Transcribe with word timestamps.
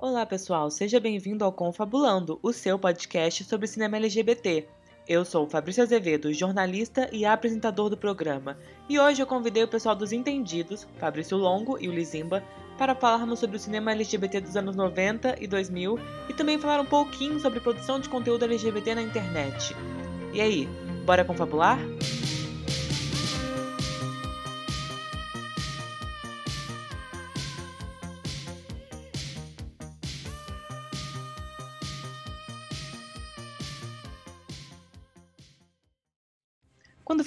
Olá, 0.00 0.24
pessoal, 0.24 0.70
seja 0.70 0.98
bem-vindo 0.98 1.44
ao 1.44 1.52
Confabulando, 1.52 2.40
o 2.42 2.54
seu 2.54 2.78
podcast 2.78 3.44
sobre 3.44 3.66
cinema 3.66 3.98
LGBT. 3.98 4.66
Eu 5.06 5.26
sou 5.26 5.46
Fabrício 5.46 5.82
Azevedo, 5.82 6.32
jornalista 6.32 7.10
e 7.12 7.26
apresentador 7.26 7.90
do 7.90 7.98
programa, 7.98 8.56
e 8.88 8.98
hoje 8.98 9.20
eu 9.20 9.26
convidei 9.26 9.62
o 9.62 9.68
pessoal 9.68 9.94
dos 9.94 10.10
Entendidos, 10.10 10.88
Fabrício 10.98 11.36
Longo 11.36 11.76
e 11.78 11.86
o 11.86 11.92
Lizimba, 11.92 12.42
para 12.78 12.94
falarmos 12.94 13.40
sobre 13.40 13.58
o 13.58 13.60
cinema 13.60 13.92
LGBT 13.92 14.40
dos 14.40 14.56
anos 14.56 14.74
90 14.74 15.36
e 15.38 15.46
2000 15.46 15.98
e 16.30 16.32
também 16.32 16.58
falar 16.58 16.80
um 16.80 16.86
pouquinho 16.86 17.38
sobre 17.38 17.60
produção 17.60 18.00
de 18.00 18.08
conteúdo 18.08 18.46
LGBT 18.46 18.94
na 18.94 19.02
internet. 19.02 19.76
E 20.32 20.40
aí, 20.40 20.66
bora 21.04 21.26
confabular? 21.26 21.78
Quando 21.78 22.39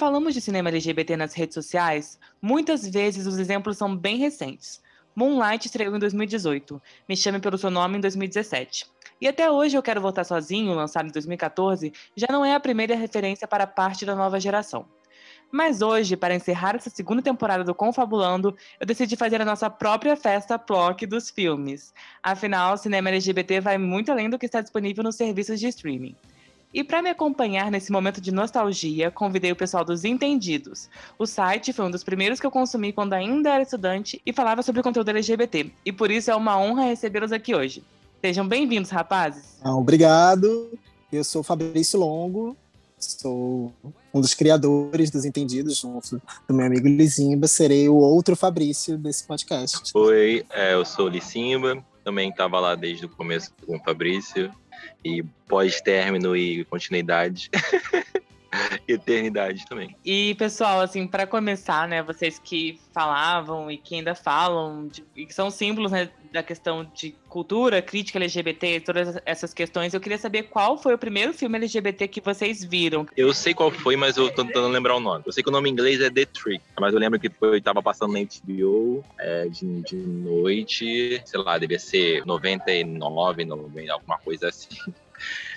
falamos 0.04 0.34
de 0.34 0.42
cinema 0.42 0.68
LGBT 0.68 1.16
nas 1.16 1.34
redes 1.34 1.54
sociais, 1.54 2.20
muitas 2.42 2.86
vezes 2.86 3.26
os 3.26 3.40
exemplos 3.40 3.78
são 3.78 3.96
bem 3.96 4.18
recentes. 4.18 4.82
Moonlight 5.16 5.66
estreou 5.66 5.96
em 5.96 6.00
2018, 6.00 6.82
Me 7.08 7.16
Chame 7.16 7.40
Pelo 7.40 7.58
Seu 7.58 7.72
Nome 7.72 7.98
em 7.98 8.02
2017. 8.02 8.86
E 9.22 9.30
até 9.30 9.50
hoje 9.50 9.78
Eu 9.78 9.82
Quero 9.82 10.02
Voltar 10.02 10.26
Sozinho, 10.26 10.74
lançado 10.74 11.08
em 11.08 11.12
2014, 11.12 11.94
já 12.18 12.28
não 12.30 12.44
é 12.44 12.54
a 12.54 12.60
primeira 12.60 12.98
referência 12.98 13.48
para 13.48 13.66
parte 13.66 14.06
da 14.06 14.14
nova 14.14 14.42
geração. 14.42 14.86
Mas 15.50 15.82
hoje, 15.82 16.18
para 16.18 16.36
encerrar 16.36 16.76
essa 16.76 16.90
segunda 16.90 17.22
temporada 17.22 17.64
do 17.64 17.74
Confabulando, 17.74 18.54
eu 18.82 18.86
decidi 18.86 19.16
fazer 19.16 19.42
a 19.42 19.46
nossa 19.46 19.70
própria 19.70 20.18
festa 20.18 20.60
PLOC 20.60 21.06
dos 21.06 21.30
filmes. 21.30 21.94
Afinal, 22.22 22.74
o 22.74 22.78
cinema 22.78 23.08
LGBT 23.08 23.62
vai 23.62 23.78
muito 23.78 24.12
além 24.12 24.30
do 24.30 24.38
que 24.38 24.48
está 24.48 24.60
disponível 24.60 25.02
nos 25.02 25.16
serviços 25.16 25.62
de 25.62 25.68
streaming. 25.68 26.18
E 26.74 26.84
para 26.84 27.04
me 27.04 27.10
acompanhar 27.10 27.70
nesse 27.70 27.92
momento 27.92 28.20
de 28.20 28.32
nostalgia, 28.32 29.12
convidei 29.12 29.52
o 29.52 29.56
pessoal 29.56 29.86
dos 29.86 30.04
Entendidos. 30.04 30.90
O 31.20 31.28
site 31.28 31.72
foi 31.72 31.86
um 31.86 31.92
dos 31.92 32.04
primeiros 32.04 32.40
que 32.40 32.48
eu 32.48 32.52
consumi 32.52 32.92
quando 32.92 33.14
ainda 33.14 33.52
era 33.52 33.62
estudante 33.62 34.20
e 34.26 34.34
falava 34.34 34.64
sobre 34.64 34.82
conteúdo 34.82 35.10
LGBT. 35.10 35.72
E 35.86 35.92
por 35.92 36.10
isso 36.10 36.32
é 36.32 36.36
uma 36.36 36.58
honra 36.58 36.86
recebê-los 36.86 37.32
aqui 37.32 37.54
hoje. 37.54 37.84
Sejam 38.20 38.48
bem-vindos, 38.48 38.90
rapazes. 38.90 39.60
Ah, 39.62 39.76
obrigado. 39.76 40.72
Eu 41.12 41.24
sou 41.24 41.44
Fabrício 41.44 42.00
Longo, 42.00 42.58
sou 42.98 43.72
um 44.12 44.20
dos 44.20 44.34
criadores 44.34 45.12
dos 45.12 45.26
Entendidos, 45.26 45.78
junto 45.78 46.20
do 46.48 46.56
meu 46.56 46.66
amigo 46.66 46.88
Lizimba. 46.88 47.48
Serei 47.48 47.88
o 47.88 47.96
outro 47.96 48.36
Fabrício 48.36 48.98
desse 48.98 49.24
podcast. 49.26 49.92
Oi, 49.94 50.44
é, 50.50 50.74
eu 50.74 50.84
sou 50.84 51.08
Lizimba, 51.08 51.84
também 52.04 52.30
estava 52.30 52.60
lá 52.60 52.76
desde 52.76 53.06
o 53.06 53.10
começo 53.10 53.54
com 53.66 53.78
o 53.78 53.84
Fabrício 53.84 54.52
e 55.04 55.24
pós-término 55.48 56.36
e 56.36 56.66
continuidade. 56.66 57.50
eternidade 58.88 59.66
também. 59.66 59.96
E, 60.04 60.36
pessoal, 60.36 60.82
assim, 60.82 61.08
para 61.08 61.26
começar, 61.26 61.88
né, 61.88 62.02
vocês 62.02 62.40
que 62.40 62.80
falavam 62.94 63.70
e 63.70 63.78
que 63.78 63.96
ainda 63.96 64.16
falam, 64.16 64.88
de, 64.88 65.04
e 65.16 65.26
que 65.26 65.34
são 65.34 65.50
símbolos 65.50 65.92
né, 65.92 66.10
da 66.32 66.44
questão 66.44 66.90
de 66.94 67.16
cultura, 67.30 67.82
crítica 67.82 68.20
LGBT, 68.20 68.82
todas 68.82 69.18
essas 69.26 69.54
questões, 69.54 69.94
eu 69.94 70.00
queria 70.00 70.18
saber 70.18 70.44
qual 70.44 70.78
foi 70.78 70.94
o 70.94 70.98
primeiro 70.98 71.34
filme 71.34 71.58
LGBT 71.58 72.08
que 72.08 72.22
vocês 72.22 72.64
viram. 72.64 73.06
Eu 73.16 73.34
sei 73.34 73.54
qual 73.54 73.72
foi, 73.72 73.96
mas 73.96 74.18
eu 74.18 74.30
tô 74.34 74.44
tentando 74.44 74.68
lembrar 74.68 74.96
o 74.96 75.00
nome. 75.00 75.24
Eu 75.26 75.32
sei 75.32 75.44
que 75.44 75.50
o 75.50 75.52
nome 75.52 75.70
em 75.70 75.74
inglês 75.74 76.02
é 76.02 76.10
The 76.10 76.26
Trick, 76.26 76.64
mas 76.80 76.94
eu 76.94 77.00
lembro 77.00 77.20
que 77.20 77.30
foi, 77.30 77.62
tava 77.62 77.82
passando 77.82 78.14
na 78.14 78.20
HBO 78.20 79.04
é, 79.20 79.48
de, 79.48 79.82
de 79.82 79.96
noite, 79.96 81.22
sei 81.26 81.40
lá, 81.40 81.58
devia 81.58 81.80
ser 81.80 82.26
99, 82.26 83.46
90, 83.46 83.94
alguma 83.94 84.18
coisa 84.18 84.50
assim. 84.50 84.94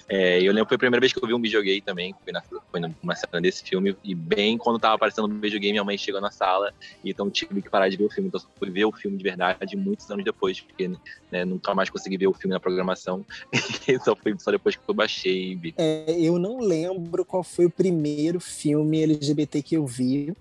É, 0.09 0.41
eu 0.41 0.53
lembro 0.53 0.67
que 0.67 0.69
foi 0.69 0.77
a 0.77 0.78
primeira 0.78 1.00
vez 1.00 1.12
que 1.12 1.22
eu 1.22 1.27
vi 1.27 1.34
um 1.34 1.41
videogame 1.41 1.81
também, 1.81 2.15
foi, 2.22 2.33
na, 2.33 2.43
foi 2.43 2.81
numa 2.81 3.17
cena 3.17 3.41
desse 3.41 3.65
filme, 3.65 3.97
e 4.05 4.15
bem 4.15 4.56
quando 4.56 4.78
tava 4.78 4.94
aparecendo 4.94 5.27
no 5.27 5.41
videogame, 5.41 5.72
minha 5.72 5.84
mãe 5.84 5.99
chegou 5.99 6.21
na 6.21 6.31
sala, 6.31 6.72
e 7.03 7.11
então 7.11 7.28
tive 7.28 7.61
que 7.61 7.69
parar 7.69 7.89
de 7.89 7.97
ver 7.97 8.05
o 8.05 8.11
filme. 8.11 8.28
Então 8.28 8.41
só 8.41 8.49
fui 8.56 8.71
ver 8.71 8.84
o 8.84 8.93
filme 8.93 9.16
de 9.16 9.25
verdade 9.25 9.77
muitos 9.77 10.09
anos 10.11 10.25
depois, 10.25 10.61
porque 10.61 10.93
né, 11.31 11.45
nunca 11.45 11.75
mais 11.75 11.91
consegui 11.91 12.16
ver 12.16 12.28
o 12.28 12.33
filme 12.33 12.55
na 12.55 12.61
programação, 12.61 13.25
e 13.89 13.99
só 13.99 14.15
foi 14.15 14.37
só 14.39 14.50
depois 14.50 14.77
que 14.77 14.83
eu 14.87 14.95
baixei 14.95 15.53
e 15.53 15.55
vi. 15.56 15.75
É, 15.77 16.16
eu 16.21 16.39
não 16.39 16.61
lembro 16.61 17.25
qual 17.25 17.43
foi 17.43 17.66
o 17.66 17.71
primeiro 17.71 18.39
filme 18.39 19.03
LGBT 19.03 19.62
que 19.62 19.77
eu 19.77 19.87
vi. 19.87 20.33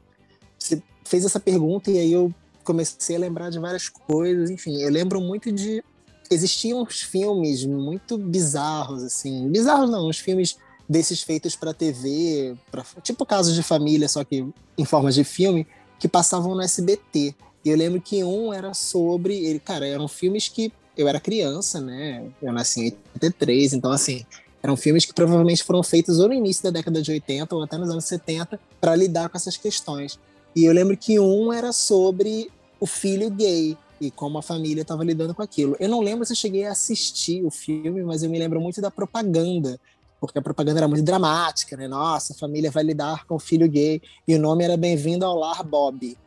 Você 0.59 0.81
fez 1.03 1.25
essa 1.25 1.39
pergunta 1.39 1.89
e 1.89 1.97
aí 1.97 2.13
eu 2.13 2.33
comecei 2.63 3.15
a 3.15 3.19
lembrar 3.19 3.49
de 3.49 3.59
várias 3.59 3.89
coisas, 3.89 4.49
enfim, 4.49 4.81
eu 4.81 4.89
lembro 4.89 5.21
muito 5.21 5.51
de 5.51 5.83
existiam 6.29 6.81
uns 6.81 7.01
filmes 7.01 7.65
muito 7.65 8.17
bizarros, 8.17 9.03
assim. 9.03 9.49
Bizarros 9.49 9.89
não, 9.89 10.07
uns 10.07 10.19
filmes 10.19 10.57
desses 10.87 11.21
feitos 11.21 11.55
para 11.55 11.73
TV, 11.73 12.55
pra, 12.71 12.83
tipo 13.01 13.25
casos 13.25 13.55
de 13.55 13.63
família, 13.63 14.07
só 14.07 14.23
que 14.23 14.45
em 14.77 14.85
forma 14.85 15.11
de 15.11 15.23
filme, 15.23 15.67
que 15.99 16.07
passavam 16.07 16.55
no 16.55 16.61
SBT. 16.61 17.35
E 17.63 17.69
eu 17.69 17.77
lembro 17.77 17.99
que 17.99 18.23
um 18.23 18.53
era 18.53 18.73
sobre. 18.73 19.35
Ele, 19.45 19.59
cara, 19.59 19.87
eram 19.87 20.07
filmes 20.07 20.47
que 20.47 20.71
eu 20.97 21.07
era 21.07 21.19
criança, 21.19 21.81
né? 21.81 22.25
Eu 22.41 22.53
nasci 22.53 22.81
em 22.81 22.97
83, 23.15 23.73
então 23.73 23.91
assim. 23.91 24.25
Eram 24.61 24.75
filmes 24.75 25.05
que 25.05 25.13
provavelmente 25.13 25.63
foram 25.63 25.83
feitos 25.83 26.19
ou 26.19 26.27
no 26.27 26.33
início 26.33 26.63
da 26.63 26.71
década 26.71 26.99
de 26.99 27.11
80 27.11 27.55
ou 27.55 27.63
até 27.63 27.77
nos 27.77 27.89
anos 27.89 28.05
70 28.05 28.59
para 28.81 28.95
lidar 28.95 29.29
com 29.29 29.37
essas 29.37 29.57
questões. 29.57 30.19
E 30.55 30.65
eu 30.65 30.73
lembro 30.73 30.97
que 30.97 31.19
um 31.19 31.53
era 31.53 31.71
sobre 31.71 32.49
o 32.79 32.87
filho 32.87 33.29
gay, 33.29 33.77
e 33.99 34.11
como 34.11 34.37
a 34.37 34.41
família 34.41 34.81
estava 34.81 35.03
lidando 35.03 35.33
com 35.33 35.41
aquilo. 35.41 35.75
Eu 35.79 35.89
não 35.89 36.01
lembro 36.01 36.25
se 36.25 36.33
eu 36.33 36.37
cheguei 36.37 36.65
a 36.65 36.71
assistir 36.71 37.45
o 37.45 37.51
filme, 37.51 38.03
mas 38.03 38.23
eu 38.23 38.29
me 38.29 38.37
lembro 38.39 38.59
muito 38.59 38.81
da 38.81 38.91
propaganda, 38.91 39.79
porque 40.19 40.37
a 40.39 40.41
propaganda 40.41 40.79
era 40.79 40.87
muito 40.87 41.03
dramática, 41.03 41.77
né? 41.77 41.87
Nossa, 41.87 42.33
a 42.33 42.35
família 42.35 42.71
vai 42.71 42.83
lidar 42.83 43.25
com 43.25 43.35
o 43.35 43.39
filho 43.39 43.69
gay, 43.69 44.01
e 44.27 44.35
o 44.35 44.39
nome 44.39 44.63
era 44.63 44.75
Bem-vindo 44.75 45.25
ao 45.25 45.37
Lar 45.37 45.63
Bob. 45.63 46.17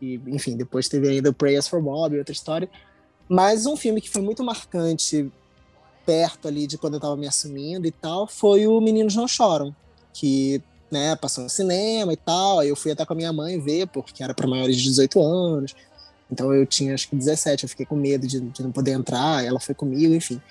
E, 0.00 0.20
enfim, 0.26 0.56
depois 0.56 0.88
teve 0.88 1.08
ainda 1.08 1.30
o 1.30 1.34
Prayers 1.34 1.68
for 1.68 1.80
Bob, 1.80 2.18
outra 2.18 2.32
história. 2.32 2.68
Mas 3.28 3.64
um 3.64 3.76
filme 3.76 4.00
que 4.00 4.10
foi 4.10 4.20
muito 4.20 4.44
marcante, 4.44 5.30
perto 6.04 6.48
ali 6.48 6.66
de 6.66 6.76
quando 6.76 6.94
eu 6.94 6.98
estava 6.98 7.16
me 7.16 7.26
assumindo 7.26 7.86
e 7.86 7.90
tal, 7.90 8.26
foi 8.26 8.66
o 8.66 8.80
Meninos 8.80 9.14
Não 9.14 9.26
Choram, 9.26 9.74
que 10.12 10.62
né, 10.90 11.16
passou 11.16 11.44
no 11.44 11.50
cinema 11.50 12.12
e 12.12 12.16
tal. 12.16 12.60
Aí 12.60 12.68
eu 12.68 12.76
fui 12.76 12.92
até 12.92 13.04
com 13.04 13.12
a 13.12 13.16
minha 13.16 13.32
mãe 13.32 13.58
ver, 13.58 13.86
porque 13.88 14.22
era 14.22 14.34
para 14.34 14.46
maiores 14.46 14.76
de 14.76 14.84
18 14.84 15.20
anos. 15.22 15.74
Então 16.34 16.52
eu 16.52 16.66
tinha 16.66 16.94
acho 16.94 17.08
que 17.08 17.14
17, 17.14 17.62
eu 17.62 17.68
fiquei 17.68 17.86
com 17.86 17.94
medo 17.94 18.26
de, 18.26 18.40
de 18.40 18.62
não 18.62 18.72
poder 18.72 18.90
entrar, 18.90 19.44
ela 19.44 19.60
foi 19.60 19.74
comigo, 19.74 20.12
enfim. 20.12 20.42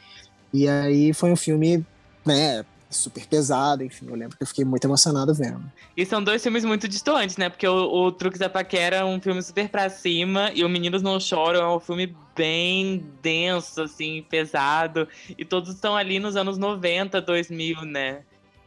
E 0.53 0.67
aí 0.67 1.13
foi 1.13 1.29
um 1.29 1.35
filme, 1.35 1.85
né, 2.25 2.63
super 2.89 3.25
pesado, 3.25 3.83
enfim, 3.83 4.05
eu 4.07 4.15
lembro 4.15 4.37
que 4.37 4.43
eu 4.43 4.47
fiquei 4.47 4.63
muito 4.63 4.85
emocionado 4.85 5.33
vendo. 5.33 5.63
E 5.97 6.05
são 6.05 6.23
dois 6.23 6.41
filmes 6.41 6.63
muito 6.63 6.87
distantes, 6.87 7.35
né? 7.37 7.49
Porque 7.49 7.67
o, 7.67 7.73
o 7.73 8.11
Truques 8.11 8.39
da 8.39 8.49
Paquera 8.49 8.97
é 8.97 9.03
um 9.03 9.19
filme 9.19 9.41
super 9.41 9.67
pra 9.67 9.89
cima 9.89 10.51
e 10.53 10.63
o 10.63 10.69
Meninos 10.69 11.01
Não 11.01 11.19
Choram 11.19 11.61
é 11.61 11.75
um 11.75 11.79
filme 11.79 12.15
bem 12.35 13.05
denso, 13.21 13.81
assim, 13.81 14.23
pesado. 14.29 15.07
E 15.37 15.43
todos 15.43 15.73
estão 15.73 15.97
ali 15.97 16.19
nos 16.19 16.35
anos 16.35 16.57
90, 16.57 17.19
2000, 17.19 17.81
né? 17.81 18.21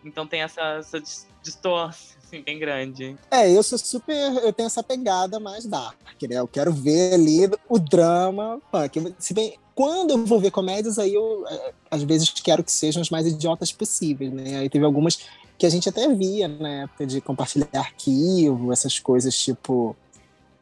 Então 0.05 0.27
tem 0.27 0.43
essa, 0.43 0.61
essa 0.79 1.01
distorção 1.43 2.16
assim, 2.27 2.43
bem 2.43 2.59
grande. 2.59 3.17
É, 3.31 3.51
eu 3.51 3.63
sou 3.63 3.79
super. 3.79 4.15
Eu 4.43 4.53
tenho 4.53 4.67
essa 4.67 4.83
pegada 4.83 5.39
mais 5.39 5.65
dark, 5.65 5.97
né? 6.29 6.37
Eu 6.39 6.49
quero 6.49 6.73
ver 6.73 7.15
ali 7.15 7.51
o 7.69 7.79
drama 7.79 8.61
punk. 8.71 9.15
Se 9.19 9.33
bem, 9.33 9.57
quando 9.75 10.11
eu 10.11 10.25
vou 10.27 10.41
ver 10.41 10.51
comédias, 10.51 10.99
aí 10.99 11.15
eu 11.15 11.47
é, 11.49 11.73
às 11.91 12.03
vezes 12.03 12.31
quero 12.31 12.65
que 12.65 12.73
sejam 12.73 13.01
as 13.01 13.11
mais 13.11 13.27
idiotas 13.27 13.73
possíveis, 13.73 14.33
né? 14.33 14.59
Aí 14.59 14.69
teve 14.69 14.85
algumas 14.85 15.21
que 15.59 15.65
a 15.65 15.71
gente 15.71 15.89
até 15.89 16.13
via 16.13 16.49
na 16.49 16.83
época 16.83 17.07
de 17.07 17.21
compartilhar 17.21 17.69
arquivo, 17.75 18.73
essas 18.73 18.99
coisas 18.99 19.37
tipo. 19.39 19.97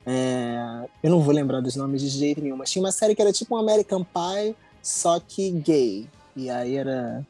É, 0.07 0.87
eu 1.03 1.11
não 1.11 1.21
vou 1.21 1.33
lembrar 1.33 1.63
dos 1.63 1.77
nomes 1.77 2.03
de 2.03 2.09
jeito 2.09 2.43
nenhum, 2.43 2.59
mas 2.59 2.71
tinha 2.71 2.85
uma 2.85 2.93
série 2.93 3.15
que 3.15 3.23
era 3.23 3.33
tipo 3.33 3.55
um 3.55 3.59
American 3.59 4.05
Pie, 4.05 4.55
só 4.83 5.19
que 5.19 5.51
gay. 5.51 6.07
E 6.37 6.51
aí 6.51 6.77
era 6.77 7.25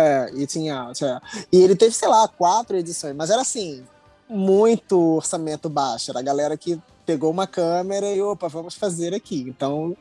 é, 0.00 0.30
e 0.34 0.46
tinha, 0.46 0.90
tinha. 0.92 1.20
E 1.52 1.60
ele 1.62 1.76
teve, 1.76 1.94
sei 1.94 2.08
lá, 2.08 2.26
quatro 2.26 2.76
edições, 2.76 3.14
mas 3.14 3.30
era 3.30 3.42
assim, 3.42 3.84
muito 4.28 5.16
orçamento 5.16 5.68
baixo. 5.68 6.10
Era 6.10 6.20
a 6.20 6.22
galera 6.22 6.56
que 6.56 6.80
pegou 7.04 7.30
uma 7.30 7.46
câmera 7.46 8.10
e, 8.10 8.22
opa, 8.22 8.48
vamos 8.48 8.74
fazer 8.74 9.14
aqui. 9.14 9.44
Então, 9.48 9.96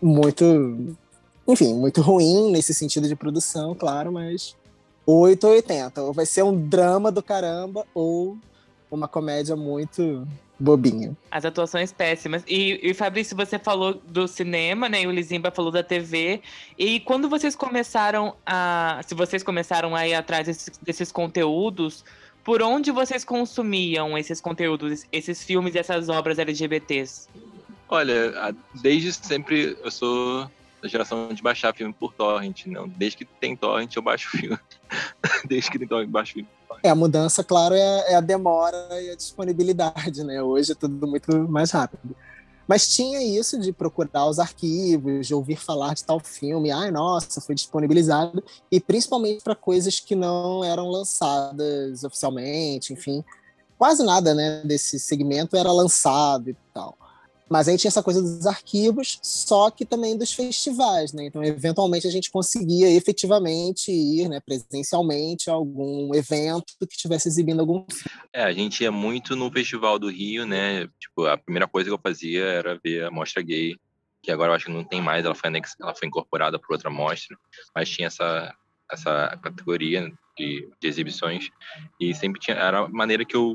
muito. 0.00 0.96
Enfim, 1.46 1.74
muito 1.74 2.00
ruim 2.02 2.50
nesse 2.52 2.74
sentido 2.74 3.08
de 3.08 3.16
produção, 3.16 3.74
claro, 3.74 4.12
mas 4.12 4.54
8 5.06 5.44
ou 5.46 5.52
80. 5.52 6.02
Ou 6.02 6.12
vai 6.12 6.26
ser 6.26 6.42
um 6.42 6.68
drama 6.68 7.10
do 7.10 7.22
caramba, 7.22 7.86
ou 7.94 8.36
uma 8.90 9.08
comédia 9.08 9.56
muito 9.56 10.26
bobinha. 10.58 11.16
As 11.30 11.44
atuações 11.44 11.92
péssimas. 11.92 12.42
E, 12.46 12.80
e 12.82 12.94
Fabrício, 12.94 13.36
você 13.36 13.58
falou 13.58 13.94
do 14.06 14.26
cinema, 14.26 14.88
né? 14.88 15.02
E 15.02 15.06
o 15.06 15.10
Lizimba 15.10 15.50
falou 15.50 15.70
da 15.70 15.82
TV. 15.82 16.42
E 16.76 17.00
quando 17.00 17.28
vocês 17.28 17.54
começaram 17.54 18.34
a. 18.44 19.00
Se 19.06 19.14
vocês 19.14 19.42
começaram 19.42 19.94
a 19.94 20.06
ir 20.06 20.14
atrás 20.14 20.46
desses, 20.46 20.78
desses 20.82 21.12
conteúdos, 21.12 22.04
por 22.44 22.62
onde 22.62 22.90
vocês 22.90 23.24
consumiam 23.24 24.16
esses 24.16 24.40
conteúdos, 24.40 25.06
esses 25.12 25.42
filmes 25.42 25.74
e 25.74 25.78
essas 25.78 26.08
obras 26.08 26.38
LGBTs? 26.38 27.28
Olha, 27.88 28.54
desde 28.74 29.12
sempre 29.12 29.76
eu 29.82 29.90
sou 29.90 30.50
da 30.82 30.88
geração 30.88 31.28
de 31.28 31.42
baixar 31.42 31.74
filme 31.74 31.92
por 31.92 32.14
torrent, 32.14 32.66
não. 32.66 32.88
Desde 32.88 33.18
que 33.18 33.24
tem 33.24 33.56
torrent, 33.56 33.94
eu 33.94 34.02
baixo 34.02 34.30
filme. 34.30 34.58
Desde 35.46 35.70
que 35.70 35.78
tem 35.78 35.88
torrent, 35.88 36.06
eu 36.06 36.12
baixo 36.12 36.34
filme. 36.34 36.48
É, 36.82 36.90
a 36.90 36.94
mudança, 36.94 37.42
claro, 37.42 37.74
é, 37.74 38.12
é, 38.12 38.14
a 38.14 38.20
demora 38.20 38.76
e 39.02 39.10
a 39.10 39.16
disponibilidade, 39.16 40.22
né? 40.22 40.42
Hoje 40.42 40.72
é 40.72 40.74
tudo 40.74 41.06
muito 41.06 41.48
mais 41.48 41.70
rápido. 41.70 42.14
Mas 42.68 42.94
tinha 42.94 43.22
isso 43.22 43.58
de 43.58 43.72
procurar 43.72 44.26
os 44.26 44.38
arquivos, 44.38 45.26
de 45.26 45.34
ouvir 45.34 45.56
falar 45.56 45.94
de 45.94 46.04
tal 46.04 46.20
filme, 46.20 46.70
ai, 46.70 46.90
nossa, 46.90 47.40
foi 47.40 47.54
disponibilizado, 47.54 48.44
e 48.70 48.78
principalmente 48.78 49.42
para 49.42 49.54
coisas 49.54 49.98
que 49.98 50.14
não 50.14 50.62
eram 50.62 50.86
lançadas 50.88 52.04
oficialmente, 52.04 52.92
enfim. 52.92 53.24
Quase 53.78 54.04
nada, 54.04 54.34
né, 54.34 54.60
desse 54.64 54.98
segmento 54.98 55.56
era 55.56 55.72
lançado 55.72 56.50
e 56.50 56.56
tal. 56.74 56.98
Mas 57.48 57.68
aí 57.68 57.76
tinha 57.78 57.88
essa 57.88 58.02
coisa 58.02 58.20
dos 58.20 58.46
arquivos, 58.46 59.18
só 59.22 59.70
que 59.70 59.84
também 59.84 60.16
dos 60.16 60.32
festivais, 60.32 61.12
né? 61.12 61.26
Então, 61.26 61.42
eventualmente, 61.42 62.06
a 62.06 62.10
gente 62.10 62.30
conseguia 62.30 62.90
efetivamente 62.90 63.90
ir, 63.90 64.28
né, 64.28 64.40
presencialmente 64.40 65.50
a 65.50 65.54
algum 65.54 66.14
evento 66.14 66.74
que 66.78 66.94
estivesse 66.94 67.28
exibindo 67.28 67.60
algum 67.60 67.84
É, 68.32 68.42
a 68.42 68.52
gente 68.52 68.82
ia 68.82 68.92
muito 68.92 69.34
no 69.34 69.50
Festival 69.50 69.98
do 69.98 70.10
Rio, 70.10 70.46
né? 70.46 70.86
Tipo, 70.98 71.26
a 71.26 71.38
primeira 71.38 71.66
coisa 71.66 71.88
que 71.88 71.94
eu 71.94 72.00
fazia 72.02 72.44
era 72.44 72.78
ver 72.82 73.04
a 73.04 73.10
mostra 73.10 73.42
gay, 73.42 73.76
que 74.22 74.30
agora 74.30 74.50
eu 74.50 74.56
acho 74.56 74.66
que 74.66 74.72
não 74.72 74.84
tem 74.84 75.00
mais, 75.00 75.24
ela 75.24 75.34
foi, 75.34 75.48
anex... 75.48 75.74
ela 75.80 75.94
foi 75.94 76.08
incorporada 76.08 76.58
por 76.58 76.72
outra 76.72 76.90
mostra, 76.90 77.36
mas 77.74 77.88
tinha 77.88 78.08
essa, 78.08 78.54
essa 78.90 79.38
categoria 79.42 80.10
de, 80.36 80.68
de 80.80 80.88
exibições 80.88 81.48
e 82.00 82.14
sempre 82.14 82.40
tinha, 82.40 82.56
era 82.56 82.80
a 82.80 82.88
maneira 82.88 83.24
que 83.24 83.36
eu 83.36 83.54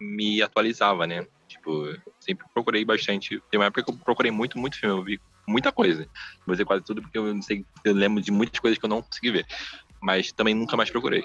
me 0.00 0.42
atualizava, 0.42 1.06
né? 1.06 1.26
Tipo, 1.48 1.96
sempre 2.20 2.46
procurei 2.52 2.84
bastante. 2.84 3.42
Tem 3.50 3.58
uma 3.58 3.66
época 3.66 3.82
que 3.82 3.90
eu 3.90 3.96
procurei 3.96 4.30
muito, 4.30 4.58
muito 4.58 4.78
filme. 4.78 5.00
Eu 5.00 5.04
vi 5.04 5.20
muita 5.46 5.72
coisa. 5.72 6.06
Vou 6.46 6.54
dizer 6.54 6.64
quase 6.64 6.84
tudo, 6.84 7.02
porque 7.02 7.18
eu 7.18 7.34
não 7.34 7.42
sei, 7.42 7.64
eu 7.84 7.94
lembro 7.94 8.22
de 8.22 8.30
muitas 8.30 8.60
coisas 8.60 8.78
que 8.78 8.84
eu 8.84 8.88
não 8.88 9.02
consegui 9.02 9.30
ver. 9.30 9.46
Mas 10.00 10.30
também 10.30 10.54
nunca 10.54 10.76
mais 10.76 10.90
procurei. 10.90 11.24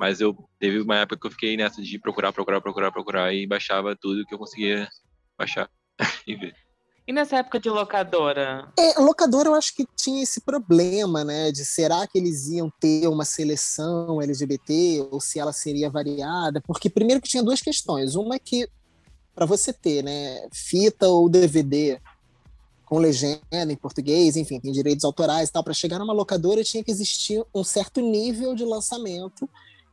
Mas 0.00 0.20
eu 0.20 0.36
teve 0.58 0.80
uma 0.80 0.96
época 0.96 1.20
que 1.20 1.26
eu 1.26 1.30
fiquei 1.30 1.56
nessa 1.56 1.80
de 1.80 1.98
procurar, 1.98 2.32
procurar, 2.32 2.60
procurar, 2.60 2.90
procurar 2.90 3.34
e 3.34 3.46
baixava 3.46 3.94
tudo 3.94 4.26
que 4.26 4.34
eu 4.34 4.38
conseguia 4.38 4.88
baixar 5.38 5.70
e 6.26 6.34
ver. 6.34 6.54
E 7.08 7.12
nessa 7.12 7.36
época 7.36 7.60
de 7.60 7.70
locadora? 7.70 8.68
É, 8.76 9.00
locadora 9.00 9.48
eu 9.48 9.54
acho 9.54 9.72
que 9.76 9.86
tinha 9.96 10.24
esse 10.24 10.40
problema, 10.40 11.22
né? 11.22 11.52
De 11.52 11.64
será 11.64 12.04
que 12.04 12.18
eles 12.18 12.48
iam 12.48 12.68
ter 12.80 13.06
uma 13.06 13.24
seleção 13.24 14.20
LGBT 14.20 15.06
ou 15.12 15.20
se 15.20 15.38
ela 15.38 15.52
seria 15.52 15.88
variada? 15.88 16.60
Porque 16.66 16.90
primeiro 16.90 17.22
que 17.22 17.28
tinha 17.28 17.44
duas 17.44 17.62
questões. 17.62 18.16
Uma 18.16 18.34
é 18.34 18.38
que 18.40 18.68
para 19.36 19.44
você 19.44 19.70
ter, 19.70 20.02
né, 20.02 20.48
fita 20.50 21.06
ou 21.06 21.28
DVD 21.28 22.00
com 22.86 22.98
legenda 22.98 23.40
em 23.52 23.76
português, 23.76 24.36
enfim, 24.36 24.58
tem 24.58 24.72
direitos 24.72 25.04
autorais 25.04 25.48
e 25.48 25.52
tal, 25.52 25.62
para 25.62 25.74
chegar 25.74 25.98
numa 25.98 26.12
locadora 26.12 26.64
tinha 26.64 26.82
que 26.82 26.90
existir 26.90 27.44
um 27.54 27.62
certo 27.62 28.00
nível 28.00 28.54
de 28.54 28.64
lançamento 28.64 29.48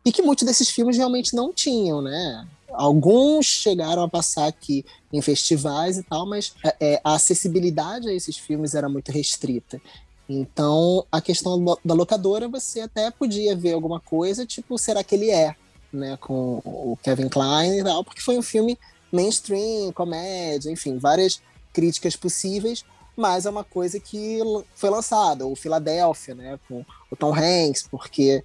e 0.05 0.11
que 0.11 0.21
muitos 0.21 0.45
desses 0.45 0.69
filmes 0.69 0.95
realmente 0.95 1.35
não 1.35 1.51
tinham, 1.51 2.01
né? 2.01 2.47
Alguns 2.71 3.45
chegaram 3.45 4.03
a 4.03 4.09
passar 4.09 4.47
aqui 4.47 4.85
em 5.11 5.21
festivais 5.21 5.97
e 5.97 6.03
tal, 6.03 6.25
mas 6.25 6.53
é, 6.79 7.01
a 7.03 7.15
acessibilidade 7.15 8.07
a 8.07 8.13
esses 8.13 8.37
filmes 8.37 8.75
era 8.75 8.87
muito 8.87 9.11
restrita. 9.11 9.81
Então, 10.27 11.05
a 11.11 11.19
questão 11.19 11.77
da 11.83 11.93
locadora, 11.93 12.47
você 12.47 12.81
até 12.81 13.11
podia 13.11 13.55
ver 13.55 13.73
alguma 13.73 13.99
coisa, 13.99 14.45
tipo, 14.45 14.77
será 14.77 15.03
que 15.03 15.15
ele 15.15 15.29
é? 15.29 15.55
Né, 15.91 16.17
com 16.17 16.59
o 16.65 16.97
Kevin 17.03 17.29
Kline 17.29 17.79
e 17.79 17.83
tal, 17.83 18.03
porque 18.03 18.21
foi 18.21 18.35
um 18.37 18.41
filme 18.41 18.79
mainstream, 19.13 19.91
comédia, 19.93 20.71
enfim, 20.71 20.97
várias 20.97 21.41
críticas 21.71 22.15
possíveis, 22.15 22.83
mas 23.15 23.45
é 23.45 23.49
uma 23.49 23.63
coisa 23.63 23.99
que 23.99 24.39
foi 24.75 24.89
lançada, 24.89 25.45
o 25.45 25.55
Philadelphia, 25.55 26.33
né, 26.33 26.59
com 26.67 26.83
o 27.11 27.15
Tom 27.15 27.33
Hanks, 27.33 27.87
porque 27.89 28.43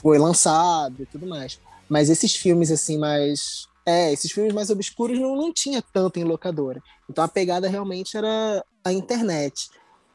foi 0.00 0.18
lançado 0.18 1.02
e 1.02 1.06
tudo 1.06 1.26
mais. 1.26 1.58
Mas 1.88 2.08
esses 2.08 2.34
filmes 2.34 2.70
assim 2.70 2.96
mais 2.96 3.66
é, 3.84 4.12
esses 4.12 4.30
filmes 4.30 4.54
mais 4.54 4.70
obscuros 4.70 5.18
não, 5.18 5.36
não 5.36 5.52
tinha 5.52 5.82
tanto 5.82 6.18
em 6.18 6.24
locadora. 6.24 6.80
Então 7.10 7.24
a 7.24 7.28
pegada 7.28 7.68
realmente 7.68 8.16
era 8.16 8.64
a 8.84 8.92
internet. 8.92 9.68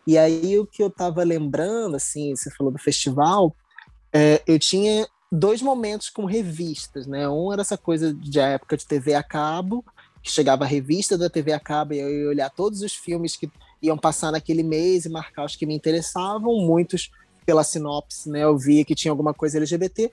E 0.05 0.17
aí 0.17 0.57
o 0.57 0.65
que 0.65 0.81
eu 0.81 0.89
tava 0.89 1.23
lembrando, 1.23 1.97
assim, 1.97 2.33
você 2.33 2.49
falou 2.51 2.71
do 2.71 2.79
festival, 2.79 3.53
é, 4.13 4.41
eu 4.47 4.57
tinha 4.57 5.05
dois 5.31 5.62
momentos 5.62 6.09
com 6.09 6.25
revistas, 6.25 7.06
né? 7.06 7.27
Um 7.27 7.51
era 7.51 7.62
essa 7.62 7.77
coisa 7.77 8.13
de 8.13 8.39
época 8.39 8.77
de 8.77 8.85
TV 8.85 9.13
a 9.13 9.24
cabo, 9.24 9.83
que 10.21 10.31
chegava 10.31 10.63
a 10.63 10.68
revista 10.68 11.18
da 11.18 11.29
TV 11.29 11.53
a 11.53 11.59
cabo 11.59 11.94
e 11.94 12.00
eu 12.00 12.09
ia 12.09 12.29
olhar 12.29 12.50
todos 12.50 12.81
os 12.81 12.94
filmes 12.94 13.35
que 13.35 13.50
iam 13.81 13.97
passar 13.97 14.31
naquele 14.31 14.63
mês 14.63 15.06
e 15.06 15.09
marcar 15.09 15.45
os 15.45 15.56
que 15.56 15.65
me 15.65 15.75
interessavam, 15.75 16.53
muitos 16.62 17.12
pela 17.45 17.63
sinopse, 17.63 18.29
né? 18.29 18.44
Eu 18.44 18.57
via 18.57 18.83
que 18.83 18.95
tinha 18.95 19.12
alguma 19.12 19.33
coisa 19.33 19.57
LGBT. 19.57 20.12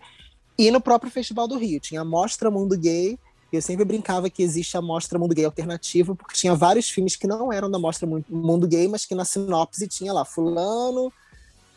E 0.56 0.70
no 0.70 0.81
próprio 0.81 1.11
Festival 1.11 1.49
do 1.49 1.58
Rio, 1.58 1.81
tinha 1.81 2.00
a 2.00 2.05
Mostra 2.05 2.50
Mundo 2.50 2.78
Gay, 2.78 3.19
eu 3.56 3.62
sempre 3.62 3.84
brincava 3.84 4.28
que 4.28 4.43
existe 4.43 4.76
a 4.76 4.82
Mostra 4.82 5.19
Mundo 5.19 5.34
Gay 5.34 5.44
Alternativa, 5.44 6.14
porque 6.14 6.34
tinha 6.34 6.55
vários 6.55 6.88
filmes 6.88 7.14
que 7.14 7.26
não 7.26 7.52
eram 7.52 7.70
da 7.70 7.78
Mostra 7.78 8.08
Mundo 8.28 8.67
Gay, 8.67 8.88
mas 8.88 9.06
que 9.06 9.14
na 9.14 9.25
sinopse 9.25 9.87
tinha 9.87 10.12
lá, 10.12 10.25
fulano 10.25 11.12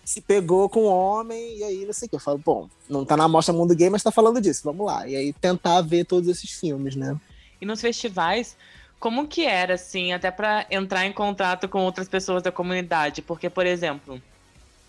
se 0.07 0.21
pegou 0.21 0.69
com 0.69 0.85
um 0.85 0.87
homem, 0.87 1.57
e 1.57 1.63
aí 1.65 1.85
não 1.85 1.91
sei 1.91 2.05
o 2.05 2.09
que. 2.09 2.15
Eu 2.15 2.19
falo, 2.21 2.37
bom, 2.37 2.69
não 2.87 3.03
tá 3.03 3.17
na 3.17 3.27
Mostra 3.27 3.53
Mundo 3.53 3.75
Gay, 3.75 3.89
mas 3.89 4.01
tá 4.01 4.09
falando 4.09 4.39
disso, 4.39 4.61
vamos 4.63 4.85
lá. 4.85 5.05
E 5.05 5.13
aí 5.13 5.33
tentar 5.33 5.81
ver 5.81 6.05
todos 6.05 6.29
esses 6.29 6.49
filmes, 6.49 6.95
né? 6.95 7.19
E 7.59 7.65
nos 7.65 7.81
festivais, 7.81 8.55
como 9.01 9.27
que 9.27 9.45
era, 9.45 9.73
assim, 9.73 10.13
até 10.13 10.31
para 10.31 10.65
entrar 10.71 11.05
em 11.05 11.11
contato 11.11 11.67
com 11.67 11.83
outras 11.83 12.07
pessoas 12.07 12.41
da 12.41 12.53
comunidade? 12.53 13.21
Porque, 13.21 13.49
por 13.49 13.65
exemplo, 13.65 14.21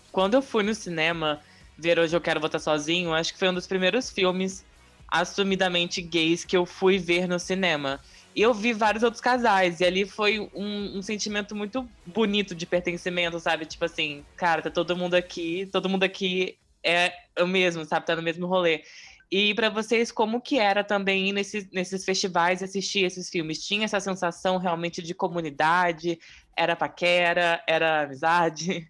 quando 0.09 0.35
eu 0.35 0.41
fui 0.41 0.63
no 0.63 0.73
cinema 0.73 1.41
ver 1.77 1.99
Hoje 1.99 2.15
Eu 2.15 2.21
Quero 2.21 2.39
Votar 2.39 2.61
Sozinho, 2.61 3.13
acho 3.13 3.33
que 3.33 3.39
foi 3.39 3.49
um 3.49 3.53
dos 3.53 3.67
primeiros 3.67 4.09
filmes 4.09 4.63
assumidamente 5.05 6.01
gays 6.01 6.45
que 6.45 6.55
eu 6.55 6.65
fui 6.65 6.97
ver 6.97 7.27
no 7.27 7.39
cinema 7.39 7.99
eu 8.35 8.53
vi 8.53 8.73
vários 8.73 9.03
outros 9.03 9.21
casais, 9.21 9.79
e 9.79 9.85
ali 9.85 10.05
foi 10.05 10.39
um, 10.53 10.97
um, 10.97 11.01
sentimento 11.01 11.55
muito 11.55 11.89
bonito 12.05 12.53
de 12.53 12.65
pertencimento, 12.65 13.39
sabe? 13.39 13.65
Tipo 13.65 13.85
assim, 13.85 14.25
cara, 14.35 14.61
tá 14.61 14.69
todo 14.69 14.95
mundo 14.95 15.15
aqui, 15.15 15.67
todo 15.71 15.89
mundo 15.89 16.03
aqui 16.03 16.57
é 16.83 17.13
o 17.39 17.47
mesmo, 17.47 17.83
sabe? 17.85 18.05
Tá 18.05 18.15
no 18.15 18.21
mesmo 18.21 18.47
rolê. 18.47 18.83
E 19.31 19.53
para 19.53 19.69
vocês, 19.69 20.11
como 20.11 20.41
que 20.41 20.57
era 20.57 20.83
também 20.83 21.29
ir 21.29 21.33
nesses, 21.33 21.69
nesses 21.71 22.03
festivais 22.03 22.63
assistir 22.63 23.05
esses 23.05 23.29
filmes? 23.29 23.63
Tinha 23.65 23.85
essa 23.85 23.99
sensação 23.99 24.57
realmente 24.57 25.03
de 25.03 25.13
comunidade? 25.13 26.17
Era 26.57 26.75
paquera? 26.75 27.63
Era 27.67 28.03
amizade? 28.03 28.89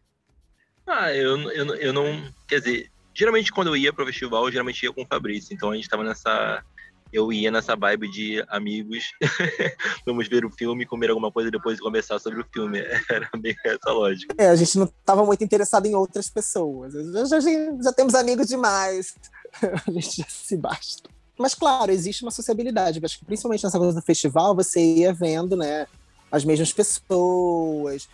Ah, 0.88 1.14
eu, 1.14 1.38
eu, 1.52 1.76
eu 1.76 1.94
não. 1.94 2.34
Quer 2.48 2.60
dizer, 2.60 2.92
geralmente 3.14 3.52
quando 3.52 3.68
eu 3.68 3.78
ia 3.78 3.92
pro 3.92 4.06
festival, 4.06 4.46
eu 4.46 4.52
geralmente 4.52 4.82
ia 4.82 4.94
com 4.94 5.04
o 5.04 5.08
Fabrício. 5.08 5.54
Então 5.54 5.72
a 5.72 5.76
gente 5.76 5.90
tava 5.90 6.06
nessa 6.06 6.64
eu 7.12 7.34
ia 7.34 7.50
nessa 7.50 7.76
vibe 7.76 8.10
de 8.12 8.44
amigos, 8.50 9.12
vamos 10.06 10.28
ver 10.28 10.46
o 10.46 10.50
filme, 10.50 10.86
comer 10.86 11.10
alguma 11.10 11.32
coisa 11.32 11.50
e 11.50 11.52
depois 11.52 11.80
conversar 11.80 12.20
sobre 12.20 12.42
o 12.42 12.46
filme. 12.54 12.80
Era 13.10 13.30
bem 13.38 13.56
essa 13.66 13.92
lógica. 13.92 14.36
É, 14.38 14.50
a 14.50 14.56
gente 14.56 14.78
não 14.78 14.86
estava 14.86 15.26
muito 15.26 15.44
interessado 15.44 15.86
em 15.86 15.96
outras 15.96 16.30
pessoas. 16.30 16.94
Já, 16.94 17.40
já, 17.40 17.52
já 17.82 17.94
temos 17.94 18.14
amigos 18.14 18.48
demais. 18.48 19.16
a 19.88 19.92
gente 19.92 20.18
já 20.18 20.26
se 20.28 20.56
basta. 20.56 21.10
Mas, 21.38 21.56
claro, 21.56 21.92
existe 21.92 22.24
uma 22.24 22.32
sociabilidade. 22.32 23.00
Acho 23.04 23.20
que 23.20 23.26
principalmente 23.26 23.64
nessa 23.64 23.78
coisa 23.78 24.00
do 24.00 24.06
festival, 24.06 24.54
você 24.54 24.80
ia 24.80 25.14
vendo, 25.14 25.56
né, 25.56 25.88
as 26.32 26.44
mesmas 26.44 26.74
pessoas. 26.74 28.10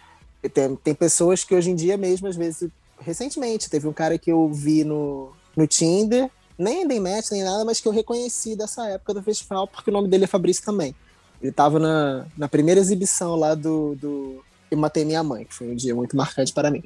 Tem, 0.54 0.76
tem 0.76 0.94
pessoas 0.94 1.44
que 1.44 1.56
hoje 1.56 1.72
em 1.72 1.76
dia 1.76 1.98
mesmo, 1.98 2.28
às 2.28 2.36
vezes, 2.36 2.70
recentemente, 3.00 3.70
teve 3.70 3.88
um 3.88 3.94
cara 3.94 4.18
que 4.18 4.32
eu 4.32 4.48
vi 4.54 4.84
no, 4.84 5.32
no 5.58 5.66
Tinder, 5.66 6.30
nem 6.58 6.86
nem 6.86 7.00
match, 7.00 7.32
nem 7.32 7.44
nada, 7.44 7.66
mas 7.66 7.80
que 7.80 7.88
eu 7.88 7.92
reconheci 7.92 8.56
dessa 8.56 8.88
época 8.88 9.14
do 9.14 9.24
festival, 9.24 9.68
porque 9.68 9.90
o 9.90 9.94
nome 9.94 10.08
dele 10.08 10.24
é 10.24 10.28
Fabrício 10.28 10.64
também. 10.64 10.96
Ele 11.42 11.52
estava 11.52 11.80
na, 11.80 12.26
na 12.38 12.48
primeira 12.48 12.80
exibição 12.80 13.36
lá 13.36 13.54
do, 13.56 13.96
do 13.96 14.44
Eu 14.72 14.78
Matei 14.78 15.06
Minha 15.06 15.24
Mãe, 15.24 15.46
que 15.46 15.54
foi 15.54 15.68
um 15.68 15.76
dia 15.76 15.94
muito 15.94 16.16
marcante 16.16 16.54
para 16.54 16.72
mim. 16.72 16.84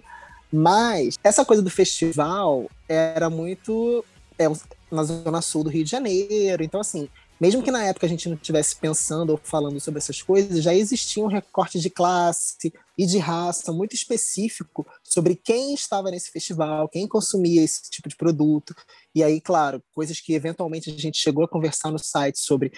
Mas 0.51 1.17
essa 1.23 1.45
coisa 1.45 1.61
do 1.61 1.69
festival 1.69 2.65
era 2.87 3.29
muito 3.29 4.03
é, 4.37 4.45
na 4.91 5.03
zona 5.03 5.41
sul 5.41 5.63
do 5.63 5.69
Rio 5.69 5.83
de 5.83 5.91
Janeiro, 5.91 6.63
então 6.63 6.79
assim, 6.79 7.07
mesmo 7.39 7.63
que 7.63 7.71
na 7.71 7.85
época 7.85 8.05
a 8.05 8.09
gente 8.09 8.27
não 8.27 8.35
estivesse 8.35 8.75
pensando 8.75 9.31
ou 9.31 9.39
falando 9.41 9.79
sobre 9.79 9.99
essas 9.99 10.21
coisas, 10.21 10.63
já 10.63 10.73
existia 10.73 11.23
um 11.23 11.27
recorte 11.27 11.79
de 11.79 11.89
classe 11.89 12.73
e 12.97 13.05
de 13.05 13.17
raça 13.17 13.71
muito 13.71 13.95
específico 13.95 14.85
sobre 15.03 15.35
quem 15.35 15.73
estava 15.73 16.11
nesse 16.11 16.31
festival, 16.31 16.89
quem 16.89 17.07
consumia 17.07 17.63
esse 17.63 17.89
tipo 17.89 18.09
de 18.09 18.17
produto. 18.17 18.75
E 19.15 19.23
aí, 19.23 19.39
claro, 19.39 19.81
coisas 19.93 20.19
que 20.19 20.33
eventualmente 20.33 20.89
a 20.89 20.97
gente 20.99 21.17
chegou 21.17 21.43
a 21.43 21.49
conversar 21.49 21.91
no 21.91 21.99
site 21.99 22.39
sobre 22.39 22.71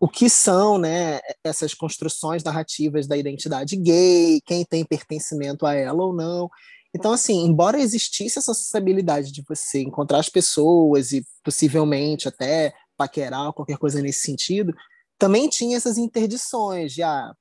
o 0.00 0.08
que 0.08 0.28
são 0.28 0.78
né, 0.78 1.20
essas 1.44 1.74
construções 1.74 2.42
narrativas 2.42 3.06
da 3.06 3.16
identidade 3.16 3.76
gay, 3.76 4.40
quem 4.44 4.64
tem 4.64 4.84
pertencimento 4.84 5.64
a 5.64 5.74
ela 5.74 6.02
ou 6.02 6.12
não. 6.12 6.50
Então, 6.94 7.12
assim, 7.12 7.44
embora 7.44 7.80
existisse 7.80 8.38
essa 8.38 8.52
sociabilidade 8.52 9.32
de 9.32 9.42
você 9.48 9.80
encontrar 9.80 10.18
as 10.18 10.28
pessoas 10.28 11.12
e 11.12 11.24
possivelmente 11.44 12.26
até 12.26 12.74
paquerar 13.02 13.46
ou 13.46 13.52
qualquer 13.52 13.78
coisa 13.78 14.00
nesse 14.00 14.20
sentido, 14.20 14.72
também 15.18 15.48
tinha 15.48 15.76
essas 15.76 15.98
interdições 15.98 16.92
de, 16.92 17.02
ah, 17.02 17.34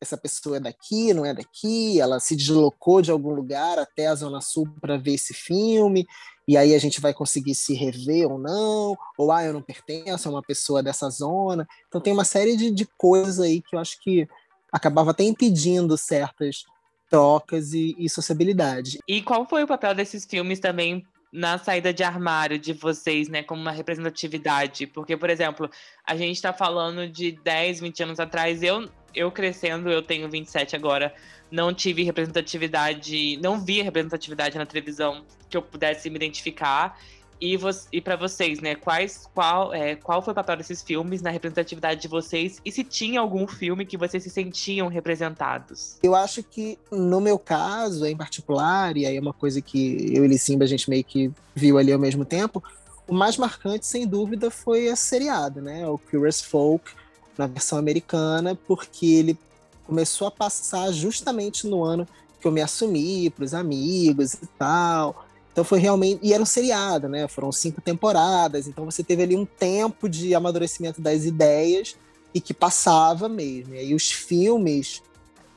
essa 0.00 0.16
pessoa 0.16 0.56
é 0.56 0.60
daqui, 0.60 1.12
não 1.12 1.24
é 1.24 1.34
daqui, 1.34 2.00
ela 2.00 2.18
se 2.18 2.34
deslocou 2.34 3.02
de 3.02 3.10
algum 3.10 3.34
lugar 3.34 3.78
até 3.78 4.06
a 4.06 4.14
Zona 4.14 4.40
Sul 4.40 4.66
para 4.80 4.96
ver 4.96 5.14
esse 5.14 5.34
filme, 5.34 6.06
e 6.48 6.56
aí 6.56 6.74
a 6.74 6.78
gente 6.78 7.00
vai 7.00 7.12
conseguir 7.12 7.54
se 7.54 7.74
rever 7.74 8.30
ou 8.30 8.38
não, 8.38 8.96
ou 9.18 9.32
ah, 9.32 9.44
eu 9.44 9.52
não 9.52 9.62
pertenço 9.62 10.28
a 10.28 10.32
uma 10.32 10.42
pessoa 10.42 10.82
dessa 10.82 11.10
zona. 11.10 11.66
Então 11.88 12.00
tem 12.00 12.12
uma 12.12 12.24
série 12.24 12.56
de, 12.56 12.70
de 12.70 12.86
coisas 12.96 13.40
aí 13.40 13.60
que 13.60 13.74
eu 13.74 13.80
acho 13.80 14.00
que 14.00 14.28
acabava 14.72 15.10
até 15.10 15.24
impedindo 15.24 15.96
certas 15.98 16.64
trocas 17.10 17.72
e, 17.72 17.94
e 17.98 18.08
sociabilidade. 18.08 18.98
E 19.08 19.22
qual 19.22 19.46
foi 19.48 19.64
o 19.64 19.66
papel 19.66 19.94
desses 19.94 20.24
filmes 20.24 20.60
também 20.60 21.04
na 21.36 21.58
saída 21.58 21.92
de 21.92 22.02
armário 22.02 22.58
de 22.58 22.72
vocês, 22.72 23.28
né, 23.28 23.42
como 23.42 23.60
uma 23.60 23.70
representatividade? 23.70 24.86
Porque, 24.86 25.18
por 25.18 25.28
exemplo, 25.28 25.70
a 26.02 26.16
gente 26.16 26.34
está 26.34 26.50
falando 26.50 27.06
de 27.06 27.32
10, 27.32 27.80
20 27.80 28.02
anos 28.04 28.18
atrás, 28.18 28.62
eu, 28.62 28.88
eu 29.14 29.30
crescendo, 29.30 29.90
eu 29.90 30.00
tenho 30.00 30.30
27 30.30 30.74
agora, 30.74 31.14
não 31.50 31.74
tive 31.74 32.02
representatividade, 32.02 33.36
não 33.42 33.62
via 33.62 33.84
representatividade 33.84 34.56
na 34.56 34.64
televisão 34.64 35.26
que 35.50 35.58
eu 35.58 35.60
pudesse 35.60 36.08
me 36.08 36.16
identificar. 36.16 36.98
E, 37.40 37.58
e 37.92 38.00
para 38.00 38.16
vocês, 38.16 38.60
né? 38.60 38.74
Quais, 38.74 39.28
qual, 39.34 39.74
é, 39.74 39.94
qual 39.94 40.22
foi 40.22 40.32
o 40.32 40.34
papel 40.34 40.56
desses 40.56 40.82
filmes 40.82 41.20
na 41.20 41.30
representatividade 41.30 42.00
de 42.00 42.08
vocês? 42.08 42.60
E 42.64 42.72
se 42.72 42.82
tinha 42.82 43.20
algum 43.20 43.46
filme 43.46 43.84
que 43.84 43.96
vocês 43.96 44.22
se 44.22 44.30
sentiam 44.30 44.88
representados? 44.88 45.96
Eu 46.02 46.14
acho 46.14 46.42
que, 46.42 46.78
no 46.90 47.20
meu 47.20 47.38
caso, 47.38 48.06
em 48.06 48.16
particular, 48.16 48.96
e 48.96 49.06
aí 49.06 49.16
é 49.16 49.20
uma 49.20 49.32
coisa 49.32 49.60
que 49.60 50.14
eu 50.16 50.24
e 50.24 50.28
Lissimba 50.28 50.64
a 50.64 50.68
gente 50.68 50.88
meio 50.88 51.04
que 51.04 51.30
viu 51.54 51.78
ali 51.78 51.92
ao 51.92 51.98
mesmo 51.98 52.24
tempo, 52.24 52.62
o 53.06 53.14
mais 53.14 53.36
marcante, 53.36 53.86
sem 53.86 54.06
dúvida, 54.06 54.50
foi 54.50 54.88
a 54.88 54.96
seriado, 54.96 55.60
né? 55.60 55.86
O 55.86 55.98
Curious 55.98 56.40
Folk, 56.40 56.90
na 57.38 57.46
versão 57.46 57.78
americana, 57.78 58.58
porque 58.66 59.06
ele 59.06 59.38
começou 59.86 60.26
a 60.26 60.30
passar 60.30 60.90
justamente 60.90 61.66
no 61.66 61.84
ano 61.84 62.08
que 62.40 62.46
eu 62.46 62.52
me 62.52 62.60
assumi 62.60 63.30
para 63.30 63.44
os 63.44 63.54
amigos 63.54 64.34
e 64.34 64.46
tal. 64.58 65.25
Então 65.56 65.64
foi 65.64 65.78
realmente. 65.78 66.20
E 66.22 66.34
era 66.34 66.42
um 66.42 66.46
seriado, 66.46 67.08
né? 67.08 67.26
Foram 67.26 67.50
cinco 67.50 67.80
temporadas. 67.80 68.68
Então 68.68 68.84
você 68.84 69.02
teve 69.02 69.22
ali 69.22 69.34
um 69.34 69.46
tempo 69.46 70.06
de 70.06 70.34
amadurecimento 70.34 71.00
das 71.00 71.24
ideias 71.24 71.96
e 72.34 72.42
que 72.42 72.52
passava 72.52 73.26
mesmo. 73.26 73.74
E 73.74 73.78
aí 73.78 73.94
os 73.94 74.12
filmes 74.12 75.02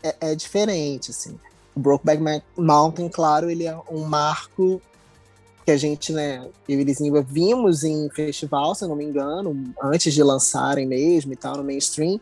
é, 0.02 0.32
é 0.32 0.36
diferente, 0.36 1.12
assim. 1.12 1.38
O 1.76 1.82
Brokeback 1.82 2.42
Mountain, 2.58 3.10
claro, 3.10 3.50
ele 3.50 3.66
é 3.66 3.78
um 3.92 4.06
marco 4.06 4.82
que 5.66 5.72
a 5.72 5.76
gente, 5.76 6.14
né, 6.14 6.48
eu 6.68 6.80
e 6.80 6.84
Lizinha 6.86 7.22
vimos 7.22 7.84
em 7.84 8.10
festival, 8.10 8.74
se 8.74 8.86
eu 8.86 8.88
não 8.88 8.96
me 8.96 9.04
engano, 9.04 9.74
antes 9.84 10.14
de 10.14 10.24
lançarem 10.24 10.88
mesmo 10.88 11.34
e 11.34 11.36
tal, 11.36 11.58
no 11.58 11.64
mainstream. 11.64 12.22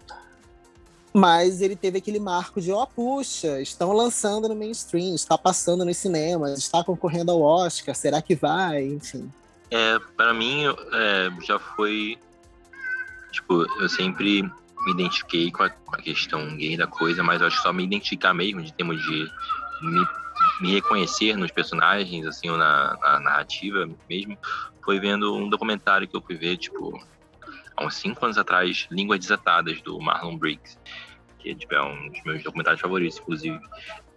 Mas 1.17 1.61
ele 1.61 1.75
teve 1.75 1.97
aquele 1.97 2.19
marco 2.19 2.61
de, 2.61 2.71
ó, 2.71 2.83
oh, 2.83 2.85
puxa, 2.85 3.59
estão 3.59 3.91
lançando 3.91 4.47
no 4.47 4.55
mainstream, 4.55 5.15
está 5.15 5.35
passando 5.35 5.83
nos 5.83 5.97
cinemas, 5.97 6.59
está 6.59 6.83
concorrendo 6.83 7.31
ao 7.31 7.41
Oscar, 7.41 7.95
será 7.95 8.21
que 8.21 8.35
vai? 8.35 8.83
Enfim. 8.83 9.27
É, 9.71 9.97
para 10.15 10.31
mim, 10.31 10.65
é, 10.93 11.31
já 11.43 11.57
foi. 11.57 12.19
Tipo, 13.31 13.65
eu 13.81 13.89
sempre 13.89 14.43
me 14.43 14.91
identifiquei 14.91 15.49
com 15.49 15.63
a, 15.63 15.71
com 15.71 15.95
a, 15.95 15.97
questão 15.97 16.55
gay 16.55 16.77
da 16.77 16.85
coisa, 16.85 17.23
mas 17.23 17.41
eu 17.41 17.47
acho 17.47 17.57
que 17.57 17.63
só 17.63 17.73
me 17.73 17.83
identificar 17.83 18.31
mesmo, 18.35 18.61
de 18.61 18.71
termos 18.71 19.01
de 19.01 19.27
me, 19.81 20.07
me 20.61 20.71
reconhecer 20.71 21.35
nos 21.35 21.49
personagens, 21.49 22.27
assim, 22.27 22.51
ou 22.51 22.59
na, 22.59 22.95
na, 23.01 23.19
narrativa 23.21 23.89
mesmo, 24.07 24.37
foi 24.85 24.99
vendo 24.99 25.35
um 25.35 25.49
documentário 25.49 26.07
que 26.07 26.15
eu 26.15 26.21
fui 26.21 26.35
ver, 26.35 26.57
tipo, 26.57 26.95
há 27.75 27.83
uns 27.83 27.95
cinco 27.95 28.23
anos 28.23 28.37
atrás, 28.37 28.87
Línguas 28.91 29.19
Desatadas, 29.19 29.81
do 29.81 29.99
Marlon 29.99 30.37
Briggs 30.37 30.77
que 31.39 31.55
tipo, 31.55 31.73
é 31.73 31.81
um 31.81 32.09
dos 32.09 32.23
meus 32.23 32.43
documentários 32.43 32.81
favoritos, 32.81 33.19
inclusive. 33.19 33.59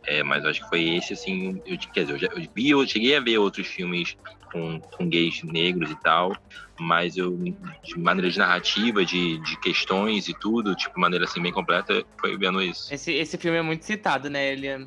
É, 0.04 0.22
mas 0.22 0.44
acho 0.44 0.62
que 0.62 0.68
foi 0.68 0.96
esse, 0.96 1.12
assim, 1.12 1.60
eu, 1.66 1.76
quer 1.92 2.02
dizer, 2.02 2.14
eu, 2.14 2.18
já, 2.18 2.26
eu, 2.28 2.48
vi, 2.54 2.70
eu 2.70 2.86
cheguei 2.86 3.16
a 3.16 3.20
ver 3.20 3.38
outros 3.38 3.66
filmes 3.66 4.16
com, 4.50 4.80
com 4.80 5.08
gays 5.08 5.42
negros 5.42 5.90
e 5.90 5.94
tal, 5.96 6.34
mas 6.78 7.16
eu, 7.16 7.36
de 7.36 7.98
maneira 7.98 8.30
de 8.30 8.38
narrativa, 8.38 9.04
de, 9.04 9.38
de 9.38 9.60
questões 9.60 10.28
e 10.28 10.34
tudo, 10.34 10.74
tipo, 10.74 10.98
maneira 10.98 11.24
assim 11.24 11.40
bem 11.40 11.52
completa, 11.52 12.04
foi 12.18 12.36
vendo 12.36 12.62
isso. 12.62 12.92
Esse, 12.92 13.12
esse 13.12 13.36
filme 13.36 13.58
é 13.58 13.62
muito 13.62 13.84
citado, 13.84 14.30
né? 14.30 14.52
Ele 14.52 14.66
é, 14.66 14.80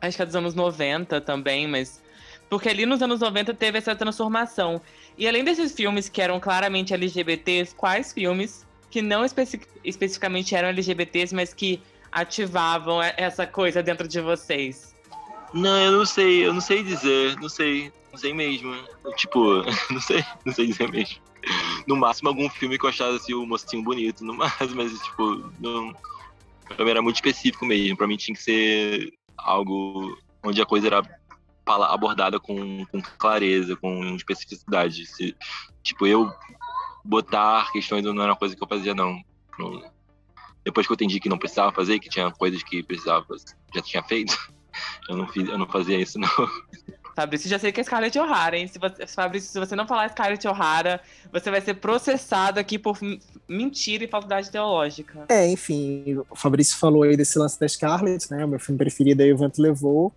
acho 0.00 0.16
que 0.16 0.22
é 0.22 0.26
dos 0.26 0.36
anos 0.36 0.54
90 0.54 1.20
também, 1.20 1.66
mas. 1.66 2.02
Porque 2.48 2.68
ali 2.68 2.84
nos 2.84 3.00
anos 3.00 3.20
90 3.20 3.54
teve 3.54 3.78
essa 3.78 3.94
transformação. 3.94 4.82
E 5.16 5.28
além 5.28 5.44
desses 5.44 5.72
filmes 5.72 6.08
que 6.08 6.20
eram 6.20 6.40
claramente 6.40 6.92
LGBTs, 6.92 7.72
quais 7.76 8.12
filmes 8.12 8.66
que 8.90 9.00
não 9.00 9.24
especi 9.24 9.60
especificamente 9.84 10.54
eram 10.54 10.68
LGBTs, 10.68 11.34
mas 11.34 11.54
que 11.54 11.80
ativavam 12.10 13.00
essa 13.02 13.46
coisa 13.46 13.82
dentro 13.82 14.08
de 14.08 14.20
vocês? 14.20 14.94
Não, 15.54 15.76
eu 15.78 15.92
não 15.92 16.06
sei, 16.06 16.46
eu 16.46 16.52
não 16.52 16.60
sei 16.60 16.82
dizer, 16.82 17.36
não 17.40 17.48
sei, 17.48 17.92
não 18.12 18.18
sei 18.18 18.34
mesmo. 18.34 18.74
Tipo, 19.16 19.62
não 19.90 20.00
sei, 20.00 20.24
não 20.44 20.52
sei 20.52 20.66
dizer 20.66 20.90
mesmo. 20.90 21.18
No 21.86 21.96
máximo 21.96 22.28
algum 22.28 22.48
filme 22.50 22.78
que 22.78 22.84
eu 22.84 22.90
achasse 22.90 23.16
assim, 23.16 23.34
o 23.34 23.46
mocinho 23.46 23.82
bonito, 23.82 24.24
no 24.24 24.34
máximo, 24.34 24.76
mas 24.76 24.92
tipo, 24.92 25.50
não. 25.58 25.94
Pra 26.76 26.84
mim 26.84 26.90
era 26.90 27.02
muito 27.02 27.16
específico 27.16 27.66
mesmo. 27.66 27.96
Pra 27.96 28.06
mim 28.06 28.16
tinha 28.16 28.34
que 28.34 28.42
ser 28.42 29.12
algo 29.36 30.16
onde 30.44 30.60
a 30.60 30.66
coisa 30.66 30.86
era 30.86 31.02
abordada 31.66 32.38
com, 32.38 32.84
com 32.86 33.00
clareza, 33.18 33.76
com 33.76 34.14
especificidade. 34.14 35.06
Se, 35.06 35.34
tipo, 35.82 36.06
eu 36.06 36.30
botar 37.04 37.70
questões 37.72 38.04
não 38.04 38.22
era 38.22 38.32
uma 38.32 38.36
coisa 38.36 38.54
que 38.54 38.62
eu 38.62 38.68
fazia, 38.68 38.94
não. 38.94 39.20
Depois 40.64 40.86
que 40.86 40.92
eu 40.92 40.94
entendi 40.94 41.20
que 41.20 41.28
não 41.28 41.38
precisava 41.38 41.72
fazer, 41.72 41.98
que 41.98 42.08
tinha 42.08 42.30
coisas 42.30 42.62
que 42.62 42.82
precisava, 42.82 43.26
já 43.74 43.82
tinha 43.82 44.02
feito, 44.02 44.36
eu 45.08 45.16
não, 45.16 45.26
fiz, 45.26 45.48
eu 45.48 45.58
não 45.58 45.66
fazia 45.66 45.98
isso, 45.98 46.18
não. 46.18 46.28
Fabrício, 47.14 47.50
já 47.50 47.58
sei 47.58 47.72
que 47.72 47.80
é 47.80 47.84
Scarlett 47.84 48.18
O'Hara, 48.18 48.56
hein? 48.56 48.66
Se 48.68 48.78
você, 48.78 49.06
Fabrício, 49.06 49.50
se 49.50 49.58
você 49.58 49.76
não 49.76 49.86
falar 49.86 50.08
Scarlett 50.10 50.46
O'Hara, 50.46 51.00
você 51.32 51.50
vai 51.50 51.60
ser 51.60 51.74
processado 51.74 52.58
aqui 52.58 52.78
por 52.78 52.98
mentira 53.48 54.04
e 54.04 54.08
falsidade 54.08 54.50
teológica. 54.50 55.26
É, 55.28 55.46
enfim, 55.46 56.22
o 56.30 56.36
Fabrício 56.36 56.78
falou 56.78 57.02
aí 57.02 57.16
desse 57.16 57.38
lance 57.38 57.58
da 57.58 57.68
Scarlett, 57.68 58.30
né? 58.30 58.44
O 58.44 58.48
meu 58.48 58.60
filme 58.60 58.78
preferido 58.78 59.22
aí, 59.22 59.32
O 59.32 59.36
Vento 59.36 59.60
Levou. 59.60 60.12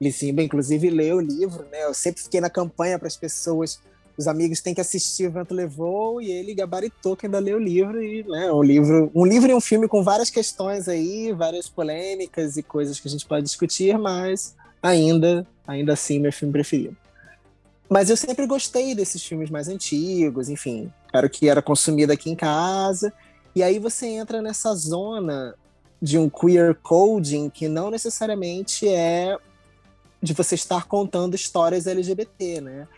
Lissimba, 0.00 0.42
inclusive, 0.42 0.90
leu 0.90 1.16
o 1.16 1.20
livro, 1.20 1.64
né? 1.70 1.84
Eu 1.84 1.94
sempre 1.94 2.22
fiquei 2.22 2.40
na 2.40 2.50
campanha 2.50 2.98
para 2.98 3.08
as 3.08 3.16
pessoas 3.16 3.80
os 4.16 4.26
amigos 4.26 4.60
têm 4.60 4.74
que 4.74 4.80
assistir 4.80 5.28
O 5.28 5.30
Vento 5.30 5.54
Levou 5.54 6.22
e 6.22 6.30
ele 6.30 6.54
gabaritou 6.54 7.16
que 7.16 7.26
ainda 7.26 7.38
lê 7.38 7.52
o 7.52 7.58
livro 7.58 8.02
e 8.02 8.22
né, 8.24 8.50
um 8.50 8.62
livro, 8.62 9.10
um 9.14 9.26
livro 9.26 9.50
e 9.50 9.54
um 9.54 9.60
filme 9.60 9.86
com 9.86 10.02
várias 10.02 10.30
questões 10.30 10.88
aí, 10.88 11.32
várias 11.32 11.68
polêmicas 11.68 12.56
e 12.56 12.62
coisas 12.62 12.98
que 12.98 13.08
a 13.08 13.10
gente 13.10 13.26
pode 13.26 13.44
discutir, 13.44 13.98
mas 13.98 14.56
ainda, 14.82 15.46
ainda 15.66 15.92
assim 15.92 16.18
meu 16.18 16.32
filme 16.32 16.52
preferido. 16.52 16.96
Mas 17.88 18.10
eu 18.10 18.16
sempre 18.16 18.46
gostei 18.46 18.94
desses 18.94 19.22
filmes 19.22 19.50
mais 19.50 19.68
antigos, 19.68 20.48
enfim, 20.48 20.92
era 21.12 21.26
o 21.26 21.30
que 21.30 21.48
era 21.48 21.62
consumido 21.62 22.12
aqui 22.12 22.30
em 22.30 22.34
casa. 22.34 23.12
E 23.54 23.62
aí 23.62 23.78
você 23.78 24.06
entra 24.06 24.42
nessa 24.42 24.74
zona 24.74 25.54
de 26.00 26.18
um 26.18 26.28
queer 26.28 26.74
coding 26.74 27.48
que 27.48 27.68
não 27.68 27.90
necessariamente 27.90 28.88
é 28.88 29.36
de 30.22 30.32
você 30.32 30.54
estar 30.54 30.84
contando 30.86 31.34
histórias 31.34 31.86
LGBT, 31.86 32.60
né? 32.60 32.88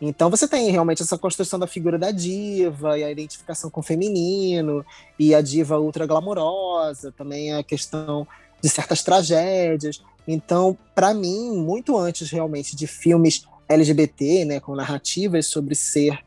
Então 0.00 0.30
você 0.30 0.48
tem 0.48 0.70
realmente 0.70 1.02
essa 1.02 1.18
construção 1.18 1.58
da 1.58 1.66
figura 1.66 1.98
da 1.98 2.10
diva 2.10 2.98
e 2.98 3.04
a 3.04 3.10
identificação 3.10 3.68
com 3.68 3.80
o 3.80 3.82
feminino 3.82 4.84
e 5.18 5.34
a 5.34 5.42
diva 5.42 5.78
ultra 5.78 6.06
glamourosa, 6.06 7.12
também 7.12 7.52
a 7.52 7.62
questão 7.62 8.26
de 8.62 8.68
certas 8.68 9.02
tragédias. 9.02 10.02
Então, 10.26 10.76
para 10.94 11.12
mim, 11.12 11.56
muito 11.56 11.98
antes 11.98 12.30
realmente 12.30 12.74
de 12.74 12.86
filmes 12.86 13.42
LGBT, 13.68 14.44
né, 14.44 14.60
com 14.60 14.74
narrativas 14.74 15.46
sobre 15.46 15.74
ser 15.74 16.18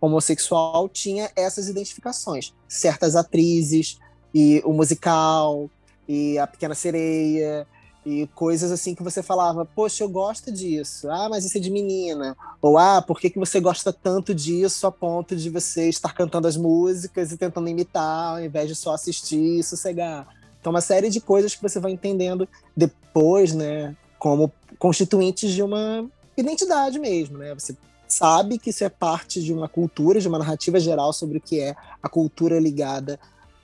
homossexual, 0.00 0.88
tinha 0.88 1.30
essas 1.34 1.68
identificações. 1.68 2.52
Certas 2.68 3.16
atrizes 3.16 3.98
e 4.34 4.60
o 4.64 4.72
musical 4.72 5.70
e 6.06 6.38
a 6.38 6.46
Pequena 6.46 6.74
Sereia 6.74 7.66
e 8.04 8.26
coisas 8.34 8.70
assim 8.70 8.94
que 8.94 9.02
você 9.02 9.22
falava, 9.22 9.64
poxa, 9.64 10.04
eu 10.04 10.08
gosto 10.08 10.52
disso. 10.52 11.08
Ah, 11.10 11.28
mas 11.28 11.44
isso 11.44 11.56
é 11.56 11.60
de 11.60 11.70
menina. 11.70 12.36
Ou, 12.60 12.76
ah, 12.76 13.00
por 13.00 13.18
que, 13.18 13.30
que 13.30 13.38
você 13.38 13.60
gosta 13.60 13.92
tanto 13.92 14.34
disso 14.34 14.86
a 14.86 14.92
ponto 14.92 15.34
de 15.34 15.48
você 15.48 15.88
estar 15.88 16.12
cantando 16.12 16.46
as 16.46 16.56
músicas 16.56 17.32
e 17.32 17.38
tentando 17.38 17.68
imitar, 17.68 18.34
ao 18.34 18.44
invés 18.44 18.68
de 18.68 18.74
só 18.74 18.92
assistir 18.92 19.60
e 19.60 19.62
sossegar? 19.62 20.28
Então, 20.60 20.72
uma 20.72 20.80
série 20.80 21.08
de 21.08 21.20
coisas 21.20 21.54
que 21.54 21.62
você 21.62 21.80
vai 21.80 21.92
entendendo 21.92 22.48
depois, 22.76 23.54
né, 23.54 23.96
como 24.18 24.52
constituintes 24.78 25.52
de 25.52 25.62
uma 25.62 26.08
identidade 26.36 26.98
mesmo, 26.98 27.38
né? 27.38 27.54
Você 27.54 27.76
sabe 28.08 28.58
que 28.58 28.70
isso 28.70 28.84
é 28.84 28.88
parte 28.88 29.42
de 29.42 29.52
uma 29.52 29.68
cultura, 29.68 30.20
de 30.20 30.28
uma 30.28 30.38
narrativa 30.38 30.78
geral 30.78 31.12
sobre 31.12 31.38
o 31.38 31.40
que 31.40 31.60
é 31.60 31.74
a 32.02 32.08
cultura 32.08 32.58
ligada 32.58 33.18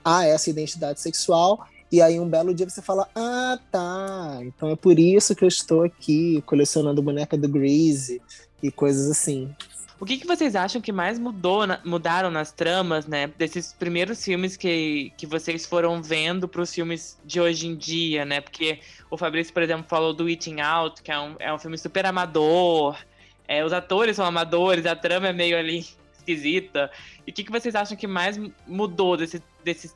a 0.04 0.24
essa 0.24 0.50
identidade 0.50 1.00
sexual 1.00 1.66
e 1.92 2.00
aí 2.00 2.20
um 2.20 2.28
belo 2.28 2.54
dia 2.54 2.68
você 2.68 2.82
fala: 2.82 3.08
Ah, 3.14 3.58
tá. 3.70 4.38
Então 4.42 4.70
é 4.70 4.76
por 4.76 4.98
isso 4.98 5.34
que 5.34 5.44
eu 5.44 5.48
estou 5.48 5.82
aqui 5.82 6.42
colecionando 6.46 7.02
boneca 7.02 7.36
do 7.36 7.48
Greasy 7.48 8.20
e 8.62 8.70
coisas 8.70 9.10
assim. 9.10 9.52
O 10.00 10.06
que, 10.06 10.16
que 10.16 10.26
vocês 10.26 10.56
acham 10.56 10.80
que 10.80 10.92
mais 10.92 11.18
mudou, 11.18 11.60
mudaram 11.84 12.30
nas 12.30 12.50
tramas, 12.50 13.06
né? 13.06 13.26
Desses 13.36 13.74
primeiros 13.74 14.24
filmes 14.24 14.56
que, 14.56 15.12
que 15.14 15.26
vocês 15.26 15.66
foram 15.66 16.02
vendo 16.02 16.48
para 16.48 16.62
os 16.62 16.72
filmes 16.72 17.18
de 17.22 17.38
hoje 17.38 17.66
em 17.66 17.76
dia, 17.76 18.24
né? 18.24 18.40
Porque 18.40 18.80
o 19.10 19.18
Fabrício, 19.18 19.52
por 19.52 19.62
exemplo, 19.62 19.84
falou 19.86 20.14
do 20.14 20.26
Eating 20.26 20.60
Out, 20.60 21.02
que 21.02 21.12
é 21.12 21.18
um, 21.18 21.36
é 21.38 21.52
um 21.52 21.58
filme 21.58 21.76
super 21.76 22.06
amador. 22.06 22.96
É, 23.46 23.62
os 23.62 23.74
atores 23.74 24.16
são 24.16 24.24
amadores, 24.24 24.86
a 24.86 24.96
trama 24.96 25.28
é 25.28 25.32
meio 25.34 25.58
ali 25.58 25.80
esquisita. 26.16 26.90
E 27.26 27.30
o 27.30 27.34
que, 27.34 27.44
que 27.44 27.52
vocês 27.52 27.74
acham 27.74 27.94
que 27.94 28.06
mais 28.06 28.40
mudou 28.66 29.18
desse, 29.18 29.42
desses 29.62 29.94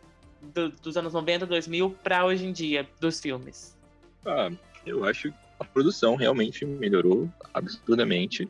do, 0.52 0.70
dos 0.70 0.96
anos 0.96 1.12
90, 1.12 1.46
2000 1.46 1.90
para 2.02 2.24
hoje 2.24 2.46
em 2.46 2.52
dia, 2.52 2.88
dos 3.00 3.20
filmes? 3.20 3.76
Ah, 4.26 4.50
eu 4.86 5.04
acho 5.04 5.30
que 5.30 5.38
a 5.58 5.64
produção 5.64 6.16
realmente 6.16 6.64
melhorou 6.64 7.30
absurdamente. 7.52 8.48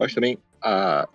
Acho 0.00 0.14
também 0.14 0.38
a 0.62 1.08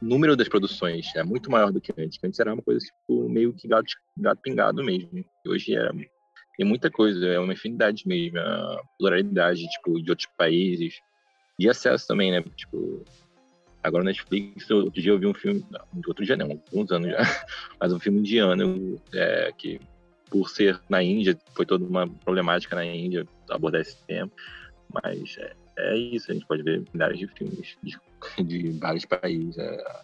número 0.00 0.36
das 0.36 0.48
produções 0.48 1.14
é 1.14 1.22
muito 1.22 1.50
maior 1.50 1.72
do 1.72 1.80
que 1.80 1.92
antes. 1.96 2.18
Antes 2.22 2.40
era 2.40 2.52
uma 2.52 2.62
coisa 2.62 2.84
tipo, 2.84 3.28
meio 3.28 3.52
que 3.52 3.68
gato, 3.68 3.92
gato 4.16 4.40
pingado 4.42 4.82
mesmo. 4.82 5.24
Hoje 5.46 5.76
é, 5.76 5.88
tem 6.56 6.66
muita 6.66 6.90
coisa, 6.90 7.24
é 7.26 7.38
uma 7.38 7.52
infinidade 7.52 8.06
mesmo, 8.06 8.38
a 8.38 8.82
pluralidade 8.98 9.66
tipo, 9.68 10.02
de 10.02 10.10
outros 10.10 10.28
países. 10.36 10.94
E 11.58 11.68
acesso 11.68 12.06
também, 12.06 12.32
né? 12.32 12.42
Tipo, 12.56 13.04
Agora, 13.82 14.04
Netflix, 14.04 14.70
outro 14.70 15.00
dia 15.00 15.10
eu 15.10 15.18
vi 15.18 15.26
um 15.26 15.34
filme, 15.34 15.64
não, 15.70 15.80
outro 16.06 16.24
dia 16.24 16.36
não, 16.36 16.50
alguns 16.50 16.92
anos 16.92 17.10
já, 17.10 17.18
mas 17.80 17.92
um 17.92 17.98
filme 17.98 18.20
indiano 18.20 19.00
é, 19.12 19.52
que, 19.56 19.80
por 20.30 20.48
ser 20.48 20.80
na 20.88 21.02
Índia, 21.02 21.36
foi 21.54 21.66
toda 21.66 21.84
uma 21.84 22.08
problemática 22.08 22.76
na 22.76 22.84
Índia 22.84 23.26
abordar 23.50 23.80
esse 23.80 23.96
tema, 24.06 24.30
mas 24.92 25.36
é, 25.38 25.52
é 25.78 25.96
isso, 25.96 26.30
a 26.30 26.34
gente 26.34 26.46
pode 26.46 26.62
ver 26.62 26.84
milhares 26.92 27.18
de 27.18 27.26
filmes 27.26 27.76
de, 27.82 27.98
de 28.44 28.70
vários 28.78 29.04
países, 29.04 29.58
é, 29.58 30.02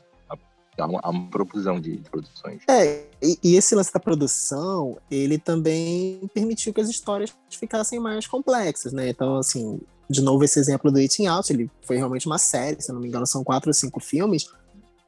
há 0.80 0.86
uma, 0.86 1.00
há 1.02 1.10
uma 1.10 1.28
propulsão 1.28 1.80
de, 1.80 1.96
de, 1.96 2.10
produções. 2.10 2.62
É, 2.68 3.04
e, 3.22 3.38
e, 3.42 3.56
esse 3.56 3.74
lance 3.74 3.92
da 3.92 4.00
produção, 4.00 4.96
ele 5.10 5.38
também 5.38 6.20
permitiu 6.32 6.72
que 6.72 6.80
as 6.80 6.88
histórias 6.88 7.32
ficassem 7.50 7.98
mais 7.98 8.26
complexas, 8.26 8.92
né? 8.92 9.08
Então, 9.08 9.36
assim, 9.36 9.80
de 10.08 10.22
novo 10.22 10.44
esse 10.44 10.58
exemplo 10.58 10.90
do 10.90 10.98
Eating 10.98 11.26
Out, 11.26 11.52
ele 11.52 11.70
foi 11.82 11.96
realmente 11.96 12.26
uma 12.26 12.38
série, 12.38 12.80
se 12.80 12.92
não 12.92 13.00
me 13.00 13.08
engano 13.08 13.26
são 13.26 13.44
quatro 13.44 13.70
ou 13.70 13.74
cinco 13.74 14.00
filmes, 14.00 14.48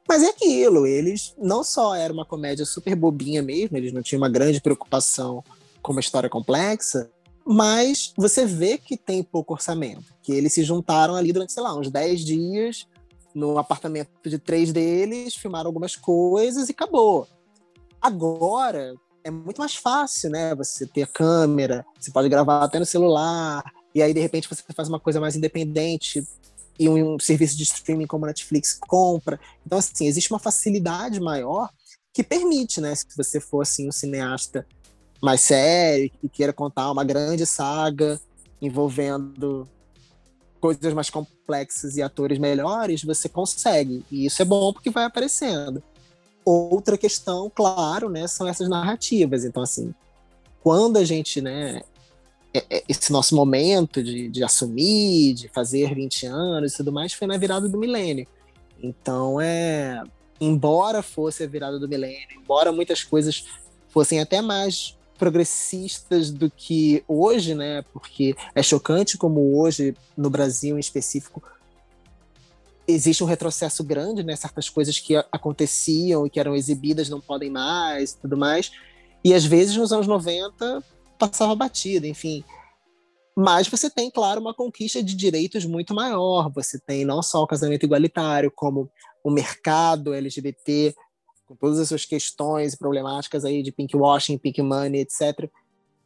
mas 0.07 0.23
é 0.23 0.29
aquilo, 0.29 0.85
eles 0.85 1.33
não 1.37 1.63
só 1.63 1.95
era 1.95 2.11
uma 2.11 2.25
comédia 2.25 2.65
super 2.65 2.95
bobinha 2.95 3.41
mesmo, 3.41 3.77
eles 3.77 3.93
não 3.93 4.01
tinham 4.01 4.21
uma 4.21 4.29
grande 4.29 4.59
preocupação 4.59 5.43
com 5.81 5.93
uma 5.93 6.01
história 6.01 6.29
complexa, 6.29 7.09
mas 7.45 8.13
você 8.15 8.45
vê 8.45 8.77
que 8.77 8.97
tem 8.97 9.23
pouco 9.23 9.53
orçamento, 9.53 10.13
que 10.21 10.31
eles 10.31 10.53
se 10.53 10.63
juntaram 10.63 11.15
ali 11.15 11.31
durante, 11.31 11.53
sei 11.53 11.63
lá, 11.63 11.75
uns 11.75 11.89
10 11.89 12.25
dias 12.25 12.87
no 13.33 13.57
apartamento 13.57 14.09
de 14.25 14.37
três 14.37 14.71
deles, 14.71 15.35
filmaram 15.35 15.67
algumas 15.67 15.95
coisas 15.95 16.69
e 16.69 16.71
acabou. 16.71 17.27
Agora 18.01 18.93
é 19.23 19.31
muito 19.31 19.59
mais 19.59 19.75
fácil, 19.75 20.29
né? 20.29 20.55
Você 20.55 20.85
ter 20.85 21.07
câmera, 21.07 21.85
você 21.99 22.11
pode 22.11 22.29
gravar 22.29 22.63
até 22.63 22.79
no 22.79 22.85
celular, 22.85 23.63
e 23.93 24.01
aí 24.01 24.13
de 24.13 24.19
repente 24.19 24.49
você 24.49 24.63
faz 24.73 24.89
uma 24.89 24.99
coisa 24.99 25.19
mais 25.19 25.35
independente 25.35 26.25
e 26.79 26.89
um, 26.89 27.15
um 27.15 27.19
serviço 27.19 27.55
de 27.55 27.63
streaming 27.63 28.07
como 28.07 28.25
a 28.25 28.29
Netflix 28.29 28.77
compra. 28.79 29.39
Então, 29.65 29.77
assim, 29.77 30.07
existe 30.07 30.31
uma 30.31 30.39
facilidade 30.39 31.19
maior 31.19 31.69
que 32.13 32.23
permite, 32.23 32.81
né? 32.81 32.95
Se 32.95 33.05
você 33.15 33.39
for 33.39 33.61
assim 33.61 33.87
um 33.87 33.91
cineasta 33.91 34.65
mais 35.21 35.41
sério, 35.41 36.09
que 36.09 36.27
queira 36.27 36.51
contar 36.51 36.91
uma 36.91 37.03
grande 37.03 37.45
saga 37.45 38.19
envolvendo 38.61 39.67
coisas 40.61 40.93
mais 40.93 41.09
complexas 41.09 41.97
e 41.97 42.03
atores 42.03 42.37
melhores, 42.37 43.03
você 43.03 43.27
consegue. 43.27 44.05
E 44.11 44.27
isso 44.27 44.41
é 44.41 44.45
bom 44.45 44.71
porque 44.71 44.91
vai 44.91 45.03
aparecendo. 45.03 45.83
Outra 46.45 46.97
questão, 46.97 47.51
claro, 47.53 48.09
né, 48.09 48.27
são 48.27 48.47
essas 48.47 48.69
narrativas. 48.69 49.43
Então, 49.43 49.63
assim, 49.63 49.93
quando 50.61 50.97
a 50.97 51.03
gente, 51.03 51.41
né, 51.41 51.81
é, 52.53 52.63
é, 52.69 52.83
esse 52.87 53.11
nosso 53.11 53.35
momento 53.35 54.03
de, 54.03 54.29
de 54.29 54.43
assumir, 54.43 55.33
de 55.33 55.47
fazer 55.49 55.95
20 55.95 56.27
anos 56.27 56.73
e 56.73 56.77
tudo 56.77 56.91
mais, 56.91 57.11
foi 57.11 57.27
na 57.27 57.37
virada 57.37 57.67
do 57.67 57.77
milênio. 57.77 58.27
Então, 58.81 59.41
é, 59.41 60.01
embora 60.39 61.01
fosse 61.01 61.43
a 61.43 61.47
virada 61.47 61.79
do 61.79 61.89
milênio, 61.89 62.39
embora 62.39 62.71
muitas 62.71 63.03
coisas 63.03 63.45
fossem 63.89 64.19
até 64.19 64.41
mais 64.41 64.95
progressistas 65.21 66.31
do 66.31 66.49
que 66.49 67.03
hoje, 67.07 67.53
né? 67.53 67.83
Porque 67.93 68.35
é 68.55 68.63
chocante 68.63 69.19
como 69.19 69.55
hoje, 69.55 69.95
no 70.17 70.31
Brasil 70.31 70.77
em 70.77 70.79
específico, 70.79 71.43
existe 72.87 73.23
um 73.23 73.27
retrocesso 73.27 73.83
grande, 73.83 74.23
né? 74.23 74.35
Certas 74.35 74.67
coisas 74.67 74.99
que 74.99 75.15
aconteciam 75.31 76.25
e 76.25 76.29
que 76.31 76.39
eram 76.39 76.55
exibidas 76.55 77.07
não 77.07 77.21
podem 77.21 77.51
mais, 77.51 78.13
tudo 78.13 78.35
mais. 78.35 78.71
E 79.23 79.31
às 79.31 79.45
vezes 79.45 79.75
nos 79.77 79.93
anos 79.93 80.07
90 80.07 80.83
passava 81.19 81.53
batida, 81.53 82.07
enfim. 82.07 82.43
Mas 83.37 83.67
você 83.67 83.91
tem, 83.91 84.09
claro, 84.09 84.41
uma 84.41 84.55
conquista 84.55 85.03
de 85.03 85.15
direitos 85.15 85.65
muito 85.65 85.93
maior. 85.93 86.51
Você 86.51 86.79
tem 86.79 87.05
não 87.05 87.21
só 87.21 87.43
o 87.43 87.47
casamento 87.47 87.85
igualitário, 87.85 88.51
como 88.55 88.89
o 89.23 89.29
mercado 89.29 90.15
LGBT, 90.15 90.95
com 91.51 91.55
todas 91.57 91.79
as 91.79 91.89
suas 91.89 92.05
questões 92.05 92.73
e 92.73 92.77
problemáticas 92.77 93.43
aí 93.43 93.61
de 93.61 93.73
pink 93.73 93.95
washing, 93.95 94.37
pink 94.37 94.61
money, 94.61 95.01
etc., 95.01 95.49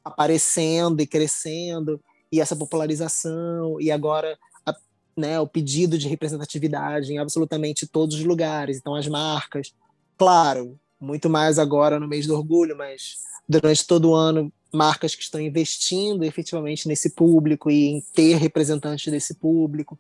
aparecendo 0.03 1.01
e 1.01 1.08
crescendo, 1.08 2.01
e 2.31 2.41
essa 2.41 2.55
popularização, 2.55 3.79
e 3.79 3.91
agora 3.91 4.38
a, 4.65 4.75
né, 5.15 5.39
o 5.39 5.47
pedido 5.47 5.97
de 5.97 6.08
representatividade 6.08 7.13
em 7.13 7.19
absolutamente 7.19 7.86
todos 7.86 8.15
os 8.15 8.23
lugares. 8.23 8.77
Então, 8.77 8.95
as 8.95 9.08
marcas, 9.08 9.71
claro, 10.17 10.79
muito 10.99 11.29
mais 11.29 11.60
agora 11.60 11.99
no 11.99 12.08
mês 12.08 12.25
do 12.25 12.36
orgulho, 12.36 12.75
mas 12.75 13.17
durante 13.47 13.86
todo 13.86 14.10
o 14.10 14.15
ano 14.15 14.51
marcas 14.73 15.13
que 15.13 15.21
estão 15.21 15.39
investindo 15.39 16.23
efetivamente 16.23 16.88
nesse 16.88 17.12
público 17.12 17.69
e 17.69 17.86
em 17.86 18.01
ter 18.13 18.36
representantes 18.36 19.12
desse 19.12 19.36
público. 19.36 19.97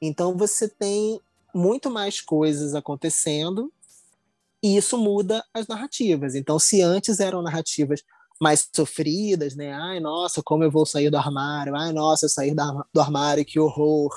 Então 0.00 0.36
você 0.36 0.68
tem 0.68 1.20
muito 1.54 1.90
mais 1.90 2.20
coisas 2.20 2.74
acontecendo 2.74 3.70
e 4.62 4.76
isso 4.76 4.98
muda 4.98 5.44
as 5.54 5.66
narrativas. 5.66 6.34
Então, 6.34 6.58
se 6.58 6.82
antes 6.82 7.20
eram 7.20 7.42
narrativas 7.42 8.02
mais 8.40 8.68
sofridas, 8.74 9.56
né? 9.56 9.72
Ai, 9.72 10.00
nossa, 10.00 10.42
como 10.42 10.62
eu 10.62 10.70
vou 10.70 10.86
sair 10.86 11.10
do 11.10 11.16
armário? 11.16 11.74
Ai, 11.74 11.92
nossa, 11.92 12.26
eu 12.26 12.30
saí 12.30 12.54
do 12.54 13.00
armário, 13.00 13.44
que 13.44 13.58
horror. 13.58 14.10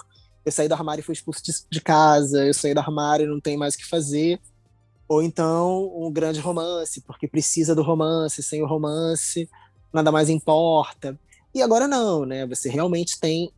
Eu 0.46 0.52
saí 0.52 0.68
do 0.68 0.74
armário 0.74 1.02
e 1.02 1.04
fui 1.04 1.14
expulso 1.14 1.42
de 1.70 1.82
casa. 1.82 2.46
Eu 2.46 2.54
saí 2.54 2.74
do 2.74 2.80
armário 2.80 3.26
e 3.26 3.30
não 3.30 3.40
tem 3.40 3.58
mais 3.58 3.76
o 3.76 3.78
que 3.78 3.86
fazer. 3.86 4.40
Ou 5.08 5.22
então, 5.22 5.92
um 5.96 6.12
grande 6.12 6.40
romance, 6.40 7.02
porque 7.02 7.28
precisa 7.28 7.76
do 7.76 7.82
romance. 7.82 8.44
Sem 8.44 8.62
o 8.62 8.68
romance, 8.68 9.50
nada 9.94 10.12
mais 10.12 10.30
importa. 10.30 11.20
E 11.54 11.62
agora 11.62 11.88
não, 11.88 12.26
né? 12.26 12.46
Você 12.48 12.70
realmente 12.70 13.20
tem 13.20 13.52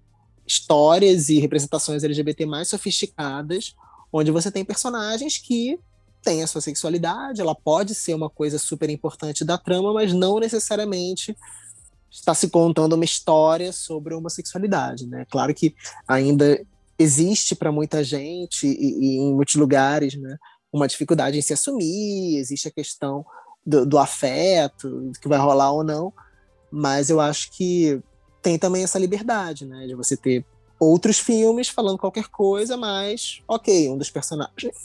histórias 0.47 1.29
e 1.29 1.39
representações 1.39 2.03
LGBT 2.03 2.45
mais 2.45 2.67
sofisticadas, 2.67 3.75
onde 4.11 4.31
você 4.31 4.51
tem 4.51 4.65
personagens 4.65 5.37
que 5.37 5.79
têm 6.23 6.41
a 6.41 6.47
sua 6.47 6.61
sexualidade, 6.61 7.41
ela 7.41 7.53
pode 7.53 7.93
ser 7.93 8.13
uma 8.13 8.29
coisa 8.29 8.57
super 8.57 8.89
importante 8.89 9.43
da 9.43 9.57
trama, 9.57 9.93
mas 9.93 10.13
não 10.13 10.39
necessariamente 10.39 11.35
está 12.09 12.33
se 12.33 12.47
contando 12.49 12.93
uma 12.93 13.05
história 13.05 13.73
sobre 13.73 14.13
homossexualidade, 14.13 15.07
né? 15.07 15.25
Claro 15.29 15.53
que 15.53 15.75
ainda 16.07 16.63
existe 16.97 17.55
para 17.55 17.71
muita 17.71 18.03
gente 18.03 18.67
e, 18.67 18.69
e, 18.71 19.17
em 19.17 19.33
muitos 19.33 19.55
lugares, 19.55 20.15
né, 20.15 20.37
uma 20.71 20.87
dificuldade 20.87 21.37
em 21.37 21.41
se 21.41 21.53
assumir, 21.53 22.37
existe 22.37 22.67
a 22.67 22.71
questão 22.71 23.25
do, 23.65 23.85
do 23.85 23.97
afeto, 23.97 25.11
que 25.19 25.27
vai 25.27 25.39
rolar 25.39 25.71
ou 25.71 25.83
não, 25.83 26.13
mas 26.71 27.09
eu 27.09 27.19
acho 27.19 27.51
que 27.51 28.01
tem 28.41 28.59
também 28.59 28.83
essa 28.83 28.99
liberdade, 28.99 29.65
né? 29.65 29.87
De 29.87 29.95
você 29.95 30.15
ter 30.17 30.45
outros 30.79 31.17
filmes 31.17 31.69
falando 31.69 31.97
qualquer 31.97 32.27
coisa, 32.27 32.75
mas 32.75 33.41
ok, 33.47 33.89
um 33.89 33.97
dos 33.97 34.09
personagens. 34.09 34.75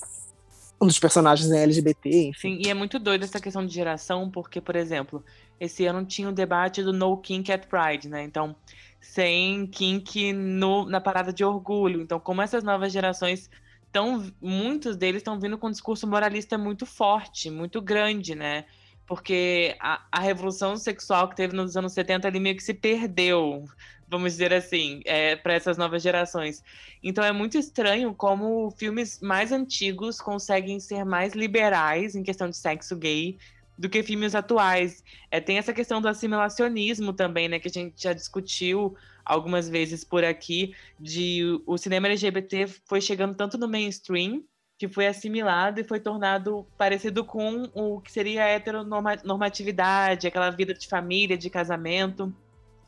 Um 0.80 0.86
dos 0.86 0.98
personagens 0.98 1.50
é 1.50 1.62
LGBT, 1.62 2.28
enfim. 2.28 2.56
Sim, 2.56 2.62
e 2.64 2.70
é 2.70 2.74
muito 2.74 2.98
doido 2.98 3.24
essa 3.24 3.40
questão 3.40 3.66
de 3.66 3.74
geração, 3.74 4.30
porque, 4.30 4.60
por 4.60 4.76
exemplo, 4.76 5.24
esse 5.58 5.84
ano 5.86 6.04
tinha 6.04 6.28
o 6.28 6.32
debate 6.32 6.82
do 6.82 6.92
No 6.92 7.16
Kink 7.16 7.50
at 7.50 7.66
Pride, 7.66 8.08
né? 8.08 8.22
Então, 8.22 8.54
sem 9.00 9.66
kink 9.66 10.32
no, 10.32 10.84
na 10.88 11.00
parada 11.00 11.32
de 11.32 11.44
orgulho. 11.44 12.00
Então, 12.00 12.20
como 12.20 12.42
essas 12.42 12.62
novas 12.62 12.92
gerações 12.92 13.50
estão. 13.88 14.30
Muitos 14.40 14.96
deles 14.96 15.20
estão 15.20 15.38
vindo 15.40 15.58
com 15.58 15.68
um 15.68 15.70
discurso 15.70 16.06
moralista 16.06 16.56
muito 16.56 16.86
forte, 16.86 17.50
muito 17.50 17.82
grande, 17.82 18.34
né? 18.34 18.64
Porque 19.08 19.74
a, 19.80 20.02
a, 20.12 20.20
revolução 20.20 20.76
sexual 20.76 21.28
que 21.30 21.34
teve 21.34 21.56
nos 21.56 21.76
anos 21.78 21.94
70 21.94 22.28
ali 22.28 22.38
meio 22.38 22.54
que 22.54 22.62
se 22.62 22.74
perdeu, 22.74 23.64
vamos 24.06 24.32
dizer 24.32 24.52
assim, 24.52 25.00
é, 25.06 25.34
para 25.34 25.54
essas 25.54 25.78
novas 25.78 26.02
gerações. 26.02 26.62
Então 27.02 27.24
é 27.24 27.32
muito 27.32 27.56
estranho 27.56 28.14
como 28.14 28.70
filmes 28.72 29.18
mais 29.20 29.50
antigos 29.50 30.20
conseguem 30.20 30.78
ser 30.78 31.04
mais 31.04 31.32
liberais 31.32 32.14
em 32.14 32.22
questão 32.22 32.50
de 32.50 32.56
sexo 32.58 32.94
gay 32.94 33.38
do 33.78 33.88
que 33.88 34.02
filmes 34.02 34.34
atuais. 34.34 35.02
É, 35.30 35.40
tem 35.40 35.56
essa 35.56 35.72
questão 35.72 36.02
do 36.02 36.08
assimilacionismo 36.08 37.14
também, 37.14 37.48
né, 37.48 37.58
que 37.58 37.68
a 37.68 37.70
gente 37.70 38.02
já 38.02 38.12
discutiu 38.12 38.94
algumas 39.24 39.70
vezes 39.70 40.04
por 40.04 40.22
aqui, 40.22 40.74
de 41.00 41.62
o 41.66 41.78
cinema 41.78 42.08
LGBT 42.08 42.66
foi 42.84 43.00
chegando 43.00 43.34
tanto 43.34 43.56
no 43.56 43.68
mainstream 43.68 44.42
que 44.78 44.86
foi 44.86 45.08
assimilado 45.08 45.80
e 45.80 45.84
foi 45.84 45.98
tornado 45.98 46.64
parecido 46.78 47.24
com 47.24 47.68
o 47.74 48.00
que 48.00 48.12
seria 48.12 48.44
a 48.44 48.48
heteronormatividade, 48.48 50.28
aquela 50.28 50.50
vida 50.50 50.72
de 50.72 50.86
família, 50.86 51.36
de 51.36 51.50
casamento. 51.50 52.32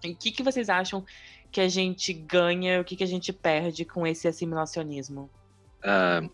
o 0.05 0.15
que, 0.15 0.31
que 0.31 0.43
vocês 0.43 0.69
acham 0.71 1.05
que 1.51 1.61
a 1.61 1.69
gente 1.69 2.13
ganha, 2.13 2.81
o 2.81 2.85
que, 2.85 2.95
que 2.95 3.03
a 3.03 3.09
gente 3.09 3.33
perde 3.33 3.85
com 3.85 4.07
esse 4.07 4.29
assimilacionismo? 4.29 5.29
Uh, 5.81 6.31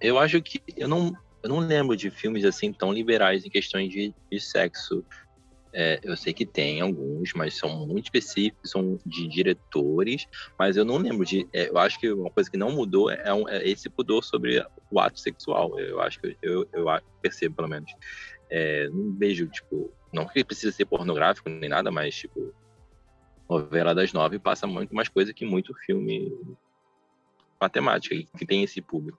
eu 0.00 0.20
acho 0.20 0.40
que 0.40 0.62
eu 0.76 0.86
não, 0.86 1.12
eu 1.42 1.48
não 1.48 1.58
lembro 1.58 1.96
de 1.96 2.08
filmes 2.08 2.44
assim 2.44 2.72
tão 2.72 2.92
liberais 2.92 3.44
em 3.44 3.50
questões 3.50 3.90
de, 3.90 4.14
de 4.30 4.38
sexo. 4.40 5.04
É, 5.74 5.98
eu 6.02 6.16
sei 6.16 6.34
que 6.34 6.44
tem 6.44 6.80
alguns, 6.80 7.32
mas 7.34 7.56
são 7.56 7.86
muito 7.86 8.04
específicos, 8.04 8.70
são 8.70 8.98
de 9.06 9.26
diretores, 9.26 10.26
mas 10.58 10.76
eu 10.76 10.84
não 10.84 10.98
lembro 10.98 11.24
de. 11.24 11.48
É, 11.52 11.70
eu 11.70 11.78
acho 11.78 11.98
que 11.98 12.12
uma 12.12 12.30
coisa 12.30 12.50
que 12.50 12.58
não 12.58 12.70
mudou 12.70 13.10
é, 13.10 13.32
um, 13.32 13.48
é, 13.48 13.66
esse 13.66 13.88
pudor 13.88 14.22
sobre 14.22 14.64
o 14.90 15.00
ato 15.00 15.18
sexual. 15.18 15.78
Eu 15.78 16.00
acho 16.00 16.20
que 16.20 16.36
eu, 16.42 16.68
eu, 16.72 16.84
eu 16.90 17.00
percebo, 17.22 17.56
pelo 17.56 17.68
menos. 17.68 17.90
É, 18.50 18.88
não 18.90 19.12
vejo, 19.14 19.46
tipo, 19.48 19.90
não 20.12 20.26
que 20.26 20.44
precisa 20.44 20.72
ser 20.72 20.84
pornográfico 20.84 21.48
nem 21.48 21.70
nada, 21.70 21.90
mas, 21.90 22.14
tipo, 22.14 22.54
novela 23.48 23.94
das 23.94 24.12
nove 24.12 24.38
passa 24.38 24.66
muito 24.66 24.94
mais 24.94 25.08
coisa 25.08 25.32
que 25.32 25.44
muito 25.46 25.74
filme 25.86 26.30
matemática, 27.58 28.14
que 28.36 28.44
tem 28.44 28.62
esse 28.62 28.82
público. 28.82 29.18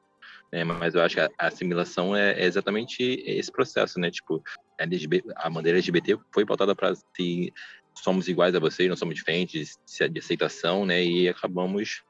É, 0.54 0.64
mas 0.64 0.94
eu 0.94 1.02
acho 1.02 1.16
que 1.16 1.22
a, 1.22 1.30
assimilação 1.40 2.16
é, 2.16 2.34
é, 2.34 2.46
exatamente 2.46 3.02
esse 3.26 3.52
processo, 3.52 4.00
né? 4.00 4.12
Tipo, 4.12 4.40
a, 4.80 4.84
LGBT, 4.84 5.28
a 5.36 5.48
LGBT 5.48 6.20
foi 6.32 6.46
pautada 6.46 6.76
para 6.76 6.94
se 6.96 7.52
somos 7.96 8.28
iguais 8.28 8.54
a 8.54 8.60
vocês, 8.60 8.88
não 8.88 8.96
somos 8.96 9.16
diferentes, 9.16 9.80
de 10.12 10.20
aceitação, 10.20 10.86
né? 10.86 11.04
E 11.04 11.28
acabamos 11.28 12.04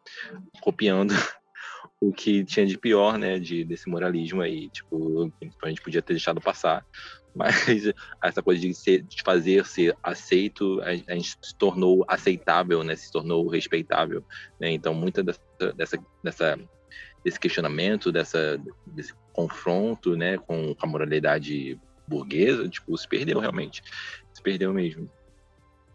copiando 0.60 1.14
o 2.02 2.12
que 2.12 2.44
tinha 2.44 2.66
de 2.66 2.78
pior, 2.78 3.18
né? 3.18 3.40
De, 3.40 3.64
desse 3.64 3.90
moralismo 3.90 4.42
aí, 4.42 4.70
tipo, 4.70 5.32
a 5.64 5.70
gente 5.70 5.82
podia 5.82 6.02
ter 6.02 6.14
deixado 6.14 6.42
passar, 6.42 6.86
mas 7.34 7.94
essa 8.22 8.44
coisa 8.44 8.60
de, 8.60 8.74
ser, 8.74 9.04
de 9.04 9.24
fazer 9.24 9.66
ser 9.66 9.96
aceito, 10.04 10.82
a, 10.82 10.90
a, 10.90 11.16
gente 11.16 11.38
se 11.42 11.58
tornou 11.58 12.04
aceitável, 12.10 12.84
né? 12.84 12.94
Se 12.98 13.10
tornou 13.10 13.48
respeitável, 13.48 14.22
né? 14.60 14.70
Então, 14.70 14.94
muita 14.94 15.24
dessa, 15.24 15.40
dessa, 15.78 15.98
dessa 16.22 16.60
desse 17.24 17.40
questionamento, 17.40 18.12
dessa, 18.12 18.60
desse 18.86 19.14
confronto 19.32 20.16
né, 20.16 20.38
com 20.38 20.76
a 20.80 20.88
moralidade 20.88 21.80
burguesa, 22.08 22.68
tipo, 22.68 22.98
se 22.98 23.08
perdeu 23.08 23.40
realmente. 23.40 23.82
Se 24.34 24.42
perdeu 24.42 24.74
mesmo. 24.74 25.10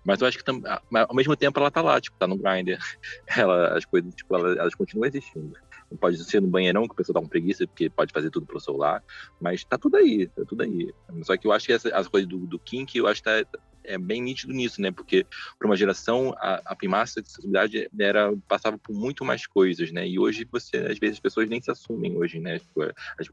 Mas 0.04 0.20
eu 0.20 0.26
acho 0.26 0.42
que 0.42 0.50
ao 0.50 1.14
mesmo 1.14 1.36
tempo 1.36 1.60
ela 1.60 1.70
tá 1.70 1.82
lá, 1.82 2.00
tipo, 2.00 2.16
tá 2.18 2.26
no 2.26 2.38
grinder. 2.38 2.78
Ela, 3.36 3.76
as 3.76 3.84
coisas, 3.84 4.14
tipo, 4.14 4.34
elas, 4.34 4.56
elas 4.56 4.74
continuam 4.74 5.06
existindo. 5.06 5.52
Não 5.90 5.98
pode 5.98 6.22
ser 6.24 6.40
no 6.40 6.48
banheirão 6.48 6.86
que 6.86 6.92
a 6.92 6.94
pessoa 6.94 7.14
tá 7.14 7.20
com 7.20 7.28
preguiça, 7.28 7.66
porque 7.66 7.90
pode 7.90 8.12
fazer 8.12 8.30
tudo 8.30 8.46
pelo 8.46 8.60
celular. 8.60 9.02
Mas 9.38 9.64
tá 9.64 9.76
tudo 9.76 9.96
aí, 9.96 10.26
tá 10.28 10.44
tudo 10.46 10.62
aí. 10.62 10.92
Só 11.24 11.36
que 11.36 11.46
eu 11.46 11.52
acho 11.52 11.66
que 11.66 11.74
essa, 11.74 11.94
as 11.94 12.08
coisas 12.08 12.28
do, 12.28 12.38
do 12.38 12.58
Kink, 12.58 12.96
eu 12.96 13.06
acho 13.06 13.22
que 13.22 13.28
tá, 13.28 13.58
é 13.88 13.98
bem 13.98 14.22
nítido 14.22 14.53
nisso, 14.53 14.81
né? 14.81 14.90
Porque 14.90 15.27
para 15.59 15.66
uma 15.66 15.77
geração 15.77 16.35
a, 16.38 16.61
a 16.64 16.77
primácia 16.77 17.22
de 17.22 17.29
sexualidade 17.29 17.90
era 17.98 18.33
passava 18.46 18.79
por 18.79 18.94
muito 18.94 19.24
mais 19.24 19.46
coisas, 19.46 19.90
né? 19.90 20.07
E 20.07 20.18
hoje 20.18 20.46
você 20.51 20.77
às 20.77 20.98
vezes 20.98 21.16
as 21.16 21.20
pessoas 21.20 21.48
nem 21.48 21.61
se 21.61 21.70
assumem 21.70 22.16
hoje, 22.16 22.38
né? 22.38 22.59
Tipo, 22.59 22.83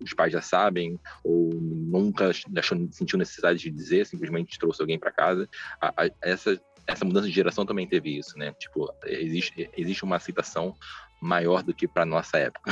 os 0.02 0.14
pais 0.14 0.32
já 0.32 0.42
sabem 0.42 1.00
ou 1.24 1.54
nunca 1.54 2.30
achou, 2.30 2.88
sentiu 2.92 3.20
necessidade 3.20 3.60
de 3.60 3.70
dizer, 3.70 4.06
simplesmente 4.06 4.58
trouxe 4.58 4.82
alguém 4.82 4.98
para 4.98 5.12
casa. 5.12 5.48
A, 5.80 6.04
a, 6.04 6.10
essa 6.22 6.60
essa 6.88 7.04
mudança 7.04 7.28
de 7.28 7.34
geração 7.34 7.66
também 7.66 7.88
teve 7.88 8.16
isso, 8.16 8.38
né? 8.38 8.54
Tipo, 8.54 8.94
existe 9.06 9.70
existe 9.76 10.04
uma 10.04 10.18
aceitação 10.18 10.76
maior 11.22 11.64
do 11.64 11.74
que 11.74 11.88
para 11.88 12.06
nossa 12.06 12.38
época. 12.38 12.72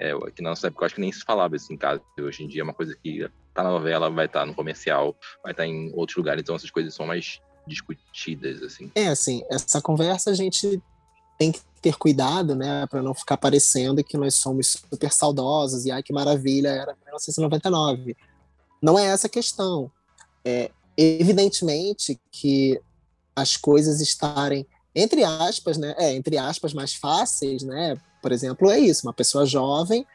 É, 0.00 0.12
que 0.30 0.42
na 0.42 0.50
nossa 0.50 0.66
época 0.66 0.82
eu 0.82 0.86
acho 0.86 0.94
que 0.94 1.00
nem 1.00 1.12
se 1.12 1.24
falava 1.24 1.56
isso 1.56 1.72
em 1.72 1.76
casa. 1.76 2.02
Hoje 2.18 2.44
em 2.44 2.48
dia 2.48 2.62
é 2.62 2.64
uma 2.64 2.74
coisa 2.74 2.96
que 2.96 3.28
tá 3.52 3.62
na 3.62 3.70
novela, 3.70 4.10
vai 4.10 4.26
estar 4.26 4.40
tá 4.40 4.46
no 4.46 4.54
comercial, 4.54 5.16
vai 5.42 5.52
estar 5.52 5.62
tá 5.62 5.66
em 5.66 5.92
outros 5.94 6.16
lugares, 6.16 6.42
então 6.42 6.56
essas 6.56 6.70
coisas 6.70 6.94
são 6.94 7.06
mais 7.06 7.40
discutidas, 7.66 8.62
assim. 8.62 8.90
É, 8.94 9.08
assim, 9.08 9.42
essa 9.48 9.80
conversa 9.80 10.30
a 10.30 10.34
gente 10.34 10.82
tem 11.38 11.52
que 11.52 11.60
ter 11.80 11.96
cuidado, 11.96 12.54
né, 12.54 12.86
para 12.86 13.02
não 13.02 13.14
ficar 13.14 13.36
parecendo 13.36 14.02
que 14.02 14.16
nós 14.16 14.34
somos 14.34 14.82
super 14.90 15.12
saudosos 15.12 15.84
e 15.84 15.90
ai 15.90 16.02
que 16.02 16.12
maravilha, 16.12 16.68
era 16.68 16.94
1999. 17.04 18.16
Não 18.82 18.98
é 18.98 19.06
essa 19.06 19.26
a 19.26 19.30
questão. 19.30 19.90
É, 20.44 20.70
evidentemente 20.96 22.20
que 22.30 22.80
as 23.36 23.56
coisas 23.56 24.00
estarem 24.00 24.66
entre 24.94 25.24
aspas, 25.24 25.76
né, 25.76 25.94
é, 25.98 26.12
entre 26.12 26.38
aspas 26.38 26.72
mais 26.72 26.94
fáceis, 26.94 27.62
né? 27.62 27.96
Por 28.24 28.32
exemplo, 28.32 28.70
é 28.70 28.78
isso, 28.78 29.06
uma 29.06 29.12
pessoa 29.12 29.44
jovem 29.44 30.06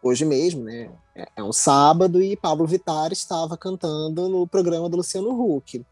hoje 0.00 0.24
mesmo, 0.24 0.62
né? 0.62 0.88
É, 1.16 1.26
é 1.38 1.42
um 1.42 1.52
sábado 1.52 2.22
e 2.22 2.36
Pablo 2.36 2.64
Vittar 2.64 3.10
estava 3.10 3.56
cantando 3.56 4.28
no 4.28 4.46
programa 4.46 4.88
do 4.88 4.98
Luciano 4.98 5.30
Huck. 5.30 5.84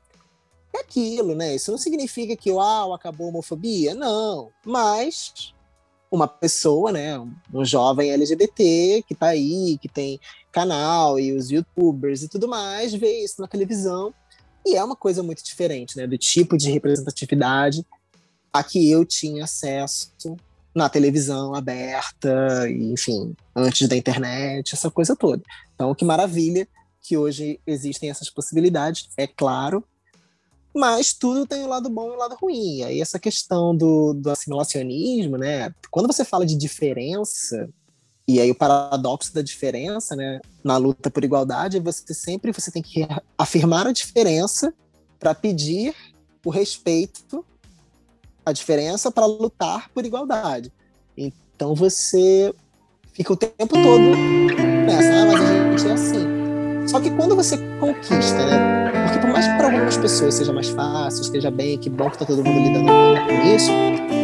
É 0.72 0.78
aquilo, 0.78 1.34
né? 1.34 1.56
Isso 1.56 1.72
não 1.72 1.78
significa 1.78 2.36
que 2.36 2.52
uau, 2.52 2.94
acabou 2.94 3.26
a 3.26 3.30
homofobia, 3.30 3.92
não. 3.92 4.52
Mas 4.64 5.52
uma 6.12 6.28
pessoa, 6.28 6.92
né, 6.92 7.18
um 7.52 7.64
jovem 7.64 8.12
LGBT 8.12 9.02
que 9.04 9.16
tá 9.16 9.30
aí, 9.30 9.76
que 9.82 9.88
tem 9.88 10.20
canal 10.52 11.18
e 11.18 11.32
os 11.32 11.50
youtubers 11.50 12.22
e 12.22 12.28
tudo 12.28 12.46
mais, 12.46 12.94
vê 12.94 13.24
isso 13.24 13.40
na 13.40 13.48
televisão 13.48 14.14
e 14.64 14.76
é 14.76 14.84
uma 14.84 14.94
coisa 14.94 15.24
muito 15.24 15.42
diferente, 15.42 15.96
né, 15.96 16.06
do 16.06 16.16
tipo 16.16 16.56
de 16.56 16.70
representatividade 16.70 17.84
a 18.52 18.62
que 18.62 18.88
eu 18.88 19.04
tinha 19.04 19.42
acesso 19.42 20.12
na 20.74 20.88
televisão 20.88 21.54
aberta, 21.54 22.68
enfim, 22.70 23.34
antes 23.54 23.88
da 23.88 23.96
internet, 23.96 24.74
essa 24.74 24.90
coisa 24.90 25.14
toda. 25.14 25.42
Então, 25.74 25.94
que 25.94 26.04
maravilha 26.04 26.66
que 27.00 27.16
hoje 27.16 27.60
existem 27.66 28.08
essas 28.08 28.30
possibilidades, 28.30 29.08
é 29.16 29.26
claro, 29.26 29.84
mas 30.74 31.12
tudo 31.12 31.46
tem 31.46 31.62
o 31.62 31.66
um 31.66 31.68
lado 31.68 31.90
bom 31.90 32.08
e 32.08 32.10
o 32.10 32.14
um 32.14 32.18
lado 32.18 32.36
ruim. 32.40 32.78
E 32.78 32.84
aí 32.84 33.00
essa 33.00 33.18
questão 33.18 33.76
do, 33.76 34.14
do 34.14 34.30
assimilacionismo, 34.30 35.36
né? 35.36 35.74
Quando 35.90 36.06
você 36.06 36.24
fala 36.24 36.46
de 36.46 36.56
diferença, 36.56 37.68
e 38.26 38.40
aí 38.40 38.50
o 38.50 38.54
paradoxo 38.54 39.34
da 39.34 39.42
diferença, 39.42 40.16
né, 40.16 40.40
na 40.62 40.76
luta 40.76 41.10
por 41.10 41.24
igualdade, 41.24 41.76
é 41.76 41.80
você 41.80 42.14
sempre 42.14 42.52
você 42.52 42.70
tem 42.70 42.82
que 42.82 43.06
afirmar 43.36 43.86
a 43.86 43.92
diferença 43.92 44.72
para 45.18 45.34
pedir 45.34 45.94
o 46.44 46.50
respeito 46.50 47.44
a 48.44 48.52
diferença 48.52 49.10
para 49.10 49.26
lutar 49.26 49.90
por 49.90 50.04
igualdade. 50.04 50.72
Então 51.16 51.74
você 51.74 52.52
fica 53.12 53.32
o 53.32 53.36
tempo 53.36 53.68
todo 53.68 54.16
nessa, 54.86 55.12
ah, 55.12 55.26
mas 55.26 55.40
a 55.40 55.70
gente 55.70 55.88
é 55.88 55.92
assim. 55.92 56.42
Só 56.88 57.00
que 57.00 57.10
quando 57.10 57.36
você 57.36 57.56
conquista, 57.78 58.44
né? 58.44 58.90
Porque 59.06 59.20
por 59.20 59.30
mais 59.30 59.46
que 59.46 59.56
para 59.56 59.66
algumas 59.66 59.96
pessoas 59.96 60.34
seja 60.34 60.52
mais 60.52 60.68
fácil, 60.68 61.22
esteja 61.22 61.50
bem, 61.50 61.78
que 61.78 61.88
bom 61.88 62.10
que 62.10 62.18
tá 62.18 62.24
todo 62.24 62.44
mundo 62.44 62.68
lidando 62.68 62.88
com 63.26 63.54
isso, 63.54 63.70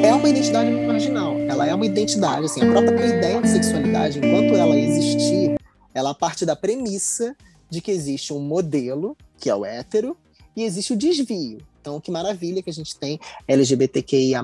é 0.02 0.12
uma 0.12 0.28
identidade 0.28 0.70
marginal. 0.70 1.38
Ela 1.48 1.66
é 1.66 1.74
uma 1.74 1.86
identidade, 1.86 2.46
assim, 2.46 2.60
a 2.62 2.70
própria 2.72 3.06
ideia 3.06 3.40
de 3.40 3.48
sexualidade, 3.48 4.18
enquanto 4.18 4.54
ela 4.56 4.76
existir, 4.76 5.56
ela 5.94 6.14
parte 6.14 6.44
da 6.44 6.56
premissa 6.56 7.36
de 7.70 7.80
que 7.80 7.90
existe 7.90 8.32
um 8.32 8.40
modelo, 8.40 9.16
que 9.38 9.48
é 9.48 9.54
o 9.54 9.64
hétero, 9.64 10.16
e 10.56 10.64
existe 10.64 10.92
o 10.92 10.96
desvio, 10.96 11.58
então, 11.80 12.00
que 12.00 12.10
maravilha 12.10 12.62
que 12.62 12.70
a 12.70 12.72
gente 12.72 12.98
tem 12.98 13.18
LGBTQIA, 13.46 14.42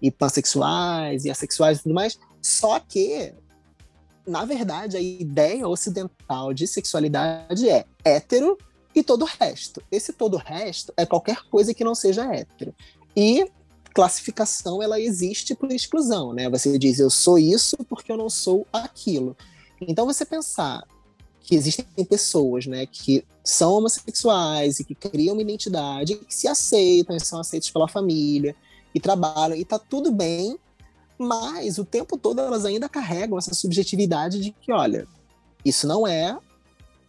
e 0.00 0.10
pansexuais, 0.10 1.24
e 1.24 1.30
assexuais 1.30 1.78
e 1.78 1.82
tudo 1.82 1.94
mais. 1.94 2.18
Só 2.40 2.78
que, 2.78 3.32
na 4.26 4.44
verdade, 4.44 4.96
a 4.96 5.00
ideia 5.00 5.66
ocidental 5.66 6.54
de 6.54 6.66
sexualidade 6.66 7.68
é 7.68 7.84
hétero 8.04 8.56
e 8.94 9.02
todo 9.02 9.22
o 9.22 9.28
resto. 9.40 9.82
Esse 9.90 10.12
todo 10.12 10.34
o 10.34 10.38
resto 10.38 10.92
é 10.96 11.04
qualquer 11.04 11.42
coisa 11.48 11.74
que 11.74 11.84
não 11.84 11.94
seja 11.94 12.32
hétero. 12.32 12.74
E 13.16 13.50
classificação 13.92 14.82
ela 14.82 15.00
existe 15.00 15.54
por 15.54 15.72
exclusão, 15.72 16.32
né? 16.32 16.48
Você 16.50 16.78
diz 16.78 17.00
eu 17.00 17.10
sou 17.10 17.38
isso 17.38 17.76
porque 17.88 18.12
eu 18.12 18.16
não 18.16 18.30
sou 18.30 18.66
aquilo. 18.72 19.36
Então 19.80 20.06
você 20.06 20.24
pensar 20.24 20.84
que 21.48 21.54
existem 21.54 21.86
pessoas, 22.04 22.66
né, 22.66 22.84
que 22.84 23.24
são 23.42 23.72
homossexuais 23.72 24.80
e 24.80 24.84
que 24.84 24.94
criam 24.94 25.32
uma 25.32 25.40
identidade, 25.40 26.16
que 26.16 26.34
se 26.34 26.46
aceitam 26.46 27.16
e 27.16 27.20
são 27.20 27.40
aceitos 27.40 27.70
pela 27.70 27.88
família 27.88 28.54
e 28.94 29.00
trabalham 29.00 29.56
e 29.56 29.64
tá 29.64 29.78
tudo 29.78 30.12
bem, 30.12 30.58
mas 31.16 31.78
o 31.78 31.86
tempo 31.86 32.18
todo 32.18 32.38
elas 32.38 32.66
ainda 32.66 32.86
carregam 32.86 33.38
essa 33.38 33.54
subjetividade 33.54 34.40
de 34.40 34.50
que, 34.50 34.70
olha, 34.70 35.08
isso 35.64 35.86
não 35.86 36.06
é 36.06 36.38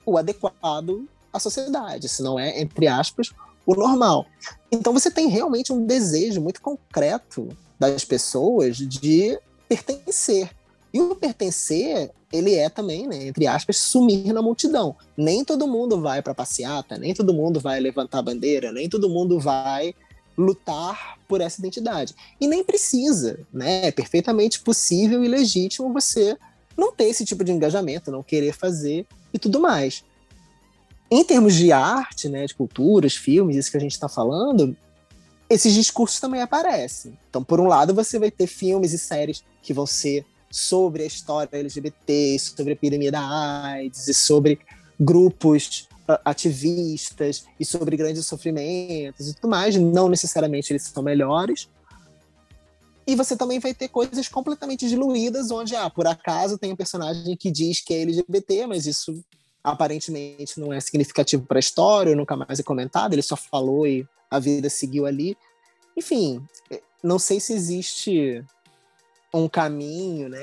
o 0.05 0.17
adequado 0.17 1.05
à 1.33 1.37
sociedade, 1.37 2.05
isso 2.05 2.23
não 2.23 2.39
é, 2.39 2.61
entre 2.61 2.87
aspas, 2.87 3.33
o 3.65 3.75
normal. 3.75 4.25
Então 4.71 4.93
você 4.93 5.11
tem 5.11 5.27
realmente 5.27 5.73
um 5.73 5.85
desejo 5.85 6.39
muito 6.39 6.61
concreto 6.61 7.49
das 7.77 8.05
pessoas 8.05 8.77
de 8.77 9.37
pertencer, 9.67 10.49
E 10.93 11.01
o 11.01 11.13
pertencer, 11.13 12.09
ele 12.31 12.55
é 12.55 12.69
também, 12.69 13.07
né, 13.07 13.27
entre 13.27 13.47
aspas, 13.47 13.77
sumir 13.77 14.31
na 14.33 14.41
multidão. 14.41 14.95
Nem 15.17 15.43
todo 15.43 15.67
mundo 15.67 15.99
vai 15.99 16.21
para 16.21 16.35
passeata, 16.35 16.97
nem 16.97 17.13
todo 17.13 17.33
mundo 17.33 17.59
vai 17.59 17.79
levantar 17.79 18.21
bandeira, 18.21 18.71
nem 18.71 18.87
todo 18.87 19.09
mundo 19.09 19.39
vai 19.39 19.93
lutar 20.37 21.17
por 21.27 21.41
essa 21.41 21.59
identidade. 21.59 22.15
E 22.39 22.47
nem 22.47 22.63
precisa, 22.63 23.39
né? 23.51 23.87
É 23.87 23.91
perfeitamente 23.91 24.61
possível 24.61 25.23
e 25.23 25.27
legítimo 25.27 25.91
você 25.91 26.37
não 26.77 26.93
ter 26.93 27.05
esse 27.05 27.25
tipo 27.25 27.43
de 27.43 27.51
engajamento, 27.51 28.11
não 28.11 28.23
querer 28.23 28.53
fazer 28.53 29.05
e 29.33 29.37
tudo 29.37 29.59
mais. 29.59 30.03
Em 31.11 31.23
termos 31.23 31.55
de 31.55 31.71
arte, 31.71 32.29
né, 32.29 32.45
de 32.45 32.55
culturas, 32.55 33.15
filmes, 33.15 33.57
isso 33.57 33.71
que 33.71 33.77
a 33.77 33.81
gente 33.81 33.91
está 33.91 34.07
falando, 34.07 34.77
esses 35.49 35.73
discursos 35.73 36.19
também 36.19 36.41
aparecem. 36.41 37.17
Então, 37.29 37.43
por 37.43 37.59
um 37.59 37.67
lado, 37.67 37.93
você 37.93 38.19
vai 38.19 38.29
ter 38.29 38.47
filmes 38.47 38.93
e 38.93 38.99
séries 38.99 39.43
que 39.61 39.73
vão 39.73 39.85
ser 39.85 40.25
sobre 40.51 41.03
a 41.03 41.05
história 41.05 41.49
LGBT, 41.51 42.39
sobre 42.39 42.71
a 42.71 42.73
epidemia 42.73 43.11
da 43.11 43.21
AIDS 43.21 44.07
e 44.07 44.13
sobre 44.13 44.59
grupos 44.99 45.87
uh, 46.09 46.19
ativistas 46.25 47.45
e 47.59 47.65
sobre 47.65 47.95
grandes 47.95 48.25
sofrimentos 48.25 49.27
e 49.27 49.35
tudo 49.35 49.49
mais. 49.49 49.75
Não 49.75 50.09
necessariamente 50.09 50.71
eles 50.71 50.83
são 50.83 51.03
melhores. 51.03 51.69
E 53.05 53.15
você 53.15 53.35
também 53.35 53.59
vai 53.59 53.73
ter 53.73 53.87
coisas 53.87 54.27
completamente 54.27 54.87
diluídas, 54.87 55.49
onde, 55.49 55.75
ah, 55.75 55.89
por 55.89 56.05
acaso 56.05 56.59
tem 56.59 56.71
um 56.71 56.75
personagem 56.75 57.35
que 57.35 57.49
diz 57.49 57.81
que 57.81 57.93
é 57.93 58.01
LGBT, 58.03 58.67
mas 58.67 58.85
isso 58.85 59.23
aparentemente 59.63 60.59
não 60.59 60.71
é 60.71 60.79
significativo 60.79 61.43
para 61.45 61.57
a 61.57 61.59
história, 61.59 62.15
nunca 62.15 62.35
mais 62.35 62.59
é 62.59 62.63
comentado, 62.63 63.13
ele 63.13 63.21
só 63.23 63.35
falou 63.35 63.87
e 63.87 64.07
a 64.29 64.37
vida 64.37 64.69
seguiu 64.69 65.07
ali. 65.07 65.35
Enfim, 65.97 66.41
não 67.03 67.17
sei 67.17 67.39
se 67.39 67.51
existe 67.51 68.43
um 69.33 69.47
caminho, 69.47 70.29
né, 70.29 70.39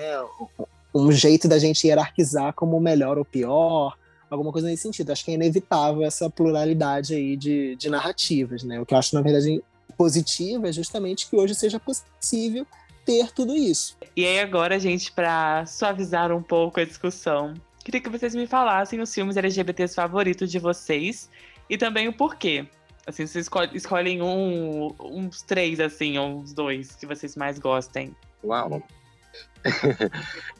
um 0.94 1.10
jeito 1.12 1.48
da 1.48 1.58
gente 1.58 1.86
hierarquizar 1.86 2.52
como 2.54 2.80
melhor 2.80 3.18
ou 3.18 3.24
pior, 3.24 3.96
alguma 4.30 4.52
coisa 4.52 4.68
nesse 4.68 4.82
sentido. 4.82 5.10
Acho 5.10 5.24
que 5.24 5.30
é 5.30 5.34
inevitável 5.34 6.02
essa 6.02 6.30
pluralidade 6.30 7.14
aí 7.14 7.36
de, 7.36 7.76
de 7.76 7.90
narrativas, 7.90 8.62
né? 8.62 8.80
O 8.80 8.86
que 8.86 8.94
eu 8.94 8.98
acho, 8.98 9.14
na 9.14 9.22
verdade, 9.22 9.62
positivo 9.96 10.66
é 10.66 10.72
justamente 10.72 11.28
que 11.28 11.36
hoje 11.36 11.54
seja 11.54 11.78
possível 11.78 12.66
ter 13.04 13.30
tudo 13.32 13.54
isso. 13.56 13.96
E 14.16 14.26
aí 14.26 14.40
agora, 14.40 14.78
gente, 14.80 15.12
para 15.12 15.64
suavizar 15.66 16.32
um 16.32 16.42
pouco 16.42 16.80
a 16.80 16.84
discussão, 16.84 17.54
queria 17.84 18.00
que 18.00 18.10
vocês 18.10 18.34
me 18.34 18.46
falassem 18.46 19.00
os 19.00 19.14
filmes 19.14 19.36
LGBTs 19.36 19.94
favoritos 19.94 20.50
de 20.50 20.58
vocês 20.58 21.30
e 21.70 21.78
também 21.78 22.08
o 22.08 22.12
porquê. 22.12 22.66
Assim, 23.06 23.24
vocês 23.24 23.48
escolhem 23.72 24.20
um, 24.20 24.92
uns 25.00 25.40
três, 25.42 25.78
assim, 25.78 26.18
ou 26.18 26.40
uns 26.40 26.52
dois 26.52 26.96
que 26.96 27.06
vocês 27.06 27.36
mais 27.36 27.56
gostem. 27.56 28.12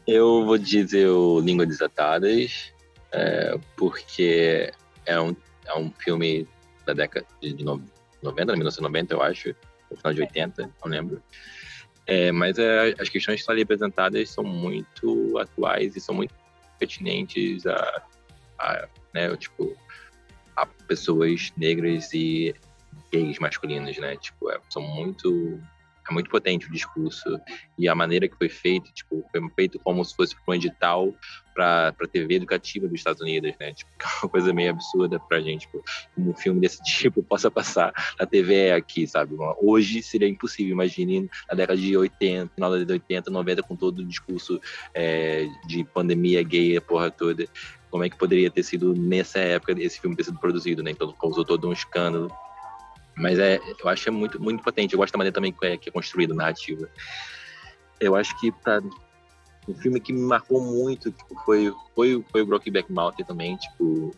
Eu 0.07 0.44
vou 0.44 0.59
dizer 0.59 1.09
o 1.09 1.40
Língua 1.40 1.66
Desatadas, 1.66 2.72
é, 3.12 3.59
porque 3.77 4.72
é 5.05 5.20
um, 5.20 5.35
é 5.66 5.79
um 5.79 5.90
filme 5.92 6.49
da 6.85 6.92
década 6.92 7.27
de 7.40 7.64
90, 7.64 8.53
1990, 8.53 9.14
eu 9.14 9.22
acho, 9.22 9.55
no 9.90 9.96
final 9.96 10.14
de 10.14 10.20
80, 10.20 10.70
não 10.83 10.90
lembro. 10.90 11.22
É, 12.07 12.31
mas 12.31 12.59
é, 12.59 12.94
as 12.99 13.09
questões 13.09 13.37
que 13.37 13.40
estão 13.40 13.53
ali 13.53 13.62
apresentadas 13.62 14.31
são 14.31 14.44
muito 14.44 15.37
atuais 15.38 15.96
e 15.96 16.01
são 16.01 16.14
muito 16.14 16.35
pertinentes 16.79 17.66
a, 17.66 18.03
a 18.59 18.88
né, 19.12 19.37
tipo, 19.37 19.77
a 20.55 20.66
pessoas 20.66 21.53
negras 21.57 22.12
e 22.12 22.55
gays 23.12 23.38
masculinos, 23.38 23.99
né? 23.99 24.16
Tipo, 24.16 24.51
é, 24.51 24.61
são 24.70 24.83
muito 24.83 25.61
é 26.09 26.14
muito 26.14 26.31
potente 26.31 26.66
o 26.66 26.73
discurso 26.73 27.40
e 27.79 27.88
a 27.88 27.95
maneira 27.95 28.29
que 28.29 28.37
foi 28.37 28.49
feito, 28.49 28.92
tipo, 28.92 29.25
foi 29.31 29.40
feito 29.55 29.79
como 29.81 30.05
se 30.05 30.14
fosse 30.14 30.37
um 30.47 30.55
edital 30.55 31.12
para 31.55 31.92
TV 32.12 32.35
educativa 32.35 32.87
dos 32.87 32.99
Estados 32.99 33.23
Unidos, 33.23 33.55
né? 33.59 33.73
Tipo, 33.73 33.90
é 33.99 34.25
uma 34.25 34.29
coisa 34.29 34.53
meio 34.53 34.71
absurda 34.71 35.19
para 35.19 35.38
a 35.38 35.40
gente, 35.40 35.62
tipo, 35.62 35.83
um 36.16 36.35
filme 36.35 36.61
desse 36.61 36.83
tipo 36.85 37.23
possa 37.23 37.51
passar 37.51 37.92
na 38.19 38.27
TV 38.27 38.73
aqui, 38.73 39.07
sabe? 39.07 39.35
Hoje 39.61 40.03
seria 40.03 40.29
impossível, 40.29 40.73
imagine 40.73 41.29
na 41.49 41.55
década 41.55 41.79
de 41.79 41.97
80, 41.97 42.55
final 42.55 42.71
da 42.71 42.77
década 42.77 42.99
de 42.99 43.05
80, 43.05 43.31
90, 43.31 43.62
com 43.62 43.77
todo 43.77 44.01
o 44.01 44.05
discurso 44.05 44.61
é, 44.95 45.47
de 45.66 45.85
pandemia 45.85 46.42
gay, 46.42 46.77
a 46.77 46.81
porra 46.81 47.11
toda. 47.11 47.47
Como 47.90 48.05
é 48.05 48.11
que 48.11 48.19
poderia 48.19 48.51
ter 48.51 48.62
sido 48.62 48.95
nessa 48.95 49.38
época 49.38 49.73
esse 49.81 50.01
filme 50.01 50.14
ter 50.14 50.25
sido 50.25 50.38
produzido, 50.38 50.83
né? 50.83 50.90
Então 50.90 51.11
causou 51.12 51.45
todo 51.45 51.69
um 51.69 51.73
escândalo 51.73 52.31
mas 53.17 53.39
é, 53.39 53.59
eu 53.83 53.89
acho 53.89 54.09
é 54.09 54.13
muito, 54.13 54.41
muito 54.41 54.63
potente. 54.63 54.93
Eu 54.93 54.99
gosto 54.99 55.13
da 55.13 55.19
maneira 55.19 55.35
também 55.35 55.53
que 55.53 55.67
é, 55.67 55.77
que 55.77 55.89
é 55.89 55.93
construída 55.93 56.35
a 56.35 56.37
narrativa. 56.37 56.89
Eu 57.99 58.15
acho 58.15 58.39
que 58.39 58.53
tá 58.53 58.83
um 59.69 59.75
filme 59.75 59.99
que 59.99 60.13
me 60.13 60.21
marcou 60.21 60.61
muito 60.61 61.11
tipo, 61.11 61.35
foi, 61.45 61.73
foi, 61.95 62.25
foi 62.31 62.43
o 62.43 62.47
Brokeback 62.47 62.93
Mountain 62.93 63.25
também. 63.25 63.57
Tipo, 63.57 64.15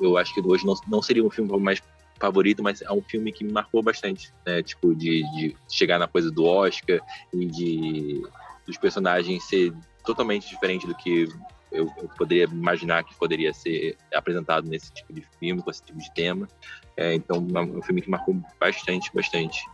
eu 0.00 0.16
acho 0.16 0.34
que 0.34 0.40
hoje 0.40 0.66
não, 0.66 0.74
não 0.86 1.02
seria 1.02 1.24
um 1.24 1.30
filme 1.30 1.58
mais 1.58 1.82
favorito, 2.18 2.62
mas 2.62 2.82
é 2.82 2.92
um 2.92 3.02
filme 3.02 3.32
que 3.32 3.44
me 3.44 3.52
marcou 3.52 3.82
bastante, 3.82 4.32
né? 4.44 4.62
Tipo, 4.62 4.94
de, 4.94 5.22
de 5.32 5.56
chegar 5.68 5.98
na 5.98 6.06
coisa 6.06 6.30
do 6.30 6.44
Oscar 6.44 7.00
e 7.32 7.46
de 7.46 8.22
dos 8.66 8.76
personagens 8.76 9.44
ser 9.44 9.72
totalmente 10.04 10.48
diferente 10.48 10.86
do 10.86 10.94
que 10.94 11.28
eu, 11.72 11.90
eu, 11.98 12.08
poderia 12.16 12.44
imaginar 12.44 13.04
que 13.04 13.14
poderia 13.14 13.52
ser 13.52 13.96
apresentado 14.14 14.68
nesse 14.68 14.92
tipo 14.92 15.12
de 15.12 15.22
filme, 15.38 15.62
com 15.62 15.70
esse 15.70 15.82
tipo 15.82 15.98
de 15.98 16.12
tema. 16.14 16.48
É, 16.96 17.14
então, 17.14 17.46
é 17.54 17.60
um 17.60 17.82
filme 17.82 18.00
que 18.00 18.10
marcou 18.10 18.40
bastante, 18.60 19.10
bastante. 19.14 19.64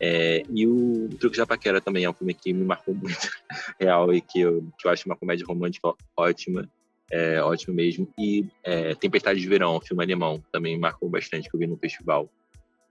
É, 0.00 0.42
e 0.48 0.66
o 0.66 1.08
Truque 1.18 1.36
da 1.36 1.46
Paquera 1.46 1.80
também 1.80 2.04
é 2.04 2.10
um 2.10 2.14
filme 2.14 2.32
que 2.32 2.52
me 2.52 2.64
marcou 2.64 2.94
muito, 2.94 3.30
real, 3.80 4.12
e 4.12 4.20
que 4.20 4.40
eu, 4.40 4.66
que 4.78 4.86
eu 4.86 4.90
acho 4.90 5.06
uma 5.06 5.16
comédia 5.16 5.46
romântica 5.46 5.92
ótima, 6.16 6.68
é, 7.10 7.42
ótimo 7.42 7.74
mesmo. 7.74 8.08
E 8.18 8.46
é, 8.62 8.94
Tempestade 8.94 9.40
de 9.40 9.48
Verão, 9.48 9.76
um 9.76 9.80
filme 9.80 10.02
alemão, 10.04 10.42
também 10.52 10.78
marcou 10.78 11.08
bastante, 11.08 11.48
que 11.48 11.56
eu 11.56 11.60
vi 11.60 11.66
no 11.66 11.76
festival. 11.76 12.30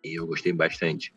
E 0.04 0.20
eu 0.20 0.28
gostei 0.28 0.52
bastante. 0.54 1.14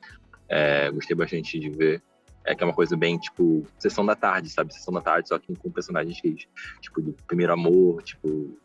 É, 0.48 0.90
gostei 0.90 1.16
bastante 1.16 1.58
de 1.58 1.70
ver. 1.70 2.02
É 2.44 2.54
que 2.54 2.62
é 2.62 2.66
uma 2.66 2.74
coisa 2.74 2.96
bem, 2.96 3.18
tipo, 3.18 3.66
sessão 3.78 4.04
da 4.04 4.16
tarde, 4.16 4.48
sabe? 4.48 4.72
Sessão 4.72 4.94
da 4.94 5.00
tarde, 5.00 5.28
só 5.28 5.38
que 5.38 5.54
com 5.54 5.70
personagens 5.70 6.20
gays. 6.20 6.46
Tipo, 6.80 7.02
do 7.02 7.12
primeiro 7.26 7.52
amor, 7.52 8.02
tipo, 8.02 8.58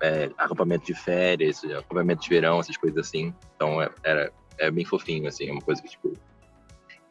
é, 0.00 0.30
acampamento 0.38 0.86
de 0.86 0.94
férias, 0.94 1.64
acampamento 1.64 2.22
de 2.22 2.28
verão, 2.28 2.60
essas 2.60 2.76
coisas 2.76 3.06
assim. 3.06 3.34
Então, 3.56 3.82
é, 3.82 3.90
era 4.04 4.32
é 4.58 4.70
bem 4.70 4.84
fofinho, 4.84 5.28
assim, 5.28 5.48
é 5.48 5.52
uma 5.52 5.62
coisa 5.62 5.80
que, 5.80 5.88
tipo... 5.88 6.12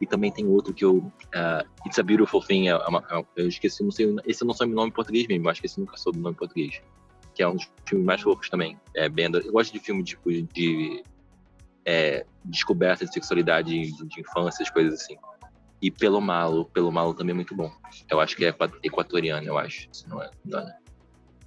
E 0.00 0.06
também 0.06 0.30
tem 0.30 0.46
outro 0.46 0.72
que 0.72 0.84
eu... 0.84 0.98
Uh, 0.98 1.66
It's 1.84 1.98
a 1.98 2.02
Beautiful 2.02 2.40
Thing, 2.40 2.68
é 2.68 2.76
uma, 2.76 3.02
é 3.10 3.42
eu 3.42 3.48
esqueci, 3.48 3.82
não 3.82 3.90
sei, 3.90 4.14
esse 4.26 4.44
eu 4.44 4.46
não 4.46 4.54
sei 4.54 4.68
o 4.68 4.70
nome 4.70 4.90
em 4.90 4.92
português 4.92 5.26
mesmo, 5.26 5.48
acho 5.48 5.60
que 5.60 5.66
esse 5.66 5.80
nunca 5.80 5.96
soube 5.96 6.18
o 6.18 6.22
nome 6.22 6.34
em 6.34 6.38
português. 6.38 6.80
Que 7.34 7.42
é 7.42 7.48
um 7.48 7.56
dos 7.56 7.68
filmes 7.84 8.06
mais 8.06 8.20
fofos 8.20 8.48
também. 8.48 8.78
É, 8.94 9.08
bem, 9.08 9.26
eu 9.32 9.52
gosto 9.52 9.72
de 9.72 9.80
filme, 9.80 10.04
tipo, 10.04 10.30
de... 10.30 11.02
É, 11.84 12.26
descoberta 12.44 13.06
de 13.06 13.12
sexualidade 13.12 13.70
de, 13.70 14.06
de 14.06 14.20
infância, 14.20 14.62
essas 14.62 14.70
coisas 14.70 15.00
assim. 15.00 15.16
E 15.80 15.90
Pelo 15.90 16.20
Malo, 16.20 16.64
Pelo 16.66 16.90
Malo 16.90 17.14
também 17.14 17.32
é 17.32 17.34
muito 17.34 17.54
bom. 17.54 17.70
Eu 18.10 18.20
acho 18.20 18.36
que 18.36 18.44
é 18.44 18.54
equatoriano, 18.82 19.46
eu 19.46 19.56
acho. 19.56 19.88
Se 19.92 20.08
não 20.08 20.22
é, 20.22 20.30
não 20.44 20.58
é. 20.58 20.76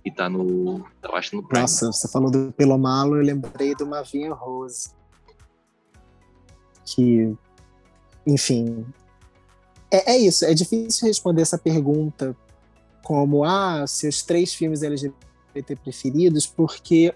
E 0.03 0.11
tá 0.11 0.29
no. 0.29 0.85
Eu 1.03 1.15
acho 1.15 1.35
no 1.35 1.47
Prime. 1.47 1.61
Nossa, 1.61 1.91
você 1.91 2.07
falou 2.07 2.31
do 2.31 2.51
Pelo 2.53 2.77
Malo, 2.77 3.17
eu 3.17 3.23
lembrei 3.23 3.75
do 3.75 3.85
Mavinha 3.85 4.33
Rose. 4.33 4.91
Que. 6.85 7.35
Enfim. 8.25 8.85
É, 9.91 10.13
é 10.13 10.17
isso, 10.17 10.45
é 10.45 10.53
difícil 10.53 11.07
responder 11.07 11.41
essa 11.41 11.57
pergunta 11.57 12.35
como, 13.03 13.43
ah, 13.43 13.85
seus 13.85 14.23
três 14.23 14.53
filmes 14.53 14.83
LGBT 14.83 15.75
preferidos, 15.83 16.45
porque 16.45 17.13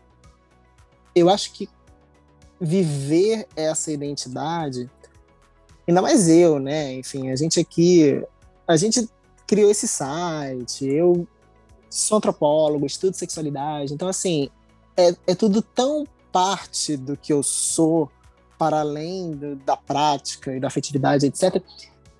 eu 1.15 1.29
acho 1.29 1.53
que 1.53 1.69
viver 2.59 3.47
essa 3.55 3.91
identidade 3.91 4.89
ainda 5.87 6.01
mais 6.01 6.27
eu, 6.27 6.59
né? 6.59 6.93
Enfim, 6.93 7.29
a 7.29 7.35
gente 7.35 7.59
aqui, 7.59 8.21
a 8.67 8.75
gente 8.75 9.07
criou 9.47 9.69
esse 9.69 9.87
site, 9.87 10.85
eu 10.85 11.27
sou 11.89 12.17
antropólogo, 12.17 12.85
estudo 12.85 13.15
sexualidade, 13.15 13.93
então 13.93 14.07
assim, 14.07 14.49
é, 14.97 15.15
é 15.27 15.35
tudo 15.35 15.61
tão 15.61 16.05
parte 16.31 16.97
do 16.97 17.15
que 17.15 17.31
eu 17.31 17.41
sou, 17.41 18.09
para 18.57 18.79
além 18.79 19.31
do, 19.31 19.55
da 19.57 19.77
prática 19.77 20.55
e 20.55 20.59
da 20.59 20.67
afetividade, 20.67 21.25
etc., 21.25 21.61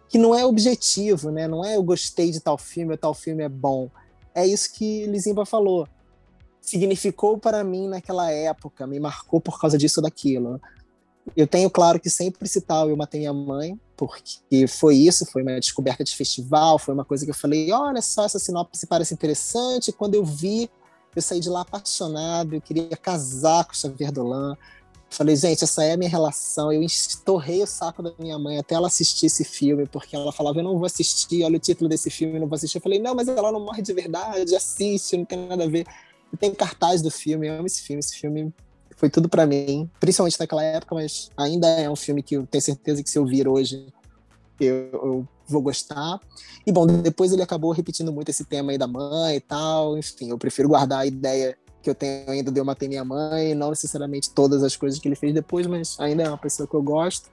que 0.08 0.18
não 0.18 0.34
é 0.34 0.46
objetivo, 0.46 1.32
né? 1.32 1.48
Não 1.48 1.66
é 1.66 1.76
eu 1.76 1.84
gostei 1.84 2.32
de 2.32 2.40
tal 2.40 2.58
filme 2.58 2.92
ou 2.92 2.98
tal 2.98 3.14
filme 3.14 3.44
é 3.44 3.50
bom. 3.50 3.90
É 4.34 4.46
isso 4.46 4.72
que 4.74 5.06
Lizimba 5.08 5.46
falou. 5.46 5.88
Significou 6.62 7.38
para 7.38 7.64
mim 7.64 7.88
naquela 7.88 8.32
época, 8.32 8.88
me 8.88 9.00
marcou 9.00 9.42
por 9.42 9.60
causa 9.60 9.78
disso 9.78 10.00
ou 10.00 10.04
daquilo. 10.04 10.62
Eu 11.36 11.48
tenho, 11.48 11.70
claro, 11.70 12.00
que 12.00 12.10
sempre 12.10 12.48
citar 12.48 12.88
Eu 12.88 12.96
Matei 12.96 13.22
Minha 13.22 13.34
Mãe, 13.34 13.80
porque 13.98 14.68
foi 14.68 14.96
isso, 14.96 15.26
foi 15.26 15.42
uma 15.42 15.60
descoberta 15.60 16.04
de 16.04 16.16
festival, 16.16 16.78
foi 16.78 16.94
uma 16.94 17.06
coisa 17.06 17.26
que 17.26 17.32
eu 17.32 17.36
falei, 17.36 17.72
olha 17.72 18.02
só, 18.02 18.26
essa 18.26 18.40
sinopse 18.40 18.86
parece 18.86 19.14
interessante, 19.14 19.92
quando 19.92 20.16
eu 20.16 20.24
vi, 20.24 20.70
eu 21.16 21.22
saí 21.22 21.40
de 21.40 21.50
lá 21.50 21.62
apaixonado, 21.62 22.56
eu 22.56 22.62
queria 22.62 22.96
casar 22.98 23.66
com 23.66 23.74
Xavier 23.74 24.12
Dolan, 24.12 24.56
Falei, 25.10 25.36
gente, 25.36 25.64
essa 25.64 25.84
é 25.84 25.94
a 25.94 25.98
minha 25.98 26.10
relação. 26.10 26.74
Eu 26.74 26.84
estorrei 26.84 27.64
o 27.64 27.68
saco 27.68 28.04
da 28.04 28.12
minha 28.20 28.38
mãe 28.38 28.58
até 28.58 28.76
ela 28.76 28.88
assistir 28.88 29.28
esse 29.28 29.46
filme, 29.46 29.86
porque 29.86 30.16
ela 30.16 30.32
falava, 30.32 30.60
eu 30.60 30.64
não 30.64 30.78
vou 30.78 30.86
assistir, 30.86 31.44
olha 31.44 31.56
o 31.56 31.60
título 31.60 31.90
desse 31.90 32.10
filme, 32.10 32.36
eu 32.36 32.42
não 32.42 32.48
vou 32.48 32.56
assistir. 32.56 32.80
Eu 32.80 32.82
falei, 32.82 33.00
não, 33.00 33.16
mas 33.16 33.28
ela 33.28 33.52
não 33.52 33.62
morre 33.62 33.82
de 33.82 33.94
verdade, 33.94 34.54
assiste, 34.56 35.16
não 35.16 35.24
tem 35.24 35.48
nada 35.48 35.64
a 35.64 35.68
ver. 35.68 35.86
Tem 36.38 36.54
cartaz 36.54 37.02
do 37.02 37.10
filme, 37.10 37.48
eu 37.48 37.54
amo 37.54 37.66
esse 37.66 37.82
filme, 37.82 38.00
esse 38.02 38.18
filme 38.18 38.54
foi 39.06 39.10
tudo 39.12 39.30
para 39.30 39.46
mim, 39.46 39.90
principalmente 40.00 40.40
naquela 40.40 40.64
época, 40.64 40.96
mas 40.96 41.30
ainda 41.38 41.68
é 41.68 41.88
um 41.88 41.96
filme 41.96 42.24
que 42.24 42.36
eu 42.36 42.48
tenho 42.48 42.62
certeza 42.62 43.04
que 43.04 43.10
se 43.10 43.20
eu 43.20 43.26
vir 43.26 43.48
hoje, 43.48 43.88
eu, 44.60 44.90
eu 44.92 45.28
vou 45.48 45.62
gostar. 45.62 46.20
E 46.66 46.72
bom, 46.72 46.88
depois 46.88 47.32
ele 47.32 47.44
acabou 47.44 47.72
repetindo 47.72 48.12
muito 48.12 48.30
esse 48.30 48.44
tema 48.44 48.72
aí 48.72 48.80
da 48.80 48.88
mãe 48.88 49.36
e 49.36 49.40
tal, 49.40 49.96
enfim, 49.96 50.32
eu 50.32 50.40
prefiro 50.40 50.70
guardar 50.70 51.02
a 51.02 51.06
ideia 51.06 51.56
que 51.84 51.90
eu 51.90 51.94
tenho 51.94 52.32
ainda 52.32 52.52
de 52.52 52.60
Eu 52.60 52.66
Matei 52.66 52.90
Minha 52.90 53.06
Mãe, 53.06 53.54
não 53.54 53.70
necessariamente 53.70 54.32
todas 54.32 54.64
as 54.64 54.76
coisas 54.76 55.00
que 55.00 55.08
ele 55.08 55.16
fez 55.16 55.32
depois, 55.32 55.68
mas 55.68 56.00
ainda 56.00 56.24
é 56.24 56.28
uma 56.28 56.38
pessoa 56.38 56.68
que 56.68 56.74
eu 56.74 56.82
gosto. 56.82 57.30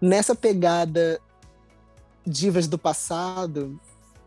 Nessa 0.00 0.32
pegada 0.32 1.20
divas 2.24 2.68
do 2.68 2.78
passado, 2.78 3.80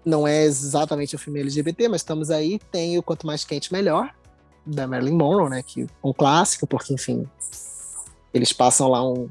não 0.04 0.28
é 0.28 0.44
exatamente 0.44 1.16
o 1.16 1.20
filme 1.20 1.40
LGBT, 1.40 1.88
mas 1.88 2.02
estamos 2.02 2.30
aí, 2.30 2.60
tem 2.70 2.98
o 2.98 3.04
Quanto 3.04 3.26
Mais 3.26 3.46
Quente 3.46 3.72
Melhor, 3.72 4.14
da 4.66 4.88
Marilyn 4.88 5.16
Monroe, 5.16 5.50
né, 5.50 5.64
que 5.64 5.84
é 5.84 5.88
um 6.04 6.14
clássico, 6.14 6.66
porque, 6.66 6.94
enfim, 6.94 7.28
eles 8.34 8.52
passam 8.52 8.90
lá 8.90 9.08
um 9.08 9.30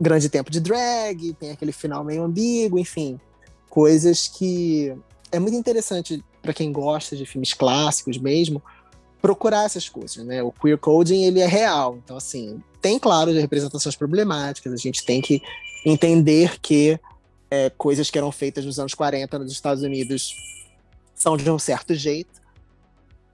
grande 0.00 0.28
tempo 0.28 0.50
de 0.50 0.60
drag, 0.60 1.34
tem 1.34 1.50
aquele 1.50 1.72
final 1.72 2.04
meio 2.04 2.22
ambíguo, 2.22 2.78
enfim, 2.78 3.18
coisas 3.68 4.28
que 4.28 4.94
é 5.30 5.38
muito 5.38 5.56
interessante 5.56 6.24
para 6.42 6.54
quem 6.54 6.72
gosta 6.72 7.16
de 7.16 7.26
filmes 7.26 7.52
clássicos 7.52 8.18
mesmo, 8.18 8.62
procurar 9.20 9.64
essas 9.64 9.88
coisas, 9.88 10.24
né? 10.24 10.42
O 10.42 10.50
queer 10.50 10.78
coding 10.78 11.24
ele 11.24 11.40
é 11.40 11.46
real, 11.46 11.98
então 12.02 12.16
assim 12.16 12.62
tem 12.80 12.98
claro 12.98 13.32
de 13.32 13.38
representações 13.38 13.94
problemáticas. 13.94 14.72
A 14.72 14.76
gente 14.76 15.04
tem 15.04 15.20
que 15.20 15.42
entender 15.84 16.58
que 16.60 16.98
é, 17.50 17.68
coisas 17.70 18.10
que 18.10 18.16
eram 18.16 18.32
feitas 18.32 18.64
nos 18.64 18.78
anos 18.78 18.94
40 18.94 19.38
nos 19.38 19.52
Estados 19.52 19.82
Unidos 19.82 20.34
são 21.14 21.36
de 21.36 21.50
um 21.50 21.58
certo 21.58 21.94
jeito, 21.94 22.39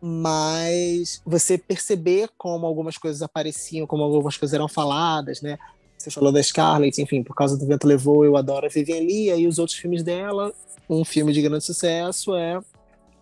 mas 0.00 1.20
você 1.24 1.56
perceber 1.58 2.28
como 2.36 2.66
algumas 2.66 2.98
coisas 2.98 3.22
apareciam, 3.22 3.86
como 3.86 4.02
algumas 4.02 4.36
coisas 4.36 4.54
eram 4.54 4.68
faladas, 4.68 5.40
né? 5.40 5.58
Você 5.96 6.10
falou 6.10 6.30
da 6.30 6.42
Scarlett, 6.42 7.00
enfim, 7.00 7.22
por 7.22 7.34
causa 7.34 7.56
do 7.56 7.66
Vento 7.66 7.86
Levou, 7.86 8.24
eu 8.24 8.36
adoro 8.36 8.66
a 8.66 8.68
Vivian 8.68 9.00
Lee, 9.00 9.30
e 9.30 9.46
os 9.46 9.58
outros 9.58 9.78
filmes 9.78 10.02
dela, 10.02 10.52
um 10.88 11.04
filme 11.04 11.32
de 11.32 11.42
grande 11.42 11.64
sucesso 11.64 12.34
é 12.34 12.60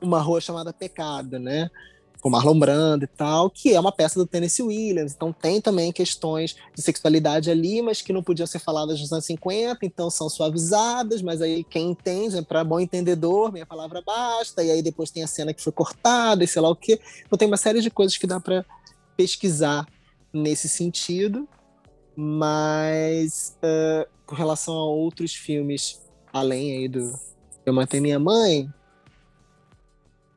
Uma 0.01 0.21
Rua 0.21 0.41
Chamada 0.41 0.73
Pecado, 0.73 1.39
né? 1.39 1.71
Com 2.25 2.31
Marlon 2.31 2.59
Brando 2.59 3.05
e 3.05 3.07
tal, 3.07 3.51
que 3.51 3.75
é 3.75 3.79
uma 3.79 3.93
peça 3.93 4.19
do 4.19 4.27
Tennessee 4.27 4.65
Williams. 4.65 5.13
Então 5.13 5.31
tem 5.31 5.61
também 5.61 5.93
questões 5.93 6.57
de 6.75 6.81
sexualidade 6.81 7.51
ali, 7.51 7.83
mas 7.83 8.01
que 8.01 8.15
não 8.15 8.23
podiam 8.23 8.47
ser 8.47 8.61
faladas 8.61 8.99
nos 8.99 9.13
anos 9.13 9.27
50, 9.27 9.85
então 9.85 10.09
são 10.09 10.31
suavizadas, 10.31 11.21
mas 11.21 11.43
aí 11.43 11.63
quem 11.63 11.91
entende, 11.91 12.37
né, 12.37 12.41
para 12.41 12.65
bom 12.65 12.81
entendedor, 12.81 13.53
minha 13.53 13.67
palavra 13.67 14.01
basta, 14.01 14.65
e 14.65 14.71
aí 14.71 14.81
depois 14.81 15.11
tem 15.11 15.23
a 15.23 15.27
cena 15.27 15.53
que 15.53 15.61
foi 15.61 15.71
cortada 15.71 16.43
e 16.43 16.49
sei 16.49 16.63
lá 16.63 16.71
o 16.71 16.75
quê. 16.75 16.99
Então 17.27 17.37
tem 17.37 17.47
uma 17.47 17.59
série 17.59 17.83
de 17.83 17.91
coisas 17.91 18.17
que 18.17 18.27
dá 18.27 18.41
para 18.41 18.65
pesquisar 19.15 19.87
nesse 20.33 20.67
sentido, 20.67 21.47
mas 22.17 23.55
uh, 23.59 24.09
com 24.25 24.35
relação 24.35 24.73
a 24.75 24.87
outros 24.87 25.35
filmes, 25.35 26.01
além 26.33 26.75
aí 26.75 26.89
do 26.89 27.13
Eu 27.67 27.75
Matei 27.75 28.01
Minha 28.01 28.19
Mãe, 28.19 28.67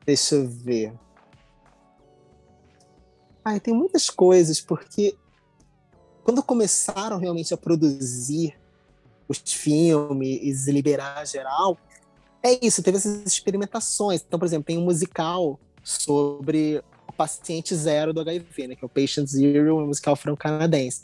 deixa 0.04 0.34
eu 0.34 0.46
ver. 0.46 0.92
Ai, 3.44 3.60
tem 3.60 3.74
muitas 3.74 4.10
coisas, 4.10 4.60
porque 4.60 5.16
quando 6.22 6.42
começaram 6.42 7.18
realmente 7.18 7.54
a 7.54 7.56
produzir 7.56 8.54
os 9.28 9.38
filmes 9.46 10.66
e 10.66 10.72
liberar 10.72 11.26
geral, 11.26 11.78
é 12.42 12.64
isso, 12.64 12.82
teve 12.82 12.98
essas 12.98 13.26
experimentações. 13.26 14.22
Então, 14.26 14.38
por 14.38 14.46
exemplo, 14.46 14.64
tem 14.64 14.78
um 14.78 14.84
musical 14.84 15.58
sobre 15.82 16.82
o 17.06 17.12
paciente 17.12 17.74
zero 17.74 18.12
do 18.12 18.20
HIV, 18.20 18.68
né, 18.68 18.76
que 18.76 18.84
é 18.84 18.86
o 18.86 18.88
Patient 18.88 19.26
Zero, 19.26 19.78
um 19.78 19.86
musical 19.86 20.14
franco-canadense. 20.16 21.00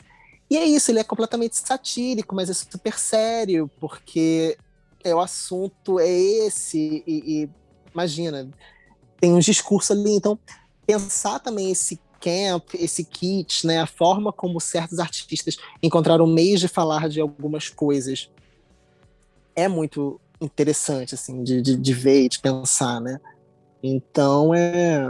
E 0.49 0.57
é 0.57 0.63
isso, 0.63 0.91
ele 0.91 0.99
é 0.99 1.03
completamente 1.03 1.57
satírico, 1.57 2.35
mas 2.35 2.49
é 2.49 2.53
super 2.53 2.97
sério, 2.99 3.69
porque 3.79 4.57
é, 5.03 5.13
o 5.13 5.19
assunto 5.19 5.99
é 5.99 6.07
esse, 6.07 7.03
e, 7.05 7.43
e 7.43 7.49
imagina, 7.91 8.49
tem 9.19 9.33
um 9.33 9.39
discurso 9.39 9.93
ali. 9.93 10.15
Então, 10.15 10.37
pensar 10.85 11.39
também 11.39 11.71
esse 11.71 11.99
camp, 12.19 12.73
esse 12.73 13.03
kit, 13.03 13.65
né, 13.65 13.79
a 13.79 13.87
forma 13.87 14.31
como 14.31 14.59
certos 14.59 14.99
artistas 14.99 15.57
encontraram 15.81 16.25
meios 16.27 16.59
de 16.59 16.67
falar 16.67 17.07
de 17.09 17.19
algumas 17.21 17.69
coisas 17.69 18.29
é 19.55 19.67
muito 19.67 20.19
interessante, 20.41 21.15
assim, 21.15 21.43
de, 21.43 21.61
de, 21.61 21.77
de 21.77 21.93
ver 21.93 22.23
e 22.23 22.29
de 22.29 22.39
pensar, 22.39 22.99
né? 22.99 23.19
Então, 23.81 24.53
é... 24.53 25.09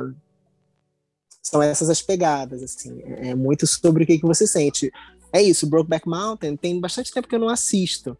São 1.41 1.61
essas 1.61 1.89
as 1.89 2.01
pegadas, 2.01 2.61
assim. 2.61 3.01
É 3.03 3.33
muito 3.35 3.65
sobre 3.67 4.03
o 4.03 4.07
que, 4.07 4.19
que 4.19 4.25
você 4.25 4.47
sente. 4.47 4.91
É 5.31 5.41
isso, 5.41 5.67
Brokeback 5.67 6.07
Mountain 6.07 6.55
tem 6.55 6.79
bastante 6.79 7.11
tempo 7.11 7.27
que 7.27 7.35
eu 7.35 7.39
não 7.39 7.49
assisto. 7.49 8.17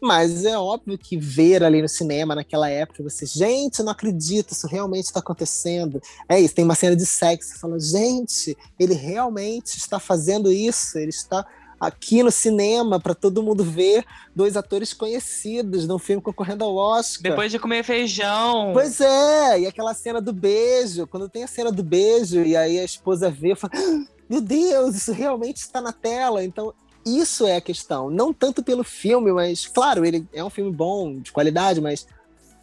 Mas 0.00 0.44
é 0.44 0.58
óbvio 0.58 0.98
que 0.98 1.16
ver 1.16 1.62
ali 1.62 1.80
no 1.80 1.88
cinema 1.88 2.34
naquela 2.34 2.68
época, 2.68 3.02
você, 3.02 3.24
gente, 3.24 3.78
eu 3.78 3.84
não 3.84 3.92
acredito, 3.92 4.52
isso 4.52 4.66
realmente 4.66 5.06
está 5.06 5.20
acontecendo. 5.20 6.00
É 6.28 6.38
isso, 6.38 6.54
tem 6.54 6.64
uma 6.64 6.74
cena 6.74 6.94
de 6.94 7.06
sexo, 7.06 7.50
você 7.50 7.58
fala, 7.58 7.80
gente, 7.80 8.56
ele 8.78 8.94
realmente 8.94 9.76
está 9.78 9.98
fazendo 9.98 10.52
isso, 10.52 10.98
ele 10.98 11.10
está 11.10 11.46
aqui 11.78 12.22
no 12.22 12.30
cinema 12.30 12.98
para 12.98 13.14
todo 13.14 13.42
mundo 13.42 13.64
ver 13.64 14.04
dois 14.34 14.56
atores 14.56 14.92
conhecidos 14.92 15.86
num 15.86 15.98
filme 15.98 16.22
concorrendo 16.22 16.64
ao 16.64 16.74
Oscar. 16.74 17.30
Depois 17.30 17.50
de 17.50 17.58
comer 17.58 17.82
feijão. 17.84 18.72
Pois 18.72 19.00
é, 19.00 19.60
e 19.60 19.66
aquela 19.66 19.94
cena 19.94 20.20
do 20.20 20.32
beijo, 20.32 21.06
quando 21.06 21.28
tem 21.28 21.44
a 21.44 21.48
cena 21.48 21.70
do 21.70 21.82
beijo 21.82 22.42
e 22.42 22.56
aí 22.56 22.78
a 22.78 22.84
esposa 22.84 23.30
vê, 23.30 23.54
fala, 23.54 23.72
ah, 23.76 24.04
meu 24.28 24.40
Deus, 24.40 24.96
isso 24.96 25.12
realmente 25.12 25.58
está 25.58 25.80
na 25.80 25.92
tela. 25.92 26.44
Então 26.44 26.72
isso 27.04 27.46
é 27.46 27.56
a 27.56 27.60
questão. 27.60 28.10
Não 28.10 28.32
tanto 28.32 28.62
pelo 28.62 28.82
filme, 28.82 29.32
mas, 29.32 29.66
claro, 29.66 30.04
ele 30.04 30.26
é 30.32 30.42
um 30.42 30.50
filme 30.50 30.72
bom, 30.72 31.18
de 31.18 31.32
qualidade, 31.32 31.80
mas, 31.80 32.06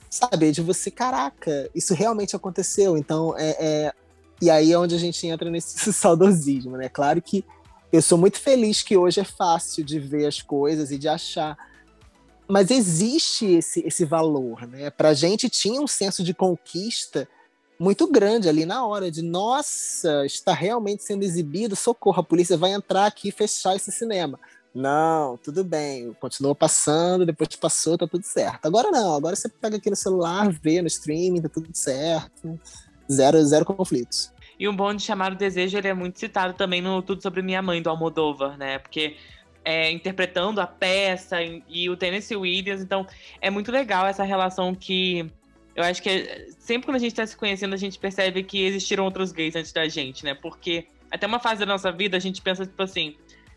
sabe, 0.09 0.51
de 0.51 0.61
você, 0.61 0.89
caraca, 0.89 1.69
isso 1.75 1.93
realmente 1.93 2.35
aconteceu. 2.35 2.97
Então, 2.97 3.37
é. 3.37 3.55
é... 3.59 3.93
E 4.43 4.49
aí 4.49 4.71
é 4.71 4.79
onde 4.79 4.95
a 4.95 4.97
gente 4.97 5.27
entra 5.27 5.51
nesse 5.51 5.77
saudosismo, 5.93 6.75
né? 6.75 6.89
Claro 6.89 7.21
que 7.21 7.45
eu 7.91 8.01
sou 8.01 8.17
muito 8.17 8.39
feliz 8.39 8.81
que 8.81 8.97
hoje 8.97 9.19
é 9.19 9.23
fácil 9.23 9.83
de 9.83 9.99
ver 9.99 10.25
as 10.25 10.41
coisas 10.41 10.89
e 10.89 10.97
de 10.97 11.07
achar. 11.07 11.55
Mas 12.47 12.71
existe 12.71 13.45
esse, 13.45 13.85
esse 13.85 14.03
valor, 14.03 14.67
né? 14.67 14.89
Pra 14.89 15.13
gente 15.13 15.47
tinha 15.47 15.79
um 15.79 15.85
senso 15.85 16.23
de 16.23 16.33
conquista 16.33 17.27
muito 17.81 18.05
grande 18.05 18.47
ali 18.47 18.63
na 18.63 18.85
hora 18.85 19.09
de 19.09 19.23
nossa, 19.23 20.23
está 20.23 20.53
realmente 20.53 21.03
sendo 21.03 21.23
exibido, 21.23 21.75
socorro, 21.75 22.19
a 22.19 22.23
polícia 22.23 22.55
vai 22.55 22.73
entrar 22.73 23.07
aqui 23.07 23.29
e 23.29 23.31
fechar 23.31 23.75
esse 23.75 23.91
cinema. 23.91 24.39
Não, 24.73 25.35
tudo 25.37 25.63
bem, 25.63 26.15
continua 26.19 26.53
passando, 26.53 27.25
depois 27.25 27.49
passou, 27.55 27.97
tá 27.97 28.07
tudo 28.07 28.23
certo. 28.23 28.67
Agora 28.67 28.91
não, 28.91 29.15
agora 29.15 29.35
você 29.35 29.49
pega 29.49 29.77
aqui 29.77 29.89
no 29.89 29.95
celular, 29.95 30.47
vê 30.51 30.79
no 30.79 30.87
streaming, 30.87 31.41
tá 31.41 31.49
tudo 31.49 31.69
certo. 31.73 32.59
Zero, 33.11 33.43
zero 33.43 33.65
conflitos. 33.65 34.31
E 34.59 34.69
um 34.69 34.75
bom 34.75 34.93
de 34.93 35.01
chamar 35.01 35.31
o 35.31 35.35
desejo, 35.35 35.75
ele 35.75 35.87
é 35.87 35.93
muito 35.95 36.19
citado 36.19 36.53
também 36.53 36.81
no 36.81 37.01
Tudo 37.01 37.23
Sobre 37.23 37.41
Minha 37.41 37.63
Mãe, 37.63 37.81
do 37.81 37.89
Almodóvar, 37.89 38.59
né? 38.59 38.77
Porque 38.77 39.17
é, 39.65 39.91
interpretando 39.91 40.61
a 40.61 40.67
peça 40.67 41.41
e, 41.41 41.63
e 41.67 41.89
o 41.89 41.97
Tennessee 41.97 42.37
Williams, 42.37 42.79
então 42.79 43.07
é 43.41 43.49
muito 43.49 43.71
legal 43.71 44.05
essa 44.05 44.23
relação 44.23 44.75
que 44.75 45.31
eu 45.75 45.83
acho 45.83 46.01
que 46.01 46.47
sempre 46.59 46.85
quando 46.85 46.97
a 46.97 46.99
gente 46.99 47.15
tá 47.15 47.25
se 47.25 47.35
conhecendo, 47.35 47.73
a 47.73 47.77
gente 47.77 47.97
percebe 47.97 48.43
que 48.43 48.63
existiram 48.63 49.05
outros 49.05 49.31
gays 49.31 49.55
antes 49.55 49.71
da 49.71 49.87
gente, 49.87 50.23
né? 50.25 50.33
Porque 50.33 50.85
até 51.09 51.25
uma 51.27 51.39
fase 51.39 51.59
da 51.59 51.65
nossa 51.65 51.91
vida 51.91 52.17
a 52.17 52.19
gente 52.19 52.41
pensa, 52.41 52.65
tipo 52.65 52.81
assim, 52.81 53.15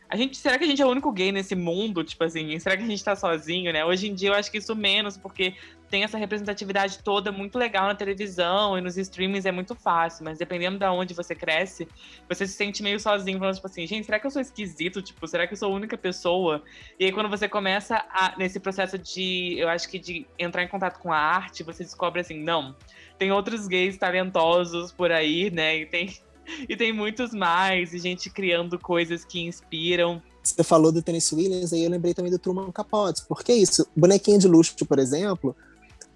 a 0.08 0.16
gente, 0.16 0.36
será 0.36 0.58
que 0.58 0.64
a 0.64 0.66
gente 0.66 0.80
é 0.80 0.86
o 0.86 0.90
único 0.90 1.10
gay 1.10 1.32
nesse 1.32 1.54
mundo? 1.54 2.04
Tipo 2.04 2.24
assim, 2.24 2.58
será 2.58 2.76
que 2.76 2.82
a 2.82 2.86
gente 2.86 3.02
tá 3.02 3.16
sozinho, 3.16 3.72
né? 3.72 3.84
Hoje 3.84 4.08
em 4.08 4.14
dia 4.14 4.28
eu 4.30 4.34
acho 4.34 4.50
que 4.50 4.58
isso 4.58 4.74
menos, 4.76 5.16
porque 5.16 5.54
tem 5.90 6.04
essa 6.04 6.18
representatividade 6.18 6.98
toda 7.02 7.30
muito 7.30 7.58
legal 7.58 7.86
na 7.86 7.94
televisão 7.94 8.76
e 8.76 8.80
nos 8.80 8.96
streamings 8.96 9.46
é 9.46 9.52
muito 9.52 9.74
fácil, 9.74 10.24
mas 10.24 10.38
dependendo 10.38 10.78
de 10.78 10.84
onde 10.86 11.14
você 11.14 11.34
cresce, 11.34 11.88
você 12.28 12.46
se 12.46 12.54
sente 12.54 12.82
meio 12.82 12.98
sozinho, 12.98 13.38
falando, 13.38 13.54
tipo 13.54 13.66
assim, 13.66 13.86
gente, 13.86 14.04
será 14.04 14.18
que 14.18 14.26
eu 14.26 14.30
sou 14.30 14.42
esquisito? 14.42 15.00
Tipo, 15.00 15.26
será 15.26 15.46
que 15.46 15.54
eu 15.54 15.56
sou 15.56 15.72
a 15.72 15.74
única 15.74 15.96
pessoa? 15.96 16.62
E 16.98 17.04
aí 17.04 17.12
quando 17.12 17.28
você 17.28 17.48
começa 17.48 18.04
a, 18.10 18.34
nesse 18.36 18.58
processo 18.60 18.98
de, 18.98 19.56
eu 19.58 19.68
acho 19.68 19.88
que 19.88 19.98
de 19.98 20.26
entrar 20.38 20.62
em 20.62 20.68
contato 20.68 20.98
com 20.98 21.12
a 21.12 21.18
arte, 21.18 21.62
você 21.62 21.84
descobre 21.84 22.20
assim, 22.20 22.38
não, 22.40 22.74
tem 23.18 23.30
outros 23.32 23.66
gays 23.66 23.96
talentosos 23.96 24.92
por 24.92 25.12
aí, 25.12 25.50
né? 25.50 25.76
E 25.78 25.86
tem 25.86 26.08
e 26.68 26.76
tem 26.76 26.92
muitos 26.92 27.32
mais, 27.32 27.92
e 27.92 27.98
gente 27.98 28.30
criando 28.30 28.78
coisas 28.78 29.24
que 29.24 29.40
inspiram. 29.40 30.22
Você 30.42 30.62
falou 30.62 30.92
do 30.92 31.02
Tennessee 31.02 31.36
Williams, 31.36 31.72
aí 31.72 31.84
eu 31.84 31.90
lembrei 31.90 32.12
também 32.12 32.30
do 32.30 32.38
Truman 32.38 32.70
Capote. 32.70 33.22
Porque 33.26 33.52
é 33.52 33.56
isso, 33.56 33.86
Bonequinho 33.96 34.38
de 34.38 34.48
Luxo, 34.48 34.84
por 34.86 34.98
exemplo, 34.98 35.56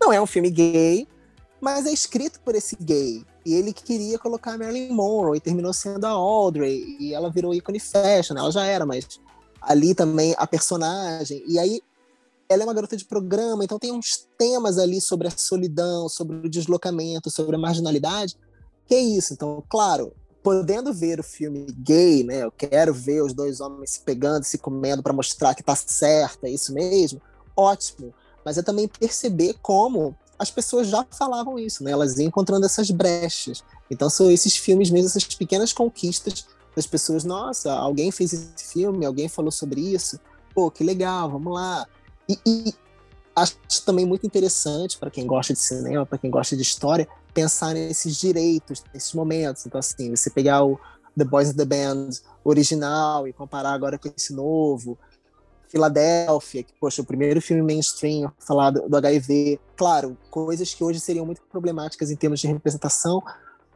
não 0.01 0.13
é 0.13 0.21
um 0.21 0.27
filme 0.27 0.51
gay, 0.51 1.07
mas 1.61 1.87
é 1.87 1.93
escrito 1.93 2.41
por 2.41 2.55
esse 2.55 2.77
gay. 2.81 3.25
E 3.45 3.55
ele 3.55 3.73
queria 3.73 4.19
colocar 4.19 4.53
a 4.53 4.59
Marilyn 4.59 4.93
Monroe 4.93 5.39
e 5.39 5.41
terminou 5.41 5.73
sendo 5.73 6.05
a 6.05 6.11
Audrey. 6.11 6.97
E 7.01 7.15
ela 7.15 7.31
virou 7.31 7.55
ícone 7.55 7.81
fashion, 7.81 8.37
ela 8.37 8.53
já 8.53 8.65
era, 8.65 8.85
mas 8.85 9.21
ali 9.61 9.95
também 9.95 10.35
a 10.37 10.47
personagem. 10.47 11.43
E 11.47 11.59
aí 11.59 11.81
ela 12.49 12.63
é 12.63 12.67
uma 12.67 12.75
garota 12.75 12.97
de 12.97 13.05
programa, 13.05 13.63
então 13.63 13.79
tem 13.79 13.93
uns 13.93 14.27
temas 14.39 14.79
ali 14.79 15.01
sobre 15.01 15.29
a 15.29 15.31
solidão, 15.31 16.09
sobre 16.09 16.37
o 16.37 16.49
deslocamento, 16.49 17.31
sobre 17.31 17.57
a 17.57 17.59
marginalidade. 17.59 18.37
Que 18.89 18.95
é 18.95 19.01
isso. 19.01 19.35
Então, 19.35 19.63
claro, 19.69 20.13
podendo 20.43 20.93
ver 20.95 21.21
o 21.21 21.23
filme 21.23 21.67
gay, 21.79 22.25
né? 22.25 22.43
Eu 22.45 22.51
quero 22.51 22.95
ver 22.95 23.23
os 23.23 23.35
dois 23.35 23.61
homens 23.61 23.91
se 23.91 24.01
pegando, 24.01 24.45
se 24.45 24.57
comendo 24.59 25.03
para 25.03 25.13
mostrar 25.13 25.55
que 25.55 25.63
tá 25.63 25.77
certo, 25.77 26.45
é 26.45 26.51
isso 26.51 26.73
mesmo. 26.73 27.21
Ótimo. 27.55 28.15
Mas 28.45 28.57
é 28.57 28.63
também 28.63 28.89
perceber 28.89 29.57
como 29.61 30.17
as 30.39 30.51
pessoas 30.51 30.89
já 30.89 31.05
falavam 31.11 31.59
isso, 31.59 31.85
né? 31.85 31.91
Elas 31.91 32.19
iam 32.19 32.29
encontrando 32.29 32.65
essas 32.65 32.91
brechas. 32.91 33.63
Então 33.91 34.09
são 34.09 34.31
esses 34.31 34.57
filmes 34.57 34.91
mesmo, 34.91 35.09
essas 35.09 35.25
pequenas 35.25 35.73
conquistas 35.73 36.47
das 36.75 36.87
pessoas. 36.87 37.25
Nossa, 37.25 37.73
alguém 37.73 38.11
fez 38.11 38.33
esse 38.33 38.73
filme, 38.73 39.05
alguém 39.05 39.29
falou 39.29 39.51
sobre 39.51 39.81
isso. 39.81 40.19
Pô, 40.55 40.71
que 40.71 40.83
legal, 40.83 41.31
vamos 41.31 41.53
lá. 41.53 41.87
E, 42.29 42.39
e 42.47 42.75
acho 43.41 43.57
também 43.85 44.07
muito 44.07 44.27
interessante 44.27 44.99
para 44.99 45.11
quem 45.11 45.27
gosta 45.27 45.53
de 45.53 45.59
cinema, 45.59 46.05
para 46.07 46.19
quem 46.19 46.31
gosta 46.31 46.57
de 46.57 46.63
história, 46.63 47.09
pensar 47.33 47.75
nesses 47.75 48.17
direitos, 48.17 48.83
nesses 48.93 49.13
momentos. 49.13 49.67
Então, 49.67 49.79
assim, 49.79 50.15
você 50.15 50.31
pegar 50.31 50.65
o 50.65 50.79
The 51.17 51.25
Boys 51.25 51.49
of 51.49 51.57
the 51.57 51.65
Band 51.65 52.11
original 52.45 53.27
e 53.27 53.33
comparar 53.33 53.73
agora 53.73 53.99
com 53.99 54.09
esse 54.17 54.33
novo, 54.33 54.99
Filadélfia, 55.69 56.63
que, 56.63 56.73
poxa, 56.81 57.03
o 57.03 57.05
primeiro 57.05 57.41
filme 57.43 57.63
mainstream 57.63 58.33
falar 58.39 58.71
do, 58.71 58.89
do, 58.89 58.97
HIV. 58.97 59.61
Claro, 59.77 60.17
coisas 60.31 60.73
que 60.73 60.83
hoje 60.83 60.99
seriam 60.99 61.27
muito 61.27 61.43
problemáticas 61.43 62.11
em 62.11 62.17
termos 62.17 62.41
de 62.41 62.47
representação 62.47 63.23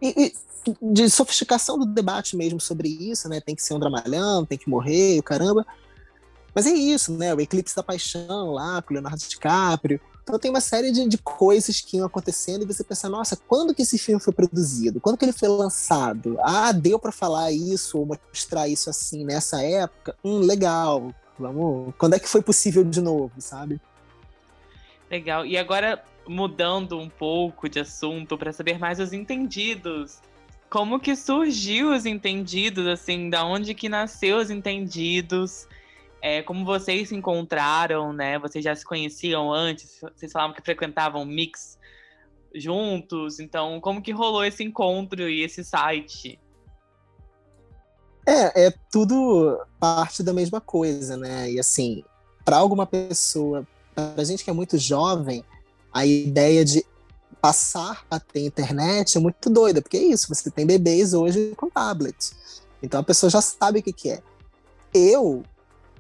e, 0.01 0.09
e, 0.27 0.35
de 0.81 1.11
sofisticação 1.11 1.79
do 1.79 1.85
debate 1.85 2.37
mesmo 2.37 2.61
sobre 2.61 2.89
isso, 2.89 3.29
né? 3.29 3.41
Tem 3.41 3.55
que 3.55 3.63
ser 3.63 3.75
um 3.75 3.79
dramalhão, 3.79 4.47
tem 4.47 4.57
que 4.57 4.71
morrer, 4.71 5.19
o 5.19 5.23
caramba. 5.23 5.67
Mas 6.55 6.67
é 6.67 6.71
isso, 6.71 7.17
né? 7.17 7.35
O 7.35 7.41
Eclipse 7.41 7.75
da 7.75 7.83
Paixão 7.83 8.53
lá, 8.53 8.83
com 8.83 8.93
o 8.93 8.95
Leonardo 8.95 9.19
DiCaprio. 9.19 10.01
Então 10.23 10.39
tem 10.39 10.51
uma 10.51 10.61
série 10.61 10.93
de, 10.93 11.09
de 11.09 11.19
coisas 11.19 11.81
que 11.81 11.97
iam 11.97 12.07
acontecendo 12.07 12.63
e 12.63 12.67
você 12.67 12.85
pensa, 12.85 13.09
nossa, 13.09 13.37
quando 13.37 13.75
que 13.75 13.83
esse 13.83 13.99
filme 13.99 14.21
foi 14.21 14.33
produzido? 14.33 15.01
Quando 15.01 15.17
que 15.19 15.25
ele 15.25 15.33
foi 15.33 15.49
lançado? 15.49 16.39
Ah, 16.41 16.71
deu 16.71 16.99
para 16.99 17.11
falar 17.11 17.51
isso 17.51 17.99
ou 17.99 18.07
mostrar 18.07 18.69
isso 18.69 18.89
assim 18.89 19.25
nessa 19.25 19.63
época? 19.63 20.15
Hum, 20.25 20.41
legal. 20.41 21.13
Vamos. 21.39 21.93
Quando 21.99 22.15
é 22.15 22.21
que 22.21 22.29
foi 22.29 22.41
possível 22.41 22.85
de 22.85 23.01
novo, 23.01 23.33
sabe? 23.39 23.81
Legal. 25.11 25.45
E 25.45 25.59
agora, 25.59 26.03
mudando 26.27 26.99
um 26.99 27.09
pouco 27.09 27.69
de 27.69 27.81
assunto 27.81 28.39
para 28.39 28.53
saber 28.53 28.79
mais 28.79 29.01
os 29.01 29.13
entendidos. 29.13 30.21
Como 30.71 31.01
que 31.01 31.15
surgiu 31.17 31.93
os 31.93 32.07
entendidos, 32.07 32.87
assim, 32.87 33.29
da 33.29 33.45
onde 33.45 33.75
que 33.75 33.89
nasceu 33.89 34.39
os 34.39 34.51
entendidos? 34.51 35.67
É, 36.23 36.41
como 36.41 36.65
vocês 36.65 37.09
se 37.09 37.17
encontraram, 37.17 38.13
né? 38.13 38.39
Vocês 38.39 38.65
já 38.65 38.77
se 38.77 38.85
conheciam 38.85 39.53
antes? 39.53 40.01
Vocês 40.15 40.31
falavam 40.31 40.55
que 40.55 40.63
frequentavam 40.63 41.25
mix 41.25 41.77
juntos, 42.55 43.41
então 43.41 43.81
como 43.81 44.03
que 44.03 44.13
rolou 44.13 44.45
esse 44.45 44.63
encontro 44.63 45.29
e 45.29 45.43
esse 45.43 45.65
site? 45.65 46.39
É, 48.27 48.67
é 48.67 48.75
tudo 48.91 49.61
parte 49.81 50.23
da 50.23 50.33
mesma 50.33 50.61
coisa, 50.61 51.17
né? 51.17 51.51
E 51.51 51.59
assim, 51.59 52.05
para 52.45 52.57
alguma 52.59 52.87
pessoa, 52.87 53.67
para 53.95 54.23
gente 54.23 54.45
que 54.45 54.51
é 54.51 54.53
muito 54.53 54.79
jovem, 54.79 55.45
a 55.93 56.07
ideia 56.07 56.65
de 56.65 56.85
passar 57.41 58.07
a 58.09 58.21
ter 58.21 58.47
internet 58.47 59.19
é 59.19 59.21
muito 59.21 59.51
doida, 59.51 59.83
porque 59.83 59.97
é 59.97 60.05
isso, 60.05 60.33
você 60.33 60.49
tem 60.51 60.65
bebês 60.65 61.13
hoje 61.13 61.53
com 61.57 61.69
tablets. 61.69 62.63
Então 62.81 63.01
a 63.01 63.05
pessoa 63.05 63.29
já 63.29 63.41
sabe 63.41 63.81
o 63.81 63.83
que, 63.83 63.93
que 63.93 64.11
é. 64.11 64.23
Eu, 64.95 65.43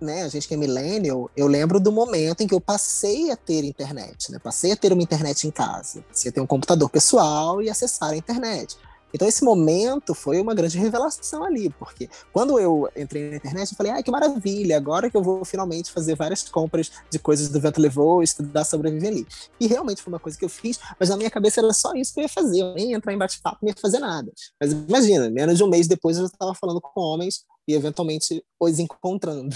né, 0.02 0.22
a 0.24 0.28
gente 0.28 0.48
que 0.48 0.54
é 0.54 0.56
millennial, 0.56 1.30
eu 1.36 1.46
lembro 1.46 1.80
do 1.80 1.92
momento 1.92 2.42
em 2.42 2.46
que 2.46 2.54
eu 2.54 2.60
passei 2.60 3.30
a 3.30 3.36
ter 3.36 3.64
internet, 3.64 4.30
né? 4.30 4.38
Passei 4.38 4.72
a 4.72 4.76
ter 4.76 4.92
uma 4.92 5.02
internet 5.02 5.46
em 5.46 5.50
casa. 5.50 6.02
Passei 6.08 6.30
a 6.30 6.32
ter 6.32 6.40
um 6.40 6.46
computador 6.46 6.88
pessoal 6.90 7.62
e 7.62 7.70
acessar 7.70 8.10
a 8.10 8.16
internet. 8.16 8.76
Então 9.14 9.28
esse 9.28 9.44
momento 9.44 10.14
foi 10.14 10.40
uma 10.40 10.54
grande 10.54 10.78
revelação 10.78 11.44
ali, 11.44 11.68
porque 11.70 12.08
quando 12.32 12.58
eu 12.58 12.88
entrei 12.96 13.30
na 13.30 13.36
internet, 13.36 13.70
eu 13.70 13.76
falei, 13.76 13.92
ah, 13.92 14.02
que 14.02 14.10
maravilha, 14.10 14.76
agora 14.76 15.10
que 15.10 15.16
eu 15.16 15.22
vou 15.22 15.44
finalmente 15.44 15.92
fazer 15.92 16.16
várias 16.16 16.42
compras 16.48 16.90
de 17.10 17.18
coisas 17.18 17.48
do 17.48 17.60
vento 17.60 17.80
levou, 17.80 18.22
estudar 18.22 18.64
sobreviver 18.64 19.10
ali. 19.10 19.26
E 19.60 19.66
realmente 19.66 20.02
foi 20.02 20.12
uma 20.12 20.20
coisa 20.20 20.38
que 20.38 20.44
eu 20.44 20.48
fiz, 20.48 20.78
mas 20.98 21.10
na 21.10 21.16
minha 21.16 21.30
cabeça 21.30 21.60
era 21.60 21.72
só 21.72 21.92
isso 21.94 22.14
que 22.14 22.20
eu 22.20 22.22
ia 22.22 22.28
fazer, 22.28 22.60
eu 22.60 22.74
nem 22.74 22.90
ia 22.90 22.96
entrar 22.96 23.12
em 23.12 23.18
bate-papo, 23.18 23.58
nem 23.62 23.72
ia 23.72 23.80
fazer 23.80 23.98
nada. 23.98 24.32
Mas 24.60 24.72
imagina, 24.72 25.30
menos 25.30 25.58
de 25.58 25.64
um 25.64 25.68
mês 25.68 25.86
depois 25.86 26.16
eu 26.16 26.22
já 26.22 26.28
estava 26.28 26.54
falando 26.54 26.80
com 26.80 27.00
homens 27.00 27.44
e 27.68 27.74
eventualmente 27.74 28.42
os 28.58 28.78
encontrando. 28.78 29.54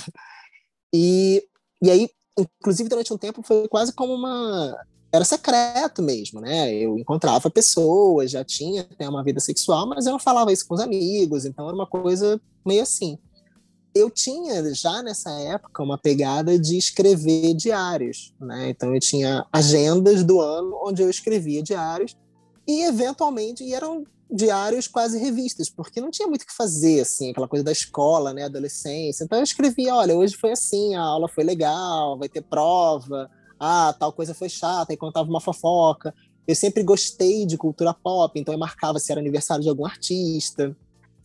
E, 0.92 1.42
e 1.82 1.90
aí, 1.90 2.08
inclusive 2.38 2.88
durante 2.88 3.12
um 3.12 3.18
tempo, 3.18 3.42
foi 3.42 3.68
quase 3.68 3.92
como 3.92 4.14
uma 4.14 4.76
era 5.12 5.24
secreto 5.24 6.02
mesmo, 6.02 6.40
né? 6.40 6.72
Eu 6.74 6.98
encontrava 6.98 7.50
pessoas, 7.50 8.30
já 8.30 8.44
tinha 8.44 8.82
até 8.82 9.08
uma 9.08 9.24
vida 9.24 9.40
sexual, 9.40 9.86
mas 9.86 10.06
eu 10.06 10.12
não 10.12 10.18
falava 10.18 10.52
isso 10.52 10.66
com 10.66 10.74
os 10.74 10.80
amigos, 10.80 11.44
então 11.44 11.66
era 11.66 11.74
uma 11.74 11.86
coisa 11.86 12.40
meio 12.64 12.82
assim. 12.82 13.18
Eu 13.94 14.10
tinha 14.10 14.74
já 14.74 15.02
nessa 15.02 15.30
época 15.30 15.82
uma 15.82 15.96
pegada 15.96 16.58
de 16.58 16.76
escrever 16.76 17.54
diários, 17.54 18.34
né? 18.38 18.68
Então 18.68 18.94
eu 18.94 19.00
tinha 19.00 19.46
agendas 19.50 20.22
do 20.22 20.40
ano 20.40 20.78
onde 20.84 21.02
eu 21.02 21.08
escrevia 21.08 21.62
diários 21.62 22.14
e 22.66 22.84
eventualmente 22.84 23.64
e 23.64 23.72
eram 23.72 24.04
diários 24.30 24.88
quase 24.88 25.18
revistas, 25.18 25.70
porque 25.70 26.00
não 26.00 26.10
tinha 26.10 26.26
muito 26.26 26.42
o 26.42 26.46
que 26.46 26.54
fazer, 26.54 27.00
assim, 27.00 27.30
aquela 27.30 27.48
coisa 27.48 27.64
da 27.64 27.72
escola, 27.72 28.32
né, 28.32 28.44
adolescência. 28.44 29.24
Então 29.24 29.38
eu 29.38 29.44
escrevia, 29.44 29.94
olha, 29.94 30.16
hoje 30.16 30.36
foi 30.36 30.52
assim, 30.52 30.94
a 30.94 31.02
aula 31.02 31.28
foi 31.28 31.44
legal, 31.44 32.18
vai 32.18 32.28
ter 32.28 32.42
prova, 32.42 33.30
ah, 33.58 33.94
tal 33.98 34.12
coisa 34.12 34.34
foi 34.34 34.48
chata, 34.48 34.92
e 34.92 34.96
contava 34.96 35.28
uma 35.28 35.40
fofoca. 35.40 36.14
Eu 36.46 36.54
sempre 36.54 36.82
gostei 36.82 37.46
de 37.46 37.56
cultura 37.56 37.94
pop, 37.94 38.38
então 38.38 38.52
eu 38.52 38.58
marcava 38.58 38.98
se 38.98 39.10
era 39.10 39.20
aniversário 39.20 39.62
de 39.62 39.68
algum 39.68 39.86
artista, 39.86 40.76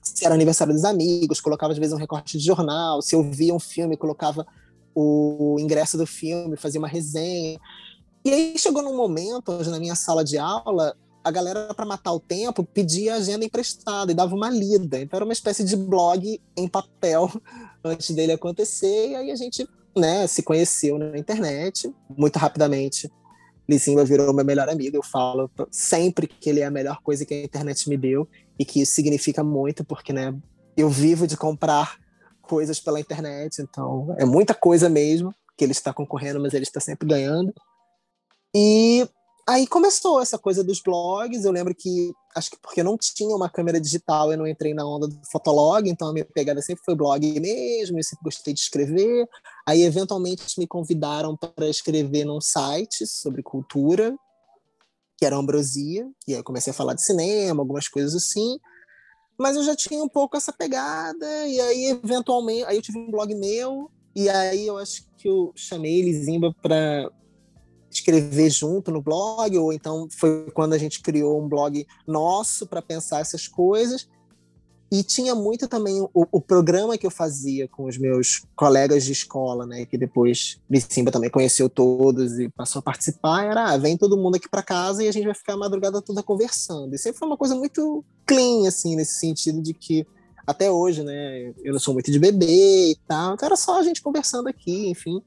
se 0.02 0.26
era 0.26 0.34
aniversário 0.34 0.74
dos 0.74 0.84
amigos, 0.84 1.42
colocava 1.42 1.74
às 1.74 1.80
vezes 1.80 1.94
um 1.94 1.98
recorte 1.98 2.38
de 2.38 2.44
jornal, 2.44 3.02
se 3.02 3.16
eu 3.16 3.24
via 3.24 3.54
um 3.54 3.60
filme, 3.60 3.98
colocava 3.98 4.46
o 4.94 5.58
ingresso 5.60 5.98
do 5.98 6.06
filme, 6.06 6.58
fazia 6.58 6.80
uma 6.80 6.88
resenha. 6.88 7.60
E 8.24 8.32
aí 8.32 8.58
chegou 8.58 8.84
num 8.84 8.96
momento 8.96 9.52
onde 9.52 9.70
na 9.70 9.80
minha 9.80 9.96
sala 9.96 10.24
de 10.24 10.38
aula 10.38 10.96
a 11.24 11.32
galera 11.32 11.74
para 11.74 11.86
matar 11.86 12.12
o 12.14 12.20
tempo 12.20 12.64
pedia 12.64 13.16
agenda 13.16 13.46
emprestada 13.46 14.12
e 14.12 14.16
dava 14.16 14.36
uma 14.36 14.50
lida. 14.50 15.00
Então 15.00 15.18
era 15.18 15.26
uma 15.26 15.34
espécie 15.34 15.64
de 15.64 15.76
blog 15.76 16.40
em 16.58 16.68
papel 16.68 17.32
antes 17.84 18.12
dele 18.12 18.32
acontecer 18.32 19.10
e 19.10 19.16
aí 19.16 19.32
a 19.32 19.36
gente 19.36 19.68
né, 19.96 20.26
se 20.28 20.42
conheceu 20.42 20.98
na 20.98 21.18
internet 21.18 21.94
muito 22.18 22.38
rapidamente. 22.38 23.12
Lisimba 23.70 24.04
virou 24.04 24.34
meu 24.34 24.44
melhor 24.44 24.68
amigo. 24.68 24.98
Eu 24.98 25.04
falo 25.04 25.50
sempre 25.70 26.28
que 26.28 26.50
ele 26.50 26.60
é 26.60 26.66
a 26.66 26.72
melhor 26.72 27.02
coisa 27.02 27.26
que 27.26 27.34
a 27.34 27.44
internet 27.44 27.88
me 27.88 27.98
deu 27.98 28.28
e 28.58 28.66
que 28.66 28.82
isso 28.82 28.94
significa 28.94 29.44
muito, 29.44 29.84
porque 29.84 30.12
né, 30.12 30.36
eu 30.76 30.90
vivo 30.90 31.28
de 31.28 31.38
comprar 31.38 31.98
coisas 32.42 32.80
pela 32.80 33.00
internet, 33.00 33.62
então 33.62 34.14
é 34.18 34.26
muita 34.26 34.54
coisa 34.54 34.90
mesmo 34.90 35.34
que 35.58 35.64
ele 35.64 35.72
está 35.72 35.94
concorrendo, 35.94 36.40
mas 36.40 36.54
ele 36.54 36.64
está 36.64 36.80
sempre 36.80 37.08
ganhando. 37.08 37.54
E 38.54 39.08
aí 39.48 39.68
começou 39.68 40.22
essa 40.22 40.38
coisa 40.38 40.64
dos 40.64 40.82
blogs. 40.82 41.44
Eu 41.44 41.52
lembro 41.52 41.74
que, 41.76 42.14
acho 42.36 42.52
que 42.52 42.58
porque 42.62 42.82
eu 42.82 42.86
não 42.86 42.98
tinha 42.98 43.36
uma 43.36 43.50
câmera 43.50 43.80
digital, 43.80 44.32
eu 44.32 44.38
não 44.38 44.48
entrei 44.48 44.74
na 44.74 44.86
onda 44.86 45.08
do 45.08 45.20
Fotolog, 45.32 45.90
então 45.90 46.10
a 46.10 46.14
minha 46.14 46.26
pegada 46.26 46.62
sempre 46.62 46.84
foi 46.84 46.96
blog 46.96 47.40
mesmo, 47.40 47.98
eu 47.98 48.04
sempre 48.04 48.24
gostei 48.24 48.54
de 48.54 48.60
escrever. 48.60 49.28
Aí, 49.68 49.84
eventualmente, 49.84 50.60
me 50.60 50.68
convidaram 50.68 51.36
para 51.36 51.68
escrever 51.68 52.26
num 52.26 52.42
site 52.42 53.06
sobre 53.06 53.44
cultura, 53.44 54.16
que 55.18 55.26
era 55.26 55.36
Ambrosia, 55.36 56.10
e 56.28 56.34
aí 56.34 56.40
eu 56.40 56.44
comecei 56.44 56.72
a 56.72 56.74
falar 56.74 56.94
de 56.94 57.04
cinema, 57.04 57.62
algumas 57.62 57.88
coisas 57.88 58.16
assim. 58.16 58.58
Mas 59.38 59.56
eu 59.56 59.64
já 59.64 59.76
tinha 59.76 60.04
um 60.04 60.10
pouco 60.10 60.38
essa 60.38 60.52
pegada, 60.52 61.48
e 61.48 61.60
aí, 61.62 61.86
eventualmente, 61.86 62.66
aí 62.66 62.76
eu 62.76 62.82
tive 62.82 62.98
um 62.98 63.12
blog 63.12 63.34
meu, 63.36 63.90
e 64.16 64.30
aí 64.30 64.68
eu 64.68 64.78
acho 64.78 65.08
que 65.18 65.28
eu 65.28 65.52
chamei 65.56 66.00
Elizimba 66.00 66.54
para 66.62 67.10
escrever 67.96 68.50
junto 68.50 68.92
no 68.92 69.02
blog, 69.02 69.58
ou 69.58 69.74
então 69.74 70.08
foi 70.10 70.50
quando 70.52 70.74
a 70.74 70.78
gente 70.78 71.02
criou 71.02 71.44
um 71.44 71.48
blog 71.48 71.86
nosso 72.08 72.66
para 72.68 72.82
pensar 72.82 73.20
essas 73.20 73.48
coisas. 73.48 74.08
E 74.94 75.04
tinha 75.04 75.34
muito 75.34 75.70
também 75.70 76.02
o, 76.02 76.10
o, 76.14 76.42
programa 76.42 76.98
que 76.98 77.08
eu 77.08 77.12
fazia 77.12 77.66
com 77.66 77.86
os 77.86 77.98
meus 77.98 78.44
colegas 78.58 79.06
de 79.06 79.14
escola, 79.14 79.66
né? 79.66 79.86
Que 79.86 79.98
depois 79.98 80.60
Lissimba 80.70 81.10
também 81.10 81.30
conheceu 81.30 81.70
todos 81.70 82.38
e 82.38 82.50
passou 82.50 82.82
a 82.82 82.84
participar. 82.84 83.46
Era, 83.46 83.72
ah, 83.72 83.78
vem 83.78 83.96
todo 83.96 84.18
mundo 84.18 84.36
aqui 84.36 84.50
para 84.50 84.62
casa 84.62 85.02
e 85.02 85.08
a 85.08 85.12
gente 85.14 85.24
vai 85.24 85.34
ficar 85.34 85.54
a 85.54 85.58
madrugada 85.58 86.02
toda 86.02 86.22
conversando. 86.22 86.94
E 86.94 86.98
sempre 86.98 87.20
foi 87.20 87.28
uma 87.30 87.38
coisa 87.38 87.56
muito 87.56 88.04
clean, 88.26 88.68
assim, 88.68 88.98
nesse 88.98 89.18
sentido 89.18 89.62
de 89.62 89.74
que 89.74 90.06
até 90.46 90.70
hoje, 90.70 91.04
né? 91.04 91.54
Eu 91.64 91.72
não 91.72 91.80
sou 91.80 91.94
muito 91.94 92.12
de 92.12 92.20
bebê 92.20 92.92
e 92.92 92.98
tal. 93.08 93.36
Então 93.36 93.46
era 93.46 93.56
só 93.56 93.80
a 93.80 93.84
gente 93.84 94.02
conversando 94.02 94.50
aqui, 94.50 94.90
enfim. 94.90 95.22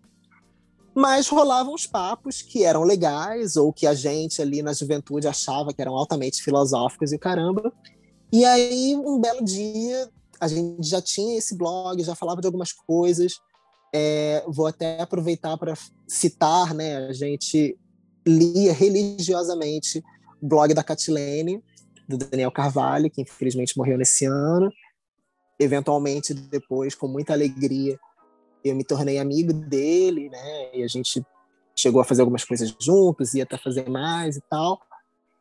Mas 0.95 1.29
rolavam 1.29 1.75
os 1.75 1.87
papos 1.87 2.41
que 2.41 2.65
eram 2.65 2.85
legais, 2.85 3.57
ou 3.57 3.73
que 3.73 3.87
a 3.87 3.95
gente 3.95 4.41
ali 4.41 4.63
na 4.63 4.73
juventude 4.73 5.27
achava 5.27 5.73
que 5.73 5.83
eram 5.83 5.97
altamente 5.97 6.43
filosóficos 6.43 7.13
e 7.13 7.19
caramba. 7.19 7.73
E 8.33 8.45
aí, 8.45 8.95
um 8.95 9.21
belo 9.21 9.45
dia, 9.45 10.09
a 10.41 10.47
gente 10.47 10.89
já 10.89 11.03
tinha 11.03 11.37
esse 11.37 11.57
blog, 11.57 12.03
já 12.03 12.15
falava 12.15 12.41
de 12.41 12.47
algumas 12.47 12.73
coisas. 12.73 13.35
É, 13.93 14.45
vou 14.47 14.67
até 14.67 15.01
aproveitar 15.01 15.57
para 15.57 15.75
citar, 16.07 16.75
né? 16.75 17.09
A 17.09 17.13
gente 17.13 17.79
lia 18.27 18.73
religiosamente 18.73 20.03
o 20.43 20.47
blog 20.47 20.75
da 20.75 20.83
Catilene, 20.83 21.63
do 22.09 22.19
Daniel 22.19 22.51
Carvalho, 22.51 23.11
que 23.11 23.23
infelizmente 23.23 23.77
morreu 23.77 23.99
nesse 23.99 24.25
ano. 24.27 24.71
Eventualmente, 25.59 26.35
depois, 26.35 26.95
com 26.95 27.09
muita 27.09 27.33
alegria, 27.33 27.99
eu 28.65 28.75
me 28.75 28.83
tornei 28.83 29.19
amigo 29.19 29.53
dele, 29.53 30.31
né? 30.31 30.75
E 30.75 30.83
a 30.83 30.89
gente 30.89 31.25
chegou 31.77 32.01
a 32.01 32.05
fazer 32.05 32.23
algumas 32.23 32.45
coisas 32.45 32.75
juntos, 32.81 33.35
ia 33.35 33.43
até 33.43 33.59
fazer 33.59 33.89
mais 33.91 34.37
e 34.37 34.41
tal. 34.49 34.81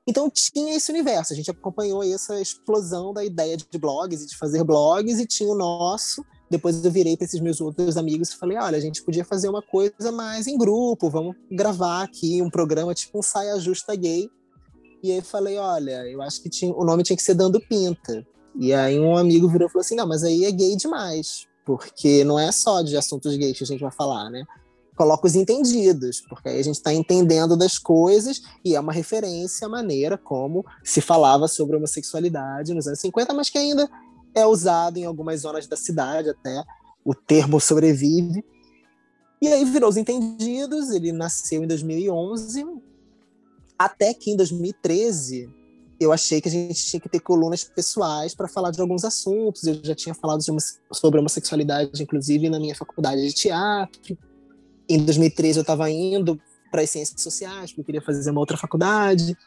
Então 0.05 0.30
tinha 0.30 0.76
esse 0.76 0.91
universo, 0.91 1.32
a 1.32 1.36
gente 1.36 1.49
acompanhou 1.49 2.03
essa 2.03 2.41
explosão 2.41 3.13
da 3.13 3.24
ideia 3.24 3.55
de 3.55 3.65
blogs 3.80 4.21
e 4.21 4.28
de 4.28 4.38
fazer 4.38 4.61
blogs 4.63 5.19
e 5.19 5.26
tinha 5.26 5.49
o 5.49 5.55
nosso. 5.55 6.26
Depois 6.49 6.84
eu 6.84 6.91
virei 6.91 7.15
para 7.15 7.26
esses 7.26 7.39
meus 7.39 7.61
outros 7.61 7.95
amigos 7.95 8.30
e 8.30 8.38
falei: 8.38 8.57
olha, 8.57 8.78
a 8.78 8.82
gente 8.82 9.01
podia 9.01 9.24
fazer 9.24 9.47
uma 9.47 9.61
coisa 9.61 10.11
mais 10.11 10.45
em 10.45 10.57
grupo, 10.57 11.09
vamos 11.09 11.36
gravar 11.49 12.03
aqui 12.03 12.41
um 12.41 12.49
programa 12.49 12.93
tipo 12.93 13.17
um 13.17 13.21
saia 13.21 13.57
justa 13.59 13.95
gay. 13.95 14.30
E 15.01 15.11
aí 15.11 15.21
falei: 15.21 15.57
olha, 15.57 16.05
eu 16.09 16.21
acho 16.21 16.43
que 16.43 16.49
tinha, 16.49 16.74
o 16.74 16.84
nome 16.84 17.03
tinha 17.03 17.15
que 17.15 17.24
ser 17.24 17.36
Dando 17.36 17.61
Pinta. 17.61 18.28
E 18.59 18.74
aí 18.74 18.99
um 18.99 19.17
amigo 19.17 19.47
virou 19.47 19.69
e 19.69 19.71
falou 19.71 19.82
assim: 19.82 19.95
não, 19.95 20.07
mas 20.07 20.24
aí 20.24 20.43
é 20.43 20.51
gay 20.51 20.76
demais 20.76 21.47
porque 21.66 22.24
não 22.24 22.39
é 22.39 22.51
só 22.51 22.82
de 22.82 22.97
assuntos 22.97 23.36
gays 23.36 23.57
que 23.57 23.64
a 23.64 23.68
gente 23.68 23.82
vai 23.82 23.91
falar, 23.91 24.30
né? 24.30 24.43
Coloca 24.95 25.26
os 25.26 25.36
entendidos, 25.36 26.22
porque 26.22 26.49
aí 26.49 26.59
a 26.59 26.64
gente 26.64 26.76
está 26.76 26.93
entendendo 26.93 27.57
das 27.57 27.80
coisas 27.80 28.41
e 28.64 28.76
é 28.76 28.80
uma 28.80 28.93
referência 28.93 29.66
à 29.66 29.70
maneira 29.70 30.18
como 30.18 30.64
se 30.84 31.01
falava 31.01 31.47
sobre 31.47 31.76
homossexualidade 31.76 32.74
nos 32.74 32.86
anos 32.86 32.99
50, 32.99 33.34
mas 33.34 33.49
que 33.49 33.57
ainda 33.57 33.89
é 34.36 34.45
usado 34.45 34.97
em 34.97 35.05
algumas 35.05 35.41
zonas 35.41 35.68
da 35.68 35.76
cidade 35.76 36.30
até, 36.30 36.64
o 37.03 37.16
termo 37.16 37.59
sobrevive. 37.59 38.43
E 39.41 39.47
aí 39.47 39.66
virou 39.66 39.89
os 39.89 39.97
entendidos, 39.97 40.89
ele 40.91 41.11
nasceu 41.11 41.64
em 41.64 41.68
2011, 41.68 42.66
até 43.78 44.14
que 44.14 44.32
em 44.32 44.38
2013 44.38 45.49
eu 46.04 46.12
achei 46.12 46.41
que 46.41 46.49
a 46.49 46.51
gente 46.51 46.86
tinha 46.86 46.99
que 46.99 47.10
ter 47.10 47.20
colunas 47.20 47.64
pessoais 47.64 48.36
para 48.36 48.47
falar 48.47 48.72
de 48.72 48.82
alguns 48.82 49.04
assuntos. 49.04 49.64
Eu 49.64 49.80
já 49.84 49.95
tinha 49.95 50.14
falado 50.14 50.43
sobre 50.91 51.20
homossexualidade, 51.20 52.04
inclusive, 52.04 52.49
na 52.49 52.60
minha 52.60 52.76
faculdade 52.76 53.22
de 53.22 53.34
teatro. 53.34 54.18
Em 54.88 55.04
2013, 55.04 55.60
eu 55.60 55.62
estava 55.62 55.89
indo 55.89 56.39
para 56.72 56.82
as 56.82 56.89
ciências 56.89 57.22
sociais, 57.22 57.72
porque 57.72 57.82
eu 57.82 57.86
queria 57.86 58.01
fazer 58.01 58.30
uma 58.32 58.39
outra 58.39 58.58
faculdade. 58.58 59.38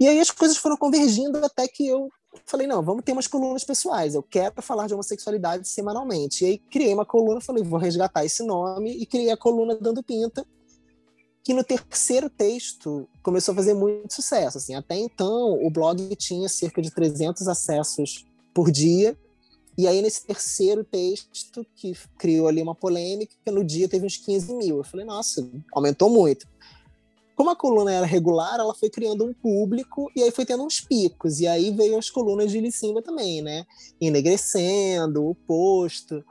E 0.00 0.06
aí 0.06 0.20
as 0.20 0.30
coisas 0.30 0.56
foram 0.56 0.76
convergindo 0.76 1.44
até 1.44 1.66
que 1.68 1.86
eu 1.86 2.08
falei: 2.46 2.66
não, 2.66 2.82
vamos 2.82 3.04
ter 3.04 3.12
umas 3.12 3.26
colunas 3.26 3.64
pessoais. 3.64 4.14
Eu 4.14 4.22
quero 4.22 4.62
falar 4.62 4.86
de 4.86 4.94
homossexualidade 4.94 5.68
semanalmente. 5.68 6.44
E 6.44 6.48
aí 6.48 6.58
criei 6.58 6.94
uma 6.94 7.04
coluna, 7.04 7.40
falei: 7.40 7.62
vou 7.62 7.78
resgatar 7.78 8.24
esse 8.24 8.42
nome, 8.44 8.92
e 8.92 9.06
criei 9.06 9.30
a 9.30 9.36
coluna 9.36 9.74
Dando 9.74 10.02
Pinta 10.02 10.46
que 11.48 11.54
no 11.54 11.64
terceiro 11.64 12.28
texto 12.28 13.08
começou 13.22 13.52
a 13.52 13.56
fazer 13.56 13.72
muito 13.72 14.12
sucesso. 14.12 14.58
Assim, 14.58 14.74
até 14.74 14.98
então, 14.98 15.58
o 15.64 15.70
blog 15.70 16.14
tinha 16.14 16.46
cerca 16.46 16.82
de 16.82 16.90
300 16.90 17.48
acessos 17.48 18.26
por 18.52 18.70
dia, 18.70 19.16
e 19.74 19.86
aí 19.86 20.02
nesse 20.02 20.26
terceiro 20.26 20.84
texto, 20.84 21.64
que 21.74 21.96
criou 22.18 22.48
ali 22.48 22.60
uma 22.60 22.74
polêmica, 22.74 23.32
no 23.46 23.64
dia 23.64 23.88
teve 23.88 24.04
uns 24.04 24.18
15 24.18 24.54
mil. 24.56 24.76
Eu 24.76 24.84
falei, 24.84 25.06
nossa, 25.06 25.50
aumentou 25.72 26.10
muito. 26.10 26.46
Como 27.34 27.48
a 27.48 27.56
coluna 27.56 27.94
era 27.94 28.04
regular, 28.04 28.60
ela 28.60 28.74
foi 28.74 28.90
criando 28.90 29.24
um 29.24 29.32
público 29.32 30.12
e 30.14 30.22
aí 30.22 30.30
foi 30.30 30.44
tendo 30.44 30.62
uns 30.64 30.82
picos. 30.82 31.40
E 31.40 31.46
aí 31.46 31.70
veio 31.70 31.96
as 31.96 32.10
colunas 32.10 32.52
de 32.52 32.60
Licimba 32.60 33.00
também, 33.00 33.40
né? 33.40 33.64
Enegrecendo, 33.98 35.26
o 35.26 35.34
posto. 35.34 36.22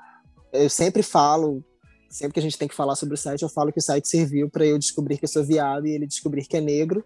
Eu 0.54 0.70
sempre 0.70 1.02
falo 1.02 1.64
sempre 2.10 2.34
que 2.34 2.40
a 2.40 2.44
gente 2.44 2.58
tem 2.58 2.68
que 2.68 2.76
falar 2.76 2.96
sobre 2.96 3.16
o 3.16 3.18
site, 3.18 3.44
eu 3.44 3.50
falo 3.50 3.72
que 3.72 3.80
o 3.80 3.82
site 3.82 4.08
serviu 4.08 4.50
para 4.50 4.66
eu 4.66 4.78
descobrir 4.78 5.18
que 5.18 5.26
eu 5.26 5.30
sou 5.30 5.44
viado 5.44 5.88
e 5.88 5.92
ele 5.92 6.08
descobrir 6.08 6.46
que 6.46 6.58
é 6.58 6.62
negro, 6.62 7.04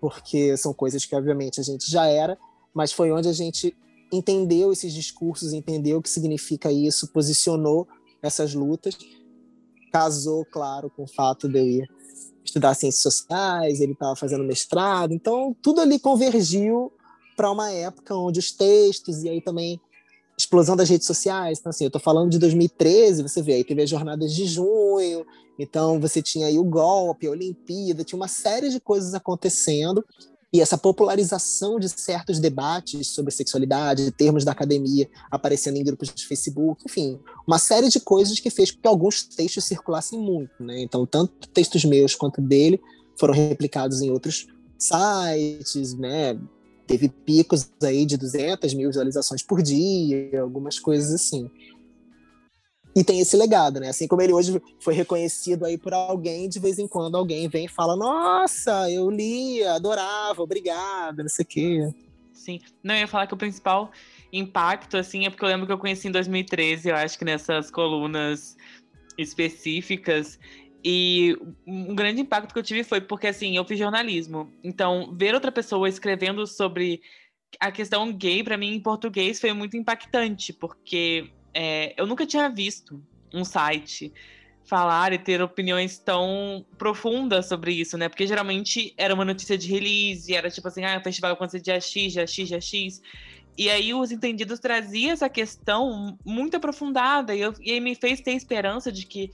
porque 0.00 0.56
são 0.56 0.72
coisas 0.72 1.04
que, 1.04 1.14
obviamente, 1.14 1.60
a 1.60 1.62
gente 1.62 1.90
já 1.90 2.06
era, 2.06 2.38
mas 2.72 2.92
foi 2.92 3.10
onde 3.10 3.28
a 3.28 3.32
gente 3.32 3.76
entendeu 4.12 4.72
esses 4.72 4.92
discursos, 4.92 5.52
entendeu 5.52 5.98
o 5.98 6.02
que 6.02 6.10
significa 6.10 6.70
isso, 6.70 7.08
posicionou 7.08 7.86
essas 8.22 8.54
lutas, 8.54 8.96
casou, 9.92 10.44
claro, 10.44 10.90
com 10.90 11.04
o 11.04 11.08
fato 11.08 11.48
de 11.48 11.58
eu 11.58 11.66
ir 11.66 11.88
estudar 12.44 12.74
ciências 12.74 13.02
sociais, 13.02 13.80
ele 13.80 13.92
estava 13.92 14.14
fazendo 14.14 14.44
mestrado, 14.44 15.12
então 15.12 15.56
tudo 15.62 15.80
ali 15.80 15.98
convergiu 15.98 16.92
para 17.36 17.50
uma 17.50 17.70
época 17.70 18.14
onde 18.14 18.38
os 18.38 18.52
textos 18.52 19.24
e 19.24 19.28
aí 19.28 19.40
também 19.40 19.80
explosão 20.36 20.76
das 20.76 20.88
redes 20.88 21.06
sociais. 21.06 21.58
Então, 21.58 21.70
assim, 21.70 21.84
eu 21.84 21.90
tô 21.90 21.98
falando 21.98 22.30
de 22.30 22.38
2013, 22.38 23.22
você 23.22 23.42
vê, 23.42 23.54
aí 23.54 23.64
teve 23.64 23.82
as 23.82 23.90
jornadas 23.90 24.32
de 24.32 24.46
junho, 24.46 25.24
então 25.58 26.00
você 26.00 26.20
tinha 26.20 26.46
aí 26.46 26.58
o 26.58 26.64
golpe, 26.64 27.26
a 27.26 27.30
Olimpíada, 27.30 28.04
tinha 28.04 28.18
uma 28.18 28.28
série 28.28 28.68
de 28.68 28.80
coisas 28.80 29.14
acontecendo, 29.14 30.04
e 30.52 30.60
essa 30.60 30.78
popularização 30.78 31.80
de 31.80 31.88
certos 31.88 32.38
debates 32.38 33.08
sobre 33.08 33.32
sexualidade, 33.32 34.12
termos 34.12 34.44
da 34.44 34.52
academia 34.52 35.10
aparecendo 35.28 35.78
em 35.78 35.82
grupos 35.82 36.14
de 36.14 36.24
Facebook, 36.24 36.80
enfim, 36.86 37.18
uma 37.44 37.58
série 37.58 37.88
de 37.88 37.98
coisas 37.98 38.38
que 38.38 38.50
fez 38.50 38.70
com 38.70 38.80
que 38.80 38.86
alguns 38.86 39.24
textos 39.24 39.64
circulassem 39.64 40.16
muito, 40.16 40.52
né? 40.60 40.80
Então, 40.80 41.04
tanto 41.04 41.48
textos 41.48 41.84
meus 41.84 42.14
quanto 42.14 42.40
dele 42.40 42.80
foram 43.16 43.34
replicados 43.34 44.00
em 44.00 44.12
outros 44.12 44.46
sites, 44.78 45.94
né? 45.94 46.38
Teve 46.86 47.08
picos 47.08 47.70
aí 47.82 48.04
de 48.06 48.16
200 48.16 48.74
mil 48.74 48.88
visualizações 48.88 49.42
por 49.42 49.62
dia, 49.62 50.42
algumas 50.42 50.78
coisas 50.78 51.12
assim. 51.12 51.50
E 52.96 53.02
tem 53.02 53.20
esse 53.20 53.36
legado, 53.36 53.80
né? 53.80 53.88
Assim 53.88 54.06
como 54.06 54.22
ele 54.22 54.32
hoje 54.32 54.62
foi 54.78 54.94
reconhecido 54.94 55.64
aí 55.64 55.76
por 55.76 55.92
alguém, 55.92 56.48
de 56.48 56.60
vez 56.60 56.78
em 56.78 56.86
quando 56.86 57.16
alguém 57.16 57.48
vem 57.48 57.64
e 57.64 57.68
fala: 57.68 57.96
Nossa, 57.96 58.88
eu 58.90 59.10
li, 59.10 59.64
adorava, 59.64 60.40
obrigada, 60.42 61.22
não 61.22 61.28
sei 61.28 61.42
o 61.42 61.48
quê. 61.48 61.94
Sim. 62.32 62.60
Não, 62.82 62.94
eu 62.94 63.00
ia 63.00 63.08
falar 63.08 63.26
que 63.26 63.34
o 63.34 63.38
principal 63.38 63.90
impacto, 64.32 64.96
assim, 64.96 65.26
é 65.26 65.30
porque 65.30 65.44
eu 65.44 65.48
lembro 65.48 65.66
que 65.66 65.72
eu 65.72 65.78
conheci 65.78 66.06
em 66.06 66.12
2013, 66.12 66.88
eu 66.88 66.96
acho 66.96 67.18
que 67.18 67.24
nessas 67.24 67.70
colunas 67.70 68.56
específicas, 69.16 70.38
e 70.84 71.36
um 71.66 71.94
grande 71.94 72.20
impacto 72.20 72.52
que 72.52 72.58
eu 72.58 72.62
tive 72.62 72.84
foi 72.84 73.00
porque, 73.00 73.26
assim, 73.26 73.56
eu 73.56 73.64
fiz 73.64 73.78
jornalismo. 73.78 74.52
Então, 74.62 75.14
ver 75.16 75.34
outra 75.34 75.50
pessoa 75.50 75.88
escrevendo 75.88 76.46
sobre 76.46 77.00
a 77.58 77.72
questão 77.72 78.12
gay, 78.12 78.44
para 78.44 78.58
mim, 78.58 78.74
em 78.74 78.80
português, 78.80 79.40
foi 79.40 79.52
muito 79.54 79.76
impactante, 79.76 80.52
porque 80.52 81.30
é, 81.54 81.94
eu 81.96 82.06
nunca 82.06 82.26
tinha 82.26 82.50
visto 82.50 83.02
um 83.32 83.44
site 83.44 84.12
falar 84.66 85.12
e 85.12 85.18
ter 85.18 85.40
opiniões 85.40 85.98
tão 85.98 86.64
profundas 86.76 87.48
sobre 87.48 87.72
isso, 87.72 87.96
né? 87.96 88.08
Porque 88.08 88.26
geralmente 88.26 88.92
era 88.96 89.14
uma 89.14 89.24
notícia 89.24 89.56
de 89.56 89.70
release, 89.70 90.34
era 90.34 90.50
tipo 90.50 90.68
assim, 90.68 90.84
ah, 90.84 90.98
o 90.98 91.02
festival 91.02 91.32
aconteceu 91.32 91.60
dia 91.60 91.80
X, 91.80 92.12
dia 92.12 92.26
X, 92.26 92.48
dia 92.48 92.60
X. 92.60 93.02
E 93.56 93.70
aí 93.70 93.94
os 93.94 94.10
entendidos 94.10 94.58
traziam 94.58 95.12
essa 95.12 95.28
questão 95.28 96.18
muito 96.24 96.56
aprofundada, 96.56 97.34
e, 97.34 97.40
eu, 97.40 97.54
e 97.60 97.72
aí 97.72 97.80
me 97.80 97.94
fez 97.94 98.20
ter 98.20 98.32
esperança 98.32 98.90
de 98.90 99.06
que 99.06 99.30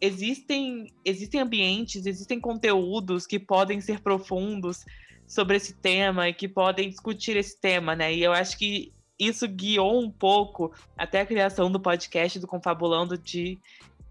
existem, 0.00 0.92
existem 1.04 1.40
ambientes, 1.40 2.06
existem 2.06 2.40
conteúdos 2.40 3.26
que 3.26 3.38
podem 3.38 3.80
ser 3.80 4.00
profundos 4.00 4.84
sobre 5.26 5.56
esse 5.56 5.74
tema 5.74 6.28
e 6.28 6.34
que 6.34 6.48
podem 6.48 6.88
discutir 6.88 7.36
esse 7.36 7.60
tema, 7.60 7.96
né? 7.96 8.14
E 8.14 8.22
eu 8.22 8.32
acho 8.32 8.56
que 8.56 8.92
isso 9.18 9.48
guiou 9.48 10.00
um 10.00 10.10
pouco 10.10 10.72
até 10.96 11.20
a 11.20 11.26
criação 11.26 11.70
do 11.70 11.80
podcast 11.80 12.38
do 12.38 12.46
Confabulando 12.46 13.16
de 13.16 13.58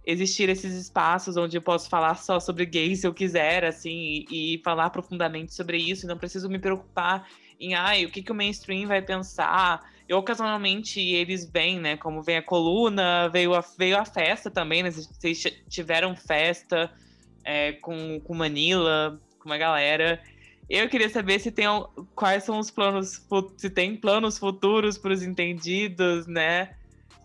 existir 0.05 0.49
esses 0.49 0.73
espaços 0.73 1.35
onde 1.35 1.57
eu 1.57 1.61
posso 1.61 1.89
falar 1.89 2.15
só 2.15 2.39
sobre 2.39 2.65
gays 2.65 3.01
se 3.01 3.07
eu 3.07 3.13
quiser, 3.13 3.63
assim, 3.63 4.25
e, 4.29 4.55
e 4.55 4.61
falar 4.63 4.89
profundamente 4.89 5.53
sobre 5.53 5.77
isso, 5.77 6.05
e 6.05 6.07
não 6.07 6.17
preciso 6.17 6.49
me 6.49 6.59
preocupar 6.59 7.27
em, 7.59 7.73
ai, 7.73 8.05
o 8.05 8.11
que, 8.11 8.21
que 8.21 8.31
o 8.31 8.35
mainstream 8.35 8.87
vai 8.87 9.01
pensar, 9.01 9.81
e 10.07 10.13
ocasionalmente 10.13 10.99
eles 10.99 11.49
vêm, 11.49 11.79
né? 11.79 11.97
Como 11.97 12.21
vem 12.21 12.37
a 12.37 12.41
coluna, 12.41 13.27
veio 13.29 13.53
a, 13.53 13.63
veio 13.77 13.97
a 13.97 14.05
festa 14.05 14.51
também, 14.51 14.83
né? 14.83 14.91
Vocês 14.91 15.43
tiveram 15.67 16.15
festa 16.15 16.91
é, 17.43 17.73
com, 17.73 18.19
com 18.19 18.35
Manila, 18.35 19.19
com 19.39 19.49
uma 19.49 19.57
galera. 19.57 20.21
Eu 20.69 20.87
queria 20.89 21.09
saber 21.09 21.39
se 21.39 21.51
tem 21.51 21.65
quais 22.15 22.43
são 22.43 22.59
os 22.59 22.69
planos, 22.69 23.21
se 23.57 23.69
tem 23.69 23.95
planos 23.95 24.37
futuros 24.37 24.97
para 24.97 25.13
os 25.13 25.23
entendidos, 25.23 26.27
né? 26.27 26.75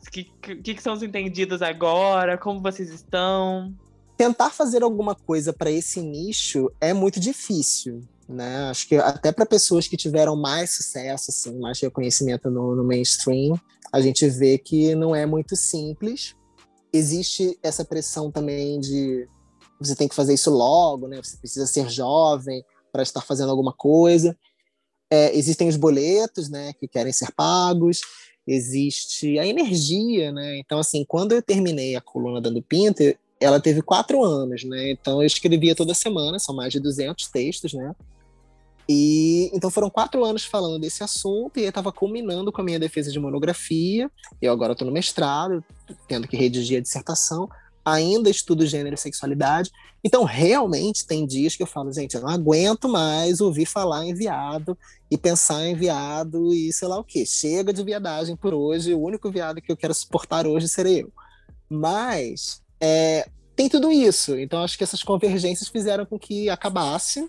O 0.07 0.11
que, 0.11 0.25
que, 0.25 0.75
que 0.75 0.83
são 0.83 0.95
os 0.95 1.03
entendidos 1.03 1.61
agora? 1.61 2.39
Como 2.39 2.61
vocês 2.61 2.91
estão? 2.91 3.75
Tentar 4.17 4.51
fazer 4.51 4.83
alguma 4.83 5.15
coisa 5.15 5.53
para 5.53 5.71
esse 5.71 6.01
nicho 6.01 6.71
é 6.81 6.95
muito 6.95 7.21
difícil 7.21 8.03
né? 8.33 8.65
Acho 8.71 8.89
que 8.89 8.97
até 8.97 9.33
para 9.33 9.47
pessoas 9.47 9.87
que 9.87 9.97
tiveram 9.97 10.37
mais 10.37 10.71
sucesso, 10.71 11.31
assim, 11.31 11.59
mais 11.59 11.81
reconhecimento 11.81 12.51
no, 12.51 12.77
no 12.77 12.85
mainstream, 12.85 13.59
a 13.93 14.01
gente 14.01 14.29
vê 14.29 14.59
que 14.59 14.95
não 14.95 15.15
é 15.15 15.27
muito 15.27 15.57
simples. 15.57 16.35
Existe 16.93 17.59
essa 17.63 17.85
pressão 17.85 18.31
também 18.31 18.81
de 18.81 19.29
você 19.81 19.97
tem 19.97 20.09
que 20.09 20.15
fazer 20.15 20.35
isso 20.35 20.51
logo, 20.51 21.09
né? 21.09 21.21
Você 21.23 21.37
precisa 21.37 21.67
ser 21.67 21.89
jovem 21.89 22.65
para 22.93 23.03
estar 23.03 23.23
fazendo 23.23 23.51
alguma 23.51 23.73
coisa. 23.73 24.37
É, 25.11 25.37
existem 25.37 25.69
os 25.69 25.77
boletos, 25.77 26.49
né, 26.49 26.73
que 26.75 26.87
querem 26.87 27.13
ser 27.13 27.33
pagos. 27.33 28.01
Existe 28.47 29.39
a 29.39 29.47
energia, 29.47 30.33
né? 30.33 30.59
Então, 30.59 30.79
assim, 30.79 31.05
quando 31.07 31.33
eu 31.33 31.43
terminei 31.43 31.97
a 31.97 32.01
coluna 32.01 32.41
Dando 32.41 32.63
Pinta, 32.63 33.17
ela 33.41 33.61
teve 33.61 33.81
quatro 33.81 34.23
anos, 34.23 34.65
né? 34.65 34.91
Então, 34.91 35.23
eu 35.23 35.27
escrevia 35.27 35.75
toda 35.75 35.95
semana, 35.95 36.39
são 36.39 36.55
mais 36.55 36.73
de 36.73 36.81
200 36.81 37.29
textos, 37.29 37.73
né? 37.73 37.95
E 38.89 39.51
então 39.53 39.71
foram 39.71 39.89
quatro 39.89 40.25
anos 40.25 40.45
falando 40.45 40.81
desse 40.81 41.03
assunto 41.03 41.59
e 41.59 41.63
eu 41.63 41.69
estava 41.69 41.93
culminando 41.93 42.51
com 42.51 42.61
a 42.61 42.65
minha 42.65 42.79
defesa 42.79 43.11
de 43.11 43.21
monografia. 43.21 44.11
Eu 44.43 44.53
agora 44.53 44.73
estou 44.73 44.87
no 44.87 44.93
mestrado, 44.93 45.65
tendo 46.09 46.27
que 46.27 46.37
redigir 46.37 46.79
a 46.79 46.83
dissertação 46.83 47.49
ainda 47.85 48.31
estudo 48.31 48.67
gênero 48.67 48.95
e 48.95 48.99
sexualidade. 48.99 49.71
Então, 50.03 50.25
realmente, 50.25 51.07
tem 51.07 51.27
dias 51.27 51.57
que 51.57 51.63
eu 51.63 51.67
falo, 51.67 51.93
gente, 51.93 52.15
eu 52.15 52.23
não 52.23 52.29
aguento 52.29 52.89
mais 52.89 53.41
ouvir 53.41 53.67
falar 53.67 54.05
em 54.07 54.15
viado 54.15 54.77
e 55.11 55.19
pensar 55.19 55.67
em 55.67 55.75
viado 55.75 56.53
e 56.55 56.73
sei 56.73 56.89
lá 56.89 56.99
o 56.99 57.05
quê. 57.05 57.27
Chega 57.27 57.73
de 57.73 57.83
viadagem 57.83 58.37
por 58.37 58.55
hoje, 58.55 58.95
o 58.95 59.01
único 59.01 59.31
viado 59.31 59.61
que 59.61 59.71
eu 59.71 59.77
quero 59.77 59.95
suportar 59.95 60.47
hoje 60.47 60.69
serei 60.69 61.03
eu. 61.03 61.13
Mas 61.69 62.63
é, 62.81 63.29
tem 63.55 63.69
tudo 63.69 63.91
isso. 63.91 64.39
Então, 64.39 64.63
acho 64.63 64.79
que 64.79 64.85
essas 64.85 65.03
convergências 65.03 65.69
fizeram 65.69 66.07
com 66.07 66.19
que 66.19 66.49
acabasse. 66.49 67.29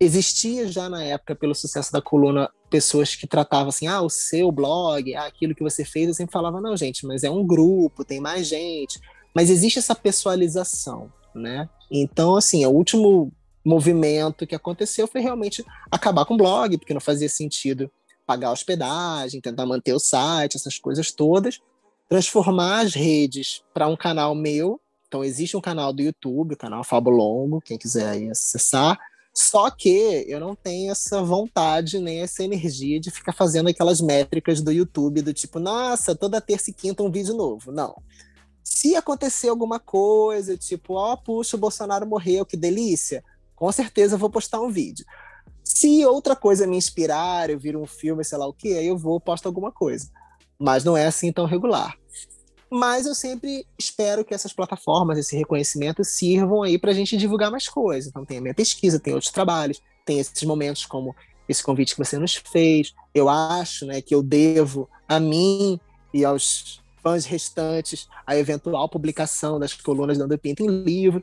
Existia 0.00 0.68
já 0.68 0.88
na 0.88 1.02
época, 1.02 1.34
pelo 1.34 1.54
sucesso 1.54 1.92
da 1.92 2.00
coluna, 2.00 2.48
pessoas 2.70 3.16
que 3.16 3.26
tratavam 3.26 3.68
assim, 3.68 3.86
ah, 3.86 4.00
o 4.00 4.08
seu 4.08 4.52
blog, 4.52 5.14
ah, 5.14 5.26
aquilo 5.26 5.54
que 5.54 5.62
você 5.62 5.84
fez, 5.84 6.08
eu 6.08 6.14
sempre 6.14 6.32
falava, 6.32 6.60
não, 6.60 6.76
gente, 6.76 7.04
mas 7.04 7.24
é 7.24 7.30
um 7.30 7.44
grupo, 7.44 8.04
tem 8.04 8.20
mais 8.20 8.46
gente 8.46 9.00
mas 9.38 9.50
existe 9.50 9.78
essa 9.78 9.94
pessoalização, 9.94 11.12
né? 11.34 11.68
Então, 11.88 12.34
assim, 12.34 12.66
o 12.66 12.70
último 12.70 13.32
movimento 13.64 14.44
que 14.44 14.54
aconteceu 14.54 15.06
foi 15.06 15.20
realmente 15.20 15.64
acabar 15.90 16.24
com 16.24 16.34
o 16.34 16.36
blog, 16.36 16.76
porque 16.76 16.92
não 16.92 17.00
fazia 17.00 17.28
sentido 17.28 17.88
pagar 18.26 18.50
hospedagem, 18.50 19.40
tentar 19.40 19.64
manter 19.64 19.92
o 19.92 20.00
site, 20.00 20.56
essas 20.56 20.76
coisas 20.78 21.12
todas, 21.12 21.60
transformar 22.08 22.80
as 22.80 22.94
redes 22.94 23.62
para 23.72 23.86
um 23.86 23.96
canal 23.96 24.34
meu. 24.34 24.80
Então, 25.06 25.22
existe 25.22 25.56
um 25.56 25.60
canal 25.60 25.92
do 25.92 26.02
YouTube, 26.02 26.54
o 26.54 26.58
canal 26.58 26.82
Fabo 26.82 27.08
Longo, 27.08 27.60
quem 27.60 27.78
quiser 27.78 28.30
acessar. 28.30 28.98
Só 29.40 29.70
que 29.70 30.24
eu 30.26 30.40
não 30.40 30.56
tenho 30.56 30.90
essa 30.90 31.22
vontade 31.22 32.00
nem 32.00 32.22
essa 32.22 32.42
energia 32.42 32.98
de 32.98 33.08
ficar 33.08 33.32
fazendo 33.32 33.68
aquelas 33.68 34.00
métricas 34.00 34.60
do 34.60 34.72
YouTube 34.72 35.22
do 35.22 35.32
tipo, 35.32 35.60
nossa, 35.60 36.12
toda 36.12 36.40
terça 36.40 36.70
e 36.70 36.72
quinta 36.72 37.04
um 37.04 37.10
vídeo 37.10 37.36
novo. 37.36 37.70
Não. 37.70 38.02
Se 38.64 38.96
acontecer 38.96 39.48
alguma 39.48 39.78
coisa, 39.78 40.56
tipo, 40.56 40.94
ó, 40.94 41.12
oh, 41.12 41.16
puxa, 41.16 41.56
o 41.56 41.60
Bolsonaro 41.60 42.04
morreu, 42.04 42.44
que 42.44 42.56
delícia, 42.56 43.22
com 43.54 43.70
certeza 43.70 44.16
eu 44.16 44.18
vou 44.18 44.28
postar 44.28 44.60
um 44.60 44.72
vídeo. 44.72 45.06
Se 45.62 46.04
outra 46.04 46.34
coisa 46.34 46.66
me 46.66 46.76
inspirar, 46.76 47.48
eu 47.48 47.60
vir 47.60 47.76
um 47.76 47.86
filme, 47.86 48.24
sei 48.24 48.38
lá 48.38 48.46
o 48.48 48.52
que, 48.52 48.76
aí 48.76 48.88
eu 48.88 48.98
vou 48.98 49.20
postar 49.20 49.50
alguma 49.50 49.70
coisa. 49.70 50.10
Mas 50.58 50.82
não 50.82 50.96
é 50.96 51.06
assim 51.06 51.30
tão 51.30 51.46
regular. 51.46 51.96
Mas 52.70 53.06
eu 53.06 53.14
sempre 53.14 53.66
espero 53.78 54.24
que 54.24 54.34
essas 54.34 54.52
plataformas, 54.52 55.18
esse 55.18 55.36
reconhecimento, 55.36 56.04
sirvam 56.04 56.62
aí 56.62 56.78
para 56.78 56.90
a 56.90 56.94
gente 56.94 57.16
divulgar 57.16 57.50
mais 57.50 57.68
coisas. 57.68 58.10
Então 58.10 58.24
tem 58.24 58.38
a 58.38 58.40
minha 58.40 58.54
pesquisa, 58.54 59.00
tem 59.00 59.14
outros 59.14 59.32
trabalhos, 59.32 59.80
tem 60.04 60.18
esses 60.18 60.42
momentos 60.42 60.84
como 60.84 61.16
esse 61.48 61.62
convite 61.62 61.94
que 61.94 62.04
você 62.04 62.18
nos 62.18 62.34
fez. 62.34 62.94
Eu 63.14 63.28
acho 63.28 63.86
né, 63.86 64.02
que 64.02 64.14
eu 64.14 64.22
devo 64.22 64.88
a 65.08 65.18
mim 65.18 65.80
e 66.12 66.24
aos 66.24 66.82
fãs 67.02 67.24
restantes 67.24 68.06
a 68.26 68.36
eventual 68.36 68.88
publicação 68.88 69.58
das 69.58 69.72
colunas 69.72 70.18
Dando 70.18 70.36
Pinta 70.36 70.62
em 70.62 70.82
livro. 70.82 71.22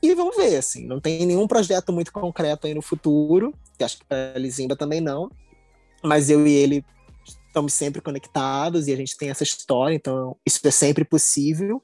E 0.00 0.14
vamos 0.14 0.36
ver, 0.36 0.56
assim, 0.56 0.86
não 0.86 1.00
tem 1.00 1.24
nenhum 1.26 1.48
projeto 1.48 1.92
muito 1.92 2.12
concreto 2.12 2.66
aí 2.66 2.74
no 2.74 2.82
futuro, 2.82 3.54
que 3.76 3.82
acho 3.82 3.98
que 3.98 4.04
para 4.04 4.38
Lizimba 4.38 4.76
também 4.76 5.00
não, 5.00 5.30
mas 6.02 6.28
eu 6.28 6.46
e 6.46 6.52
ele 6.52 6.84
estamos 7.54 7.72
sempre 7.72 8.00
conectados 8.00 8.88
e 8.88 8.92
a 8.92 8.96
gente 8.96 9.16
tem 9.16 9.30
essa 9.30 9.44
história, 9.44 9.94
então 9.94 10.36
isso 10.44 10.60
é 10.66 10.70
sempre 10.72 11.04
possível 11.04 11.80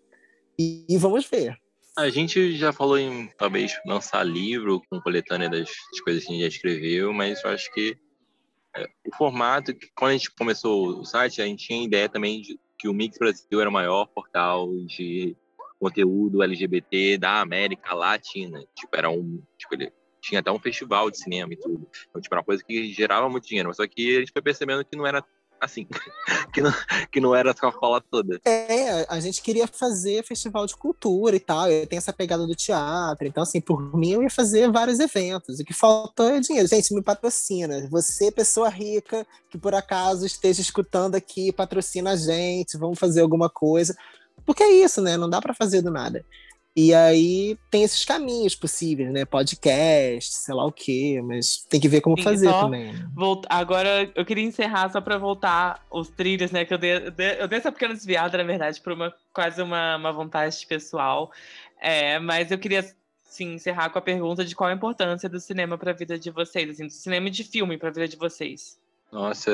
e, 0.58 0.84
e 0.88 0.98
vamos 0.98 1.24
ver. 1.24 1.56
A 1.96 2.10
gente 2.10 2.56
já 2.56 2.72
falou 2.72 2.98
em 2.98 3.28
talvez 3.38 3.78
lançar 3.86 4.24
livro 4.24 4.82
com 4.90 5.00
coletânea 5.00 5.48
das, 5.48 5.68
das 5.68 6.00
coisas 6.02 6.24
que 6.24 6.30
a 6.30 6.32
gente 6.32 6.42
já 6.42 6.48
escreveu, 6.48 7.12
mas 7.12 7.42
eu 7.44 7.50
acho 7.50 7.72
que 7.72 7.96
é, 8.76 8.84
o 9.06 9.14
formato, 9.16 9.72
quando 9.94 10.10
a 10.10 10.14
gente 10.14 10.30
começou 10.32 11.00
o 11.00 11.04
site, 11.04 11.40
a 11.40 11.46
gente 11.46 11.66
tinha 11.66 11.84
ideia 11.84 12.08
também 12.08 12.40
de 12.40 12.58
que 12.76 12.88
o 12.88 12.94
Mix 12.94 13.16
Brasil 13.18 13.60
era 13.60 13.70
o 13.70 13.72
maior 13.72 14.06
portal 14.06 14.68
de 14.86 15.36
conteúdo 15.78 16.42
LGBT 16.42 17.18
da 17.18 17.40
América 17.40 17.94
Latina. 17.94 18.64
Tipo, 18.74 18.96
era 18.96 19.10
um. 19.10 19.42
Tipo, 19.58 19.74
ele 19.74 19.92
tinha 20.20 20.40
até 20.40 20.50
um 20.50 20.58
festival 20.58 21.10
de 21.10 21.18
cinema 21.18 21.52
e 21.52 21.56
tudo. 21.56 21.88
Então, 22.08 22.20
tipo, 22.20 22.34
era 22.34 22.40
uma 22.40 22.46
coisa 22.46 22.62
que 22.64 22.92
gerava 22.92 23.28
muito 23.28 23.46
dinheiro. 23.46 23.74
Só 23.74 23.86
que 23.86 24.16
a 24.16 24.20
gente 24.20 24.32
foi 24.32 24.42
percebendo 24.42 24.84
que 24.84 24.96
não 24.96 25.06
era 25.06 25.24
assim, 25.60 25.86
que 26.52 26.60
não, 26.60 26.72
que 27.12 27.20
não 27.20 27.34
era 27.34 27.50
a 27.50 27.54
Coca-Cola 27.54 28.00
toda. 28.00 28.40
É, 28.44 29.06
a 29.08 29.20
gente 29.20 29.42
queria 29.42 29.66
fazer 29.66 30.24
festival 30.24 30.66
de 30.66 30.76
cultura 30.76 31.36
e 31.36 31.40
tal, 31.40 31.70
eu 31.70 31.86
tenho 31.86 31.98
essa 31.98 32.12
pegada 32.12 32.46
do 32.46 32.54
teatro, 32.54 33.26
então 33.26 33.42
assim, 33.42 33.60
por 33.60 33.96
mim 33.96 34.12
eu 34.12 34.22
ia 34.22 34.30
fazer 34.30 34.70
vários 34.70 34.98
eventos, 34.98 35.60
o 35.60 35.64
que 35.64 35.74
faltou 35.74 36.28
é 36.30 36.40
dinheiro. 36.40 36.68
Gente, 36.68 36.94
me 36.94 37.02
patrocina, 37.02 37.86
você 37.90 38.32
pessoa 38.32 38.68
rica, 38.68 39.26
que 39.50 39.58
por 39.58 39.74
acaso 39.74 40.24
esteja 40.24 40.60
escutando 40.60 41.14
aqui, 41.14 41.52
patrocina 41.52 42.12
a 42.12 42.16
gente, 42.16 42.78
vamos 42.78 42.98
fazer 42.98 43.20
alguma 43.20 43.50
coisa, 43.50 43.96
porque 44.46 44.62
é 44.62 44.72
isso, 44.72 45.00
né, 45.02 45.16
não 45.16 45.28
dá 45.28 45.40
para 45.40 45.54
fazer 45.54 45.82
do 45.82 45.90
nada. 45.90 46.24
E 46.82 46.94
aí 46.94 47.58
tem 47.70 47.82
esses 47.82 48.06
caminhos 48.06 48.54
possíveis, 48.54 49.12
né? 49.12 49.26
Podcast, 49.26 50.32
sei 50.32 50.54
lá 50.54 50.64
o 50.64 50.72
quê, 50.72 51.20
mas 51.22 51.58
tem 51.68 51.78
que 51.78 51.88
ver 51.88 52.00
como 52.00 52.16
Sim, 52.16 52.22
fazer 52.22 52.50
também. 52.50 52.94
Né? 52.94 53.06
Volta... 53.14 53.46
Agora 53.50 54.10
eu 54.14 54.24
queria 54.24 54.44
encerrar 54.44 54.88
só 54.88 54.98
para 54.98 55.18
voltar 55.18 55.84
os 55.90 56.08
trilhos, 56.08 56.50
né? 56.50 56.64
Que 56.64 56.72
eu 56.72 56.78
dei, 56.78 56.92
eu 57.38 57.46
dei 57.46 57.58
essa 57.58 57.70
pequena 57.70 57.92
desviada, 57.92 58.38
na 58.38 58.44
verdade, 58.44 58.80
por 58.80 58.94
uma 58.94 59.14
quase 59.30 59.60
uma, 59.60 59.96
uma 59.96 60.10
vontade 60.10 60.66
pessoal. 60.66 61.30
É, 61.78 62.18
mas 62.18 62.50
eu 62.50 62.58
queria 62.58 62.82
sim, 63.24 63.52
encerrar 63.52 63.90
com 63.90 63.98
a 63.98 64.02
pergunta 64.02 64.42
de 64.42 64.56
qual 64.56 64.70
a 64.70 64.72
importância 64.72 65.28
do 65.28 65.38
cinema 65.38 65.76
para 65.76 65.90
a 65.90 65.94
vida 65.94 66.18
de 66.18 66.30
vocês, 66.30 66.70
assim, 66.70 66.86
do 66.86 66.92
cinema 66.94 67.28
e 67.28 67.30
de 67.30 67.44
filme 67.44 67.76
para 67.76 67.90
a 67.90 67.92
vida 67.92 68.08
de 68.08 68.16
vocês. 68.16 68.80
Nossa, 69.12 69.50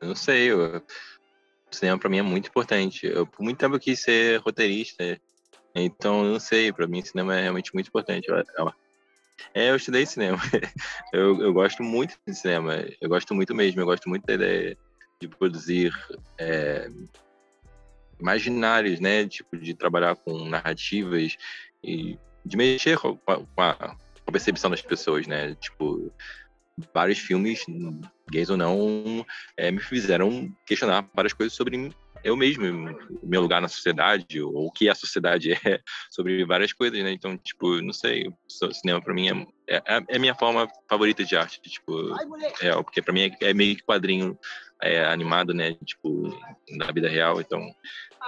eu 0.00 0.08
não 0.08 0.16
sei. 0.16 0.50
Eu... 0.50 0.82
O 1.72 1.76
cinema 1.76 1.96
para 1.96 2.10
mim 2.10 2.18
é 2.18 2.22
muito 2.22 2.48
importante. 2.48 3.06
Eu, 3.06 3.24
por 3.24 3.44
muito 3.44 3.58
tempo 3.58 3.76
eu 3.76 3.80
quis 3.80 4.02
ser 4.02 4.40
roteirista 4.40 5.20
então, 5.74 6.24
não 6.24 6.40
sei, 6.40 6.72
para 6.72 6.86
mim 6.86 7.02
cinema 7.02 7.36
é 7.36 7.42
realmente 7.42 7.72
muito 7.74 7.88
importante. 7.88 8.26
É, 9.54 9.70
eu 9.70 9.76
estudei 9.76 10.04
cinema. 10.04 10.38
Eu, 11.12 11.40
eu 11.40 11.52
gosto 11.52 11.82
muito 11.82 12.16
de 12.26 12.34
cinema. 12.34 12.84
Eu 13.00 13.08
gosto 13.08 13.34
muito 13.34 13.54
mesmo. 13.54 13.80
Eu 13.80 13.86
gosto 13.86 14.08
muito 14.08 14.24
da 14.26 14.34
ideia 14.34 14.78
de 15.20 15.26
produzir 15.26 15.92
é, 16.38 16.88
imaginários, 18.20 19.00
né? 19.00 19.26
Tipo, 19.26 19.56
de 19.56 19.74
trabalhar 19.74 20.14
com 20.16 20.44
narrativas 20.44 21.36
e 21.82 22.16
de 22.44 22.56
mexer 22.56 22.98
com 22.98 23.18
a, 23.26 23.36
com 23.36 23.62
a, 23.62 23.96
percepção 24.30 24.70
das 24.70 24.82
pessoas, 24.82 25.26
né? 25.26 25.56
Tipo, 25.56 26.12
vários 26.94 27.18
filmes, 27.18 27.64
gays 28.30 28.48
ou 28.48 28.56
não, 28.56 29.26
é, 29.56 29.70
me 29.70 29.80
fizeram 29.80 30.54
questionar 30.64 31.08
várias 31.12 31.32
coisas 31.32 31.52
sobre 31.52 31.92
eu 32.22 32.36
mesmo, 32.36 32.90
o 33.22 33.26
meu 33.26 33.40
lugar 33.40 33.60
na 33.60 33.68
sociedade, 33.68 34.40
ou 34.40 34.66
o 34.66 34.72
que 34.72 34.88
a 34.88 34.94
sociedade 34.94 35.52
é, 35.66 35.80
sobre 36.10 36.44
várias 36.44 36.72
coisas, 36.72 37.02
né? 37.02 37.12
Então, 37.12 37.36
tipo, 37.36 37.80
não 37.80 37.92
sei, 37.92 38.28
o 38.28 38.74
cinema 38.74 39.00
para 39.00 39.14
mim 39.14 39.28
é, 39.28 39.76
é, 39.76 39.82
é, 40.08 40.16
a 40.16 40.18
minha 40.18 40.34
forma 40.34 40.68
favorita 40.88 41.24
de 41.24 41.36
arte, 41.36 41.60
tipo, 41.62 42.14
é, 42.60 42.72
porque 42.82 43.02
para 43.02 43.12
mim 43.12 43.22
é, 43.22 43.50
é, 43.50 43.54
meio 43.54 43.76
que 43.76 43.82
quadrinho 43.82 44.38
é, 44.82 45.04
animado, 45.04 45.54
né? 45.54 45.74
Tipo, 45.84 46.28
na 46.70 46.90
vida 46.92 47.08
real, 47.08 47.40
então 47.40 47.60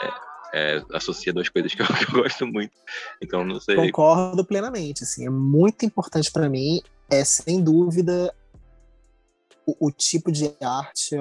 é, 0.02 0.10
é, 0.54 0.84
associa 0.92 1.32
duas 1.32 1.48
coisas 1.48 1.74
que 1.74 1.82
eu, 1.82 1.86
que 1.86 2.04
eu, 2.04 2.22
gosto 2.22 2.46
muito. 2.46 2.72
Então, 3.20 3.44
não 3.44 3.60
sei. 3.60 3.76
Concordo 3.76 4.44
plenamente, 4.44 5.04
assim, 5.04 5.26
é 5.26 5.30
muito 5.30 5.84
importante 5.84 6.30
para 6.30 6.48
mim, 6.48 6.82
é 7.10 7.24
sem 7.24 7.62
dúvida 7.62 8.34
o, 9.66 9.86
o 9.86 9.90
tipo 9.90 10.30
de 10.30 10.52
arte 10.60 11.16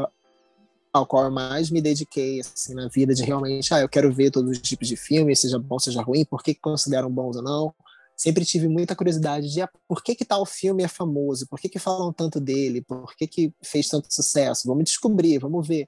ao 0.93 1.05
qual 1.05 1.25
eu 1.25 1.31
mais 1.31 1.69
me 1.69 1.81
dediquei 1.81 2.41
assim, 2.41 2.73
na 2.73 2.87
vida, 2.87 3.13
de 3.13 3.23
realmente, 3.23 3.73
ah, 3.73 3.79
eu 3.79 3.87
quero 3.87 4.11
ver 4.11 4.31
todos 4.31 4.51
os 4.51 4.59
tipos 4.59 4.87
de 4.87 4.97
filmes, 4.97 5.39
seja 5.39 5.57
bom, 5.57 5.79
seja 5.79 6.01
ruim, 6.01 6.25
por 6.25 6.43
que, 6.43 6.53
consideram 6.53 7.09
bons 7.09 7.37
ou 7.37 7.43
não. 7.43 7.73
Sempre 8.17 8.45
tive 8.45 8.67
muita 8.67 8.95
curiosidade 8.95 9.51
de 9.51 9.61
ah, 9.61 9.69
por 9.87 10.03
que, 10.03 10.15
que 10.15 10.25
tal 10.25 10.45
filme 10.45 10.83
é 10.83 10.87
famoso, 10.87 11.47
por 11.47 11.59
que, 11.59 11.69
que 11.69 11.79
falam 11.79 12.11
tanto 12.11 12.39
dele, 12.39 12.81
por 12.81 13.15
que, 13.15 13.25
que 13.25 13.53
fez 13.63 13.87
tanto 13.87 14.13
sucesso, 14.13 14.67
vamos 14.67 14.83
descobrir, 14.83 15.39
vamos 15.39 15.67
ver. 15.67 15.87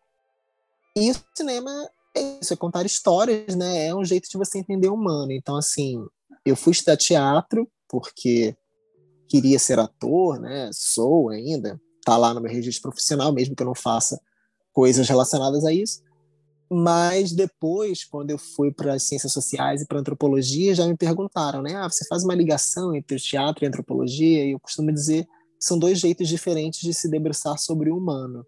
E 0.96 1.12
o 1.12 1.16
cinema 1.36 1.90
é 2.16 2.40
isso, 2.40 2.54
é 2.54 2.56
contar 2.56 2.86
histórias, 2.86 3.56
né? 3.56 3.88
É 3.88 3.96
um 3.96 4.06
jeito 4.06 4.30
de 4.30 4.38
você 4.38 4.60
entender 4.60 4.88
o 4.88 4.94
humano. 4.94 5.32
Então, 5.32 5.56
assim, 5.56 6.06
eu 6.46 6.56
fui 6.56 6.72
estudar 6.72 6.96
teatro 6.96 7.70
porque 7.90 8.56
queria 9.28 9.60
ser 9.60 9.80
ator, 9.80 10.40
né? 10.40 10.70
Sou 10.72 11.30
ainda, 11.30 11.80
tá 12.06 12.16
lá 12.16 12.34
no 12.34 12.42
meu 12.42 12.52
registro 12.52 12.84
profissional, 12.84 13.34
mesmo 13.34 13.56
que 13.56 13.64
eu 13.64 13.68
não 13.68 13.76
faça 13.76 14.20
coisas 14.74 15.08
relacionadas 15.08 15.64
a 15.64 15.72
isso. 15.72 16.02
Mas 16.70 17.32
depois, 17.32 18.04
quando 18.04 18.32
eu 18.32 18.38
fui 18.38 18.72
para 18.72 18.96
as 18.96 19.04
ciências 19.04 19.32
sociais 19.32 19.82
e 19.82 19.86
para 19.86 20.00
antropologia, 20.00 20.74
já 20.74 20.88
me 20.88 20.98
perguntaram, 20.98 21.62
né? 21.62 21.76
Ah, 21.76 21.88
você 21.88 22.06
faz 22.08 22.24
uma 22.24 22.34
ligação 22.34 22.96
entre 22.96 23.16
o 23.16 23.20
teatro 23.20 23.64
e 23.64 23.66
a 23.66 23.70
antropologia? 23.70 24.46
E 24.46 24.52
eu 24.52 24.60
costumo 24.60 24.92
dizer 24.92 25.28
são 25.64 25.80
dois 25.80 25.98
jeitos 25.98 26.28
diferentes 26.28 26.82
de 26.82 26.94
se 26.94 27.10
debruçar 27.10 27.58
sobre 27.58 27.90
o 27.90 27.98
humano. 27.98 28.46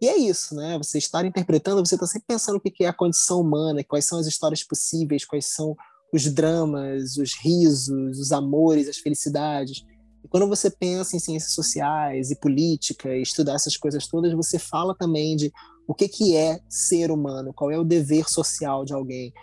E 0.00 0.06
é 0.06 0.18
isso, 0.18 0.54
né? 0.54 0.76
Você 0.76 0.98
estar 0.98 1.24
interpretando, 1.24 1.84
você 1.84 1.94
está 1.94 2.06
sempre 2.06 2.26
pensando 2.28 2.56
o 2.56 2.60
que 2.60 2.84
é 2.84 2.88
a 2.88 2.92
condição 2.92 3.40
humana, 3.40 3.82
quais 3.82 4.04
são 4.04 4.18
as 4.18 4.26
histórias 4.26 4.62
possíveis, 4.62 5.24
quais 5.24 5.46
são 5.46 5.74
os 6.12 6.30
dramas, 6.30 7.16
os 7.16 7.34
risos, 7.34 8.18
os 8.18 8.30
amores, 8.30 8.88
as 8.88 8.98
felicidades. 8.98 9.82
E 10.24 10.28
quando 10.28 10.48
você 10.48 10.70
pensa 10.70 11.14
em 11.14 11.20
ciências 11.20 11.52
sociais 11.52 12.30
e 12.30 12.36
política, 12.36 13.14
e 13.14 13.20
estudar 13.20 13.54
essas 13.54 13.76
coisas 13.76 14.08
todas, 14.08 14.32
você 14.32 14.58
fala 14.58 14.94
também 14.94 15.36
de 15.36 15.52
o 15.86 15.94
que, 15.94 16.08
que 16.08 16.34
é 16.34 16.60
ser 16.68 17.10
humano, 17.10 17.52
qual 17.52 17.70
é 17.70 17.78
o 17.78 17.84
dever 17.84 18.28
social 18.28 18.86
de 18.86 18.94
alguém, 18.94 19.34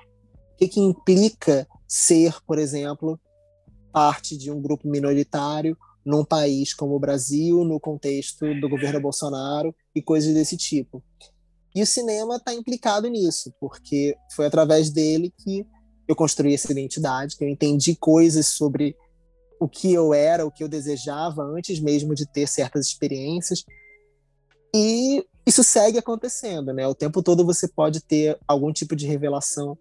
o 0.54 0.58
que, 0.58 0.68
que 0.68 0.80
implica 0.80 1.68
ser, 1.88 2.36
por 2.48 2.58
exemplo, 2.58 3.20
parte 3.92 4.36
de 4.36 4.50
um 4.50 4.60
grupo 4.60 4.88
minoritário 4.88 5.78
num 6.04 6.26
país 6.26 6.74
como 6.74 6.96
o 6.96 7.00
Brasil, 7.00 7.64
no 7.64 7.80
contexto 7.80 8.60
do 8.60 8.68
governo 8.68 9.00
Bolsonaro 9.00 9.76
e 9.94 10.02
coisas 10.02 10.34
desse 10.34 10.58
tipo. 10.58 11.04
E 11.76 11.82
o 11.82 11.86
cinema 11.86 12.38
está 12.38 12.54
implicado 12.54 13.08
nisso, 13.08 13.54
porque 13.60 14.16
foi 14.36 14.48
através 14.48 14.90
dele 14.90 15.32
que 15.38 15.66
eu 16.08 16.16
construí 16.16 16.54
essa 16.54 16.72
identidade, 16.72 17.38
que 17.38 17.44
eu 17.44 17.48
entendi 17.48 17.96
coisas 17.96 18.48
sobre 18.48 18.96
o 19.62 19.70
que 19.70 19.94
eu 19.94 20.12
era, 20.12 20.44
o 20.44 20.50
que 20.50 20.64
eu 20.64 20.68
desejava 20.68 21.44
antes 21.44 21.80
mesmo 21.80 22.16
de 22.16 22.26
ter 22.26 22.48
certas 22.48 22.88
experiências. 22.88 23.64
E 24.74 25.24
isso 25.46 25.64
segue 25.64 26.00
acontecendo, 26.00 26.74
né? 26.74 26.88
O 26.88 26.96
tempo 26.96 27.22
todo 27.22 27.46
você 27.46 27.68
pode 27.68 28.02
ter 28.02 28.40
algum 28.48 28.74
tipo 28.74 28.96
de 28.96 29.06
revelação 29.06 29.78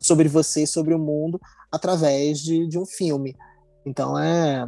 sobre 0.00 0.28
você 0.28 0.62
e 0.62 0.66
sobre 0.66 0.94
o 0.94 0.98
mundo 0.98 1.38
através 1.70 2.40
de, 2.40 2.66
de 2.66 2.78
um 2.78 2.86
filme. 2.86 3.36
Então 3.84 4.18
é, 4.18 4.66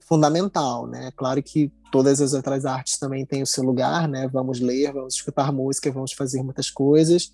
fundamental, 0.00 0.88
né? 0.88 1.12
Claro 1.14 1.40
que 1.40 1.70
todas 1.92 2.20
as 2.20 2.32
outras 2.32 2.66
artes 2.66 2.98
também 2.98 3.24
têm 3.24 3.44
o 3.44 3.46
seu 3.46 3.62
lugar, 3.62 4.08
né? 4.08 4.26
Vamos 4.32 4.58
ler, 4.58 4.92
vamos 4.92 5.14
escutar 5.14 5.52
música, 5.52 5.92
vamos 5.92 6.12
fazer 6.12 6.42
muitas 6.42 6.68
coisas, 6.68 7.32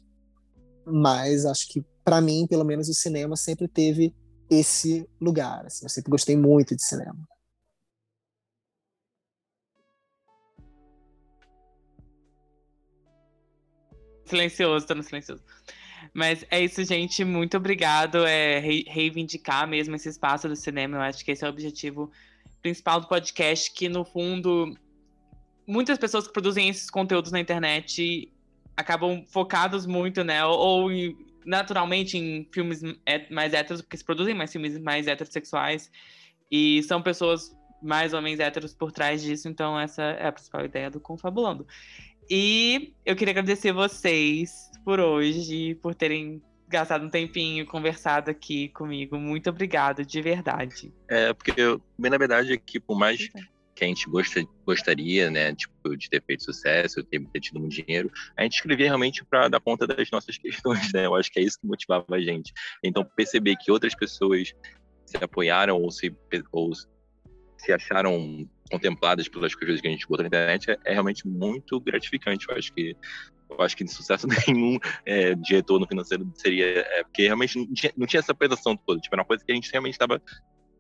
mas 0.85 1.47
acho 1.47 1.67
que 1.69 1.83
para 2.05 2.21
mim, 2.21 2.47
pelo 2.47 2.65
menos, 2.65 2.91
o 2.91 2.95
cinema 2.95 3.37
sempre 3.37 3.67
teve 3.67 4.15
esse 4.53 5.09
lugar. 5.21 5.65
Assim, 5.67 5.85
eu 5.85 5.89
sempre 5.89 6.11
gostei 6.11 6.37
muito 6.37 6.77
de 6.77 6.83
cinema. 6.85 7.27
Silencioso, 14.27 14.87
tô 14.87 14.95
no 14.95 15.03
silencioso. 15.03 15.43
Mas 16.15 16.45
é 16.51 16.61
isso, 16.61 16.83
gente. 16.85 17.25
Muito 17.25 17.57
obrigado. 17.57 18.25
É 18.27 18.59
reivindicar 18.59 19.67
mesmo 19.67 19.95
esse 19.95 20.09
espaço 20.09 20.49
do 20.49 20.57
cinema. 20.57 20.97
Eu 20.97 21.03
acho 21.03 21.25
que 21.25 21.33
esse 21.33 21.45
é 21.45 21.47
o 21.47 21.51
objetivo 21.51 22.11
principal 22.61 23.01
do 23.01 23.09
podcast, 23.09 23.73
que 23.73 23.89
no 23.89 24.05
fundo 24.05 24.77
muitas 25.67 25.99
pessoas 25.99 26.27
que 26.27 26.33
produzem 26.33 26.69
esses 26.69 26.91
conteúdos 26.91 27.33
na 27.33 27.41
internet 27.41 28.33
acabam 28.77 29.25
focados 29.29 29.87
muito, 29.87 30.23
né? 30.25 30.45
Ou, 30.45 30.91
naturalmente 31.45 32.17
em 32.17 32.49
filmes 32.53 32.81
mais 33.31 33.53
héteros, 33.53 33.83
porque 33.83 33.97
se 33.97 34.05
produzem 34.05 34.35
mais 34.35 34.53
filmes 34.53 34.79
mais 34.79 35.07
heterossexuais. 35.07 35.91
E 36.51 36.83
são 36.83 37.03
pessoas 37.03 37.51
mais 37.83 38.15
ou 38.15 38.23
menos 38.23 38.39
héteros 38.39 38.75
por 38.75 38.93
trás 38.93 39.23
disso, 39.23 39.49
então 39.49 39.79
essa 39.79 40.03
é 40.03 40.27
a 40.29 40.33
principal 40.33 40.65
ideia 40.65 40.91
do 40.91 41.01
Confabulando. 41.01 41.67
E 42.31 42.95
eu 43.05 43.17
queria 43.17 43.33
agradecer 43.33 43.73
vocês 43.73 44.71
por 44.85 45.01
hoje, 45.01 45.75
por 45.77 45.95
terem 45.95 46.43
gastado 46.69 47.05
um 47.05 47.11
tempinho, 47.11 47.67
conversado 47.67 48.31
aqui 48.31 48.69
comigo. 48.69 49.19
Muito 49.19 49.51
obrigado, 49.51 50.05
de 50.05 50.23
verdade. 50.23 50.93
É, 51.09 51.33
porque, 51.33 51.53
bem 51.99 52.11
na 52.11 52.17
verdade, 52.17 52.55
é 52.55 52.57
que 52.57 52.81
por 52.81 52.99
mais 52.99 53.29
que 53.75 53.85
a 53.85 53.89
gente 53.89 54.09
gosta, 54.09 54.45
gostaria, 54.67 55.31
né, 55.31 55.55
tipo, 55.55 55.97
de 55.97 56.09
ter 56.09 56.23
feito 56.23 56.45
sucesso, 56.45 57.03
ter, 57.05 57.25
ter 57.33 57.41
tido 57.41 57.61
muito 57.61 57.75
dinheiro, 57.75 58.11
a 58.37 58.43
gente 58.43 58.55
escrevia 58.55 58.87
realmente 58.87 59.25
para 59.25 59.49
dar 59.49 59.61
conta 59.61 59.87
das 59.87 60.11
nossas 60.11 60.37
questões, 60.39 60.93
né? 60.93 61.07
Eu 61.07 61.15
acho 61.15 61.31
que 61.31 61.41
é 61.41 61.43
isso 61.43 61.59
que 61.61 61.67
motivava 61.67 62.05
a 62.11 62.21
gente. 62.21 62.53
Então, 62.83 63.05
perceber 63.17 63.57
que 63.57 63.71
outras 63.71 63.95
pessoas 63.95 64.53
se 65.07 65.17
apoiaram 65.23 65.81
ou 65.81 65.91
se, 65.91 66.15
ou 66.51 66.73
se 67.59 67.73
acharam 67.73 68.49
contempladas 68.71 69.29
pelas 69.29 69.55
coisas 69.55 69.81
que 69.81 69.89
a 69.89 69.91
gente 69.91 70.07
botou 70.07 70.23
na 70.23 70.29
internet 70.29 70.71
é, 70.71 70.79
é 70.87 70.93
realmente 70.93 71.27
muito 71.27 71.79
gratificante. 71.81 72.47
Eu 72.49 72.57
acho 72.57 72.73
que 72.73 72.97
eu 73.59 73.63
acho 73.63 73.77
que 73.77 73.85
de 73.85 73.91
sucesso 73.91 74.27
nenhum 74.49 74.79
é, 75.05 75.35
de 75.35 75.55
retorno 75.55 75.87
financeiro 75.87 76.31
seria. 76.35 76.65
É, 76.65 77.05
porque 77.05 77.23
realmente 77.23 77.59
não 77.59 77.73
tinha, 77.73 77.93
não 77.97 78.07
tinha 78.07 78.21
essa 78.21 78.35
pesação 78.35 78.77
toda. 78.77 79.01
Tipo, 79.01 79.15
era 79.15 79.23
uma 79.23 79.27
coisa 79.27 79.45
que 79.45 79.53
a 79.53 79.55
gente 79.55 79.71
realmente 79.71 79.95
estava 79.95 80.21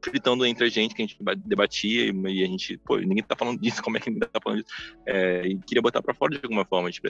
fritando 0.02 0.44
entre 0.44 0.66
a 0.66 0.68
gente, 0.68 0.94
que 0.94 1.02
a 1.02 1.06
gente 1.06 1.18
debatia, 1.44 2.06
e 2.06 2.42
a 2.42 2.46
gente, 2.46 2.76
pô, 2.78 2.98
ninguém 2.98 3.22
tá 3.22 3.36
falando 3.36 3.58
disso, 3.60 3.82
como 3.82 3.96
é 3.96 4.00
que 4.00 4.10
ninguém 4.10 4.28
tá 4.28 4.40
falando 4.42 4.62
disso? 4.62 4.74
É, 5.06 5.46
e 5.46 5.58
queria 5.58 5.82
botar 5.82 6.02
para 6.02 6.14
fora 6.14 6.36
de 6.36 6.40
alguma 6.42 6.64
forma. 6.64 6.90
Tipo, 6.90 7.08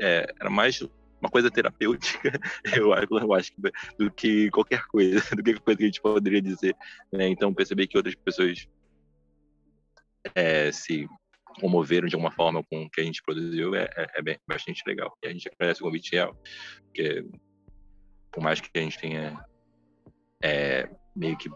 é, 0.00 0.26
era 0.40 0.50
mais 0.50 0.80
uma 1.20 1.30
coisa 1.30 1.50
terapêutica, 1.50 2.32
eu, 2.74 2.92
eu 2.94 3.34
acho, 3.34 3.52
do 3.98 4.10
que 4.10 4.50
qualquer 4.50 4.86
coisa, 4.86 5.20
do 5.36 5.42
que 5.42 5.54
coisa 5.60 5.78
que 5.78 5.84
a 5.84 5.86
gente 5.86 6.00
poderia 6.00 6.40
dizer. 6.40 6.74
Né? 7.12 7.28
Então, 7.28 7.52
perceber 7.52 7.86
que 7.86 7.96
outras 7.96 8.14
pessoas 8.14 8.66
é, 10.34 10.72
se 10.72 11.06
comoveram 11.60 12.08
de 12.08 12.14
alguma 12.14 12.30
forma 12.30 12.62
com 12.64 12.84
o 12.84 12.90
que 12.90 13.00
a 13.00 13.04
gente 13.04 13.22
produziu 13.22 13.74
é, 13.74 13.88
é, 13.96 14.06
é 14.16 14.22
bem, 14.22 14.38
bastante 14.48 14.82
legal. 14.86 15.16
E 15.22 15.28
a 15.28 15.32
gente 15.32 15.48
agradece 15.48 15.80
o 15.80 15.84
convite 15.84 16.12
real, 16.12 16.36
porque 16.84 17.26
por 18.32 18.42
mais 18.42 18.60
que 18.60 18.70
a 18.74 18.80
gente 18.80 18.98
tenha 18.98 19.44
é, 20.42 20.88
meio 21.14 21.36
que 21.36 21.50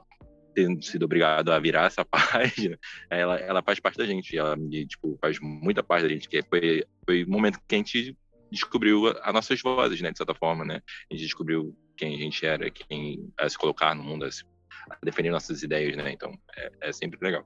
tendo 0.55 0.82
sido 0.84 1.05
obrigado 1.05 1.50
a 1.50 1.59
virar 1.59 1.86
essa 1.86 2.05
página, 2.07 2.78
ela, 3.11 3.36
ela 3.38 3.62
faz 3.62 3.80
parte 3.80 3.98
da 3.98 4.07
gente, 4.07 4.36
ela 4.36 4.57
tipo, 4.88 5.18
faz 5.20 5.38
muita 5.40 5.82
parte 5.82 6.05
da 6.05 6.09
gente, 6.09 6.28
que 6.28 6.42
foi, 6.42 6.84
foi 7.05 7.24
o 7.24 7.30
momento 7.30 7.59
que 7.66 7.74
a 7.74 7.78
gente 7.78 8.16
descobriu 8.50 9.09
as 9.22 9.34
nossas 9.34 9.61
vozes, 9.61 10.00
né, 10.00 10.12
de 10.12 10.18
certa 10.18 10.34
forma, 10.34 10.64
né, 10.64 10.80
a 11.11 11.14
gente 11.14 11.24
descobriu 11.24 11.76
quem 11.96 12.14
a 12.14 12.18
gente 12.18 12.46
era, 12.46 12.70
quem 12.70 13.32
a 13.38 13.48
se 13.48 13.59
colocar 13.59 13.94
no 13.94 14.02
mundo, 14.02 14.24
a, 14.24 14.30
se, 14.30 14.44
a 14.88 14.96
defender 15.02 15.30
nossas 15.30 15.62
ideias, 15.62 15.96
né, 15.96 16.12
então 16.12 16.32
é, 16.57 16.70
é 16.82 16.92
sempre 16.92 17.18
legal 17.20 17.44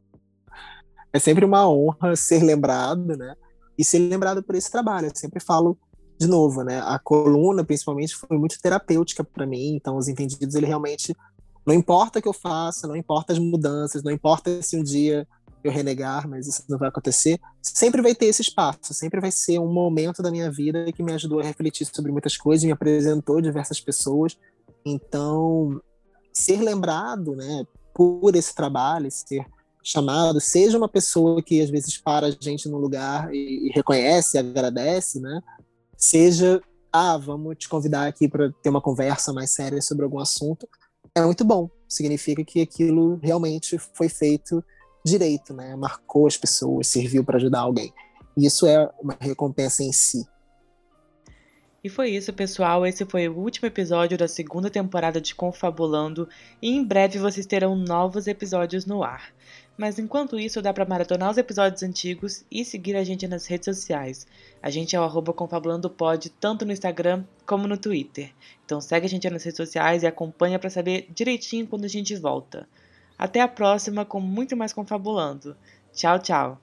é 1.12 1.18
sempre 1.18 1.44
uma 1.44 1.68
honra 1.68 2.14
ser 2.16 2.42
lembrado, 2.42 3.16
né? 3.16 3.34
E 3.78 3.84
ser 3.84 3.98
lembrado 3.98 4.42
por 4.42 4.54
esse 4.54 4.70
trabalho. 4.70 5.06
Eu 5.06 5.16
sempre 5.16 5.40
falo 5.40 5.78
de 6.18 6.26
novo, 6.26 6.62
né? 6.62 6.80
A 6.80 6.98
coluna, 6.98 7.64
principalmente, 7.64 8.14
foi 8.14 8.36
muito 8.36 8.60
terapêutica 8.60 9.24
para 9.24 9.46
mim. 9.46 9.74
Então, 9.74 9.96
os 9.96 10.08
entendidos, 10.08 10.54
ele 10.54 10.66
realmente 10.66 11.14
não 11.68 11.74
importa 11.74 12.18
o 12.18 12.22
que 12.22 12.26
eu 12.26 12.32
faça, 12.32 12.88
não 12.88 12.96
importa 12.96 13.34
as 13.34 13.38
mudanças, 13.38 14.02
não 14.02 14.10
importa 14.10 14.62
se 14.62 14.74
um 14.74 14.82
dia 14.82 15.28
eu 15.62 15.70
renegar, 15.70 16.26
mas 16.26 16.46
isso 16.46 16.64
não 16.66 16.78
vai 16.78 16.88
acontecer. 16.88 17.38
Sempre 17.60 18.00
vai 18.00 18.14
ter 18.14 18.24
esse 18.24 18.40
espaço, 18.40 18.94
sempre 18.94 19.20
vai 19.20 19.30
ser 19.30 19.58
um 19.58 19.70
momento 19.70 20.22
da 20.22 20.30
minha 20.30 20.50
vida 20.50 20.90
que 20.90 21.02
me 21.02 21.12
ajudou 21.12 21.40
a 21.40 21.42
refletir 21.42 21.86
sobre 21.92 22.10
muitas 22.10 22.38
coisas, 22.38 22.64
me 22.64 22.72
apresentou 22.72 23.42
diversas 23.42 23.82
pessoas. 23.82 24.38
Então, 24.82 25.78
ser 26.32 26.62
lembrado, 26.62 27.36
né, 27.36 27.66
por 27.94 28.34
esse 28.34 28.54
trabalho, 28.54 29.10
ser 29.10 29.44
chamado, 29.82 30.40
seja 30.40 30.78
uma 30.78 30.88
pessoa 30.88 31.42
que 31.42 31.60
às 31.60 31.68
vezes 31.68 31.98
para 31.98 32.28
a 32.28 32.30
gente 32.30 32.66
no 32.66 32.78
lugar 32.78 33.30
e, 33.34 33.68
e 33.68 33.72
reconhece, 33.74 34.38
agradece, 34.38 35.20
né? 35.20 35.42
Seja, 35.98 36.62
ah, 36.90 37.18
vamos 37.18 37.58
te 37.58 37.68
convidar 37.68 38.06
aqui 38.06 38.26
para 38.26 38.50
ter 38.62 38.70
uma 38.70 38.80
conversa 38.80 39.34
mais 39.34 39.50
séria 39.50 39.82
sobre 39.82 40.04
algum 40.04 40.18
assunto, 40.18 40.66
é 41.22 41.26
muito 41.26 41.44
bom. 41.44 41.70
Significa 41.88 42.44
que 42.44 42.60
aquilo 42.60 43.18
realmente 43.22 43.78
foi 43.78 44.08
feito 44.08 44.62
direito, 45.04 45.54
né? 45.54 45.74
Marcou 45.76 46.26
as 46.26 46.36
pessoas, 46.36 46.88
serviu 46.88 47.24
para 47.24 47.36
ajudar 47.36 47.60
alguém. 47.60 47.92
E 48.36 48.46
isso 48.46 48.66
é 48.66 48.88
uma 49.00 49.16
recompensa 49.18 49.82
em 49.82 49.92
si. 49.92 50.26
E 51.82 51.88
foi 51.88 52.10
isso, 52.10 52.32
pessoal. 52.32 52.84
Esse 52.86 53.04
foi 53.04 53.28
o 53.28 53.38
último 53.38 53.66
episódio 53.66 54.18
da 54.18 54.26
segunda 54.26 54.68
temporada 54.68 55.20
de 55.20 55.34
Confabulando 55.34 56.28
e 56.60 56.70
em 56.70 56.84
breve 56.84 57.18
vocês 57.18 57.46
terão 57.46 57.76
novos 57.76 58.26
episódios 58.26 58.84
no 58.84 59.02
ar. 59.02 59.32
Mas 59.78 59.96
enquanto 59.96 60.40
isso, 60.40 60.60
dá 60.60 60.74
para 60.74 60.84
maratonar 60.84 61.30
os 61.30 61.38
episódios 61.38 61.84
antigos 61.84 62.44
e 62.50 62.64
seguir 62.64 62.96
a 62.96 63.04
gente 63.04 63.28
nas 63.28 63.46
redes 63.46 63.64
sociais. 63.64 64.26
A 64.60 64.70
gente 64.70 64.96
é 64.96 65.00
o 65.00 65.04
arroba 65.04 65.32
confabulandopod 65.32 66.30
tanto 66.40 66.66
no 66.66 66.72
Instagram 66.72 67.24
como 67.46 67.68
no 67.68 67.78
Twitter. 67.78 68.32
Então 68.66 68.80
segue 68.80 69.06
a 69.06 69.08
gente 69.08 69.30
nas 69.30 69.44
redes 69.44 69.56
sociais 69.56 70.02
e 70.02 70.06
acompanha 70.08 70.58
para 70.58 70.68
saber 70.68 71.06
direitinho 71.14 71.68
quando 71.68 71.84
a 71.84 71.88
gente 71.88 72.16
volta. 72.16 72.68
Até 73.16 73.40
a 73.40 73.46
próxima 73.46 74.04
com 74.04 74.20
muito 74.20 74.56
mais 74.56 74.72
Confabulando. 74.72 75.56
Tchau, 75.92 76.18
tchau! 76.18 76.60